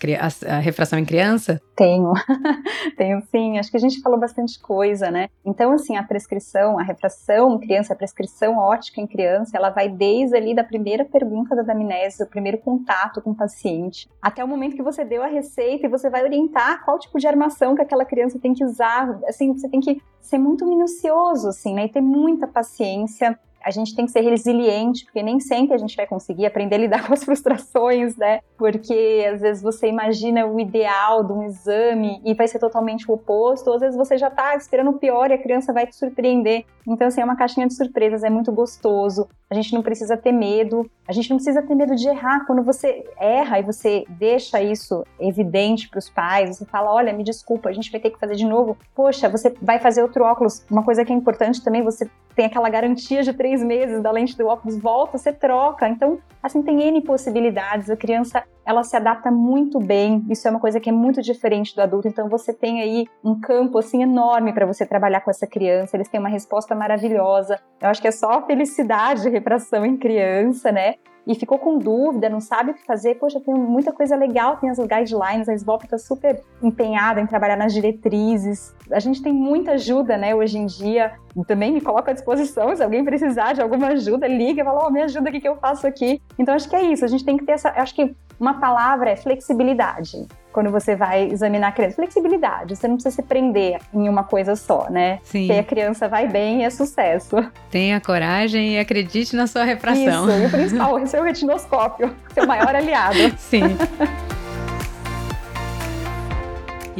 a, 0.47 0.57
refração 0.57 0.97
em 0.97 1.05
criança? 1.05 1.61
Tenho, 1.76 2.13
tenho 2.97 3.22
sim. 3.30 3.59
Acho 3.59 3.70
que 3.70 3.78
a 3.78 3.80
gente 3.80 4.01
falou 4.01 4.20
bastante 4.20 4.59
coisa, 4.59 5.11
né? 5.11 5.28
Então, 5.45 5.72
assim, 5.74 5.95
a 5.95 6.01
prescrição, 6.01 6.80
a 6.80 6.82
refração 6.82 7.53
em 7.53 7.59
criança, 7.59 7.93
a 7.93 7.95
prescrição 7.95 8.57
ótica 8.57 8.99
em 8.99 9.05
criança, 9.05 9.55
ela 9.55 9.70
vai 9.70 9.88
desde 9.88 10.36
ali 10.36 10.55
da 10.55 10.63
primeira 10.63 11.05
pergunta 11.05 11.55
da 11.55 11.61
anamnese, 11.61 12.17
do 12.17 12.28
primeiro 12.28 12.57
contato 12.57 13.22
com 13.22 13.30
o 13.30 13.36
paciente, 13.36 14.09
até 14.20 14.43
o 14.43 14.47
momento 14.47 14.76
que 14.76 14.82
você 14.82 15.05
deu 15.05 15.22
a 15.22 15.28
receita 15.28 15.86
e 15.86 15.89
você 15.89 16.09
vai 16.09 16.24
orientar 16.24 16.84
qual 16.84 16.97
tipo 16.97 17.20
de 17.20 17.28
armação 17.28 17.76
que 17.76 17.84
aquela 17.84 18.03
criança 18.03 18.39
tem 18.39 18.51
que 18.51 18.65
usar. 18.65 19.20
Assim, 19.28 19.53
você 19.53 19.70
tem 19.70 19.80
que 19.80 20.01
ser 20.20 20.39
muito 20.39 20.65
minucioso, 20.65 21.49
assim, 21.49 21.76
né? 21.76 21.86
E 21.86 21.89
ter 21.89 22.01
muita 22.01 22.47
paciência 22.47 23.38
a 23.64 23.72
gente 23.72 23.95
tem 23.95 24.05
que 24.05 24.12
ser 24.12 24.22
resiliente, 24.22 25.05
porque 25.05 25.22
nem 25.22 25.39
sempre 25.39 25.76
a 25.76 25.78
gente 25.78 25.95
vai 25.95 26.07
conseguir 26.07 26.45
aprender 26.45 26.76
a 26.76 26.80
lidar 26.80 27.05
com 27.07 27.14
as 27.14 27.24
frustrações, 27.24 28.16
né? 28.16 28.41
Porque 28.57 29.28
às 29.32 29.41
vezes 29.41 29.62
você 29.62 29.88
imagina 29.88 30.45
o 30.45 30.60
ideal 30.60 31.24
de 31.24 31.34
um 31.34 31.43
exame 31.43 32.22
e 32.26 32.34
vai 32.34 32.47
ser 32.47 32.60
totalmente 32.60 33.10
o 33.10 33.14
oposto, 33.14 33.68
ou 33.68 33.76
às 33.76 33.82
vezes 33.82 33.97
você 33.97 34.18
já 34.18 34.30
tá 34.30 34.55
esperando 34.55 34.91
o 34.91 34.99
pior 34.99 35.30
e 35.30 35.34
a 35.34 35.38
criança 35.38 35.74
vai 35.74 35.86
te 35.86 35.95
surpreender. 35.95 36.66
Então, 36.88 37.07
assim, 37.07 37.22
é 37.22 37.24
uma 37.24 37.36
caixinha 37.36 37.68
de 37.68 37.76
surpresas, 37.76 38.24
é 38.24 38.30
muito 38.30 38.51
gostoso. 38.51 39.28
A 39.49 39.53
gente 39.53 39.74
não 39.74 39.82
precisa 39.82 40.18
ter 40.18 40.32
medo, 40.32 40.89
a 41.07 41.12
gente 41.12 41.30
não 41.30 41.38
precisa 41.38 41.62
ter 41.62 41.76
medo 41.76 41.95
de 41.95 42.07
errar. 42.07 42.45
Quando 42.45 42.64
você 42.64 43.03
erra 43.18 43.60
e 43.60 43.64
você 43.64 44.05
deixa 44.10 44.62
isso 44.62 45.03
evidente 45.20 45.88
para 45.88 45.99
os 45.99 46.10
pais, 46.10 46.57
você 46.57 46.66
fala: 46.66 46.93
olha, 46.93 47.14
me 47.14 47.24
desculpa, 47.24 47.70
a 47.70 47.74
gente 47.74 47.91
vai 47.91 47.99
ter 47.99 48.10
que 48.10 48.20
fazer 48.20 48.36
de 48.36 48.45
novo. 48.45 48.78
Poxa, 48.95 49.30
você 49.30 49.53
vai 49.62 49.80
fazer 49.80 50.01
outro 50.01 50.24
óculos. 50.24 50.66
Uma 50.70 50.84
coisa 50.84 51.05
que 51.05 51.14
é 51.14 51.16
importante 51.16 51.64
também, 51.64 51.84
você 51.84 52.10
tem 52.36 52.45
aquela 52.45 52.70
garantia 52.70 53.22
de 53.22 53.34
meses 53.63 54.01
da 54.01 54.11
lente 54.11 54.37
do 54.37 54.47
óculos, 54.47 54.77
volta, 54.77 55.17
você 55.17 55.33
troca. 55.33 55.87
Então, 55.87 56.19
assim, 56.41 56.61
tem 56.61 56.81
N 56.81 57.01
possibilidades. 57.01 57.89
A 57.89 57.97
criança, 57.97 58.43
ela 58.65 58.83
se 58.83 58.95
adapta 58.95 59.31
muito 59.31 59.79
bem. 59.79 60.25
Isso 60.29 60.47
é 60.47 60.51
uma 60.51 60.59
coisa 60.59 60.79
que 60.79 60.89
é 60.89 60.93
muito 60.93 61.21
diferente 61.21 61.75
do 61.75 61.81
adulto. 61.81 62.07
Então, 62.07 62.29
você 62.29 62.53
tem 62.53 62.81
aí 62.81 63.07
um 63.23 63.39
campo, 63.39 63.77
assim, 63.79 64.03
enorme 64.03 64.53
para 64.53 64.65
você 64.65 64.85
trabalhar 64.85 65.21
com 65.21 65.31
essa 65.31 65.47
criança. 65.47 65.97
Eles 65.97 66.07
têm 66.07 66.19
uma 66.19 66.29
resposta 66.29 66.75
maravilhosa. 66.75 67.59
Eu 67.81 67.89
acho 67.89 68.01
que 68.01 68.07
é 68.07 68.11
só 68.11 68.45
felicidade 68.45 69.23
de 69.23 69.29
repração 69.29 69.85
em 69.85 69.97
criança, 69.97 70.71
né? 70.71 70.95
e 71.29 71.35
ficou 71.35 71.59
com 71.59 71.77
dúvida, 71.77 72.27
não 72.27 72.39
sabe 72.39 72.71
o 72.71 72.73
que 72.73 72.83
fazer, 72.83 73.13
poxa, 73.19 73.39
tem 73.39 73.53
muita 73.53 73.91
coisa 73.91 74.15
legal, 74.15 74.57
tem 74.57 74.67
as 74.67 74.79
guidelines, 74.79 75.47
a 75.47 75.53
SBOP 75.53 75.85
está 75.85 75.99
super 75.99 76.43
empenhada 76.59 77.21
em 77.21 77.27
trabalhar 77.27 77.55
nas 77.55 77.71
diretrizes. 77.71 78.75
A 78.91 78.99
gente 78.99 79.21
tem 79.21 79.31
muita 79.31 79.73
ajuda, 79.73 80.17
né, 80.17 80.33
hoje 80.33 80.57
em 80.57 80.65
dia. 80.65 81.13
Também 81.47 81.71
me 81.71 81.82
coloco 81.82 82.09
à 82.09 82.13
disposição, 82.13 82.75
se 82.75 82.84
alguém 82.84 83.03
precisar 83.03 83.53
de 83.53 83.61
alguma 83.61 83.88
ajuda, 83.88 84.27
liga, 84.27 84.63
fala, 84.63 84.88
oh, 84.88 84.91
me 84.91 85.01
ajuda, 85.01 85.30
o 85.30 85.32
que, 85.32 85.41
que 85.41 85.47
eu 85.47 85.55
faço 85.57 85.88
aqui? 85.88 86.21
Então, 86.38 86.53
acho 86.53 86.69
que 86.69 86.75
é 86.75 86.82
isso, 86.82 87.05
a 87.05 87.07
gente 87.07 87.23
tem 87.23 87.38
que 87.38 87.45
ter 87.45 87.53
essa, 87.53 87.69
acho 87.69 87.95
que 87.95 88.15
uma 88.39 88.59
palavra 88.59 89.09
é 89.09 89.15
flexibilidade 89.15 90.25
quando 90.51 90.71
você 90.71 90.95
vai 90.95 91.30
examinar 91.30 91.67
a 91.67 91.71
criança. 91.71 91.97
Flexibilidade, 91.97 92.75
você 92.75 92.88
não 92.88 92.95
precisa 92.95 93.15
se 93.15 93.21
prender 93.21 93.80
em 93.93 94.07
uma 94.07 94.23
coisa 94.23 94.55
só, 94.55 94.89
né? 94.89 95.19
Sim. 95.23 95.47
Se 95.47 95.51
a 95.53 95.63
criança 95.63 96.07
vai 96.07 96.27
bem, 96.27 96.65
é 96.65 96.69
sucesso. 96.69 97.36
Tenha 97.69 97.99
coragem 97.99 98.75
e 98.75 98.80
acredite 98.80 99.36
na 99.36 99.45
sua 99.45 99.63
refração. 99.63 100.30
Isso, 100.30 100.41
e 100.41 100.45
o 100.45 100.49
principal, 100.49 100.97
é 100.97 101.05
seu 101.05 101.23
retinoscópio, 101.23 102.15
seu 102.34 102.47
maior 102.47 102.73
aliado. 102.75 103.17
Sim. 103.38 103.77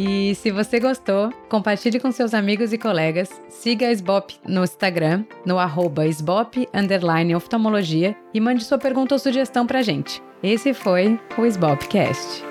E 0.01 0.33
se 0.33 0.49
você 0.49 0.79
gostou, 0.79 1.29
compartilhe 1.49 1.99
com 1.99 2.09
seus 2.09 2.33
amigos 2.33 2.71
e 2.71 2.77
colegas, 2.77 3.29
siga 3.49 3.87
a 3.87 3.91
SBOP 3.91 4.37
no 4.47 4.63
Instagram, 4.63 5.25
no 5.45 5.59
arroba 5.59 6.07
SBOP 6.07 6.69
oftalmologia 7.35 8.15
e 8.33 8.39
mande 8.39 8.63
sua 8.63 8.77
pergunta 8.77 9.15
ou 9.15 9.19
sugestão 9.19 9.67
pra 9.67 9.81
gente. 9.81 10.23
Esse 10.41 10.73
foi 10.73 11.19
o 11.37 11.45
SBOPcast. 11.45 12.48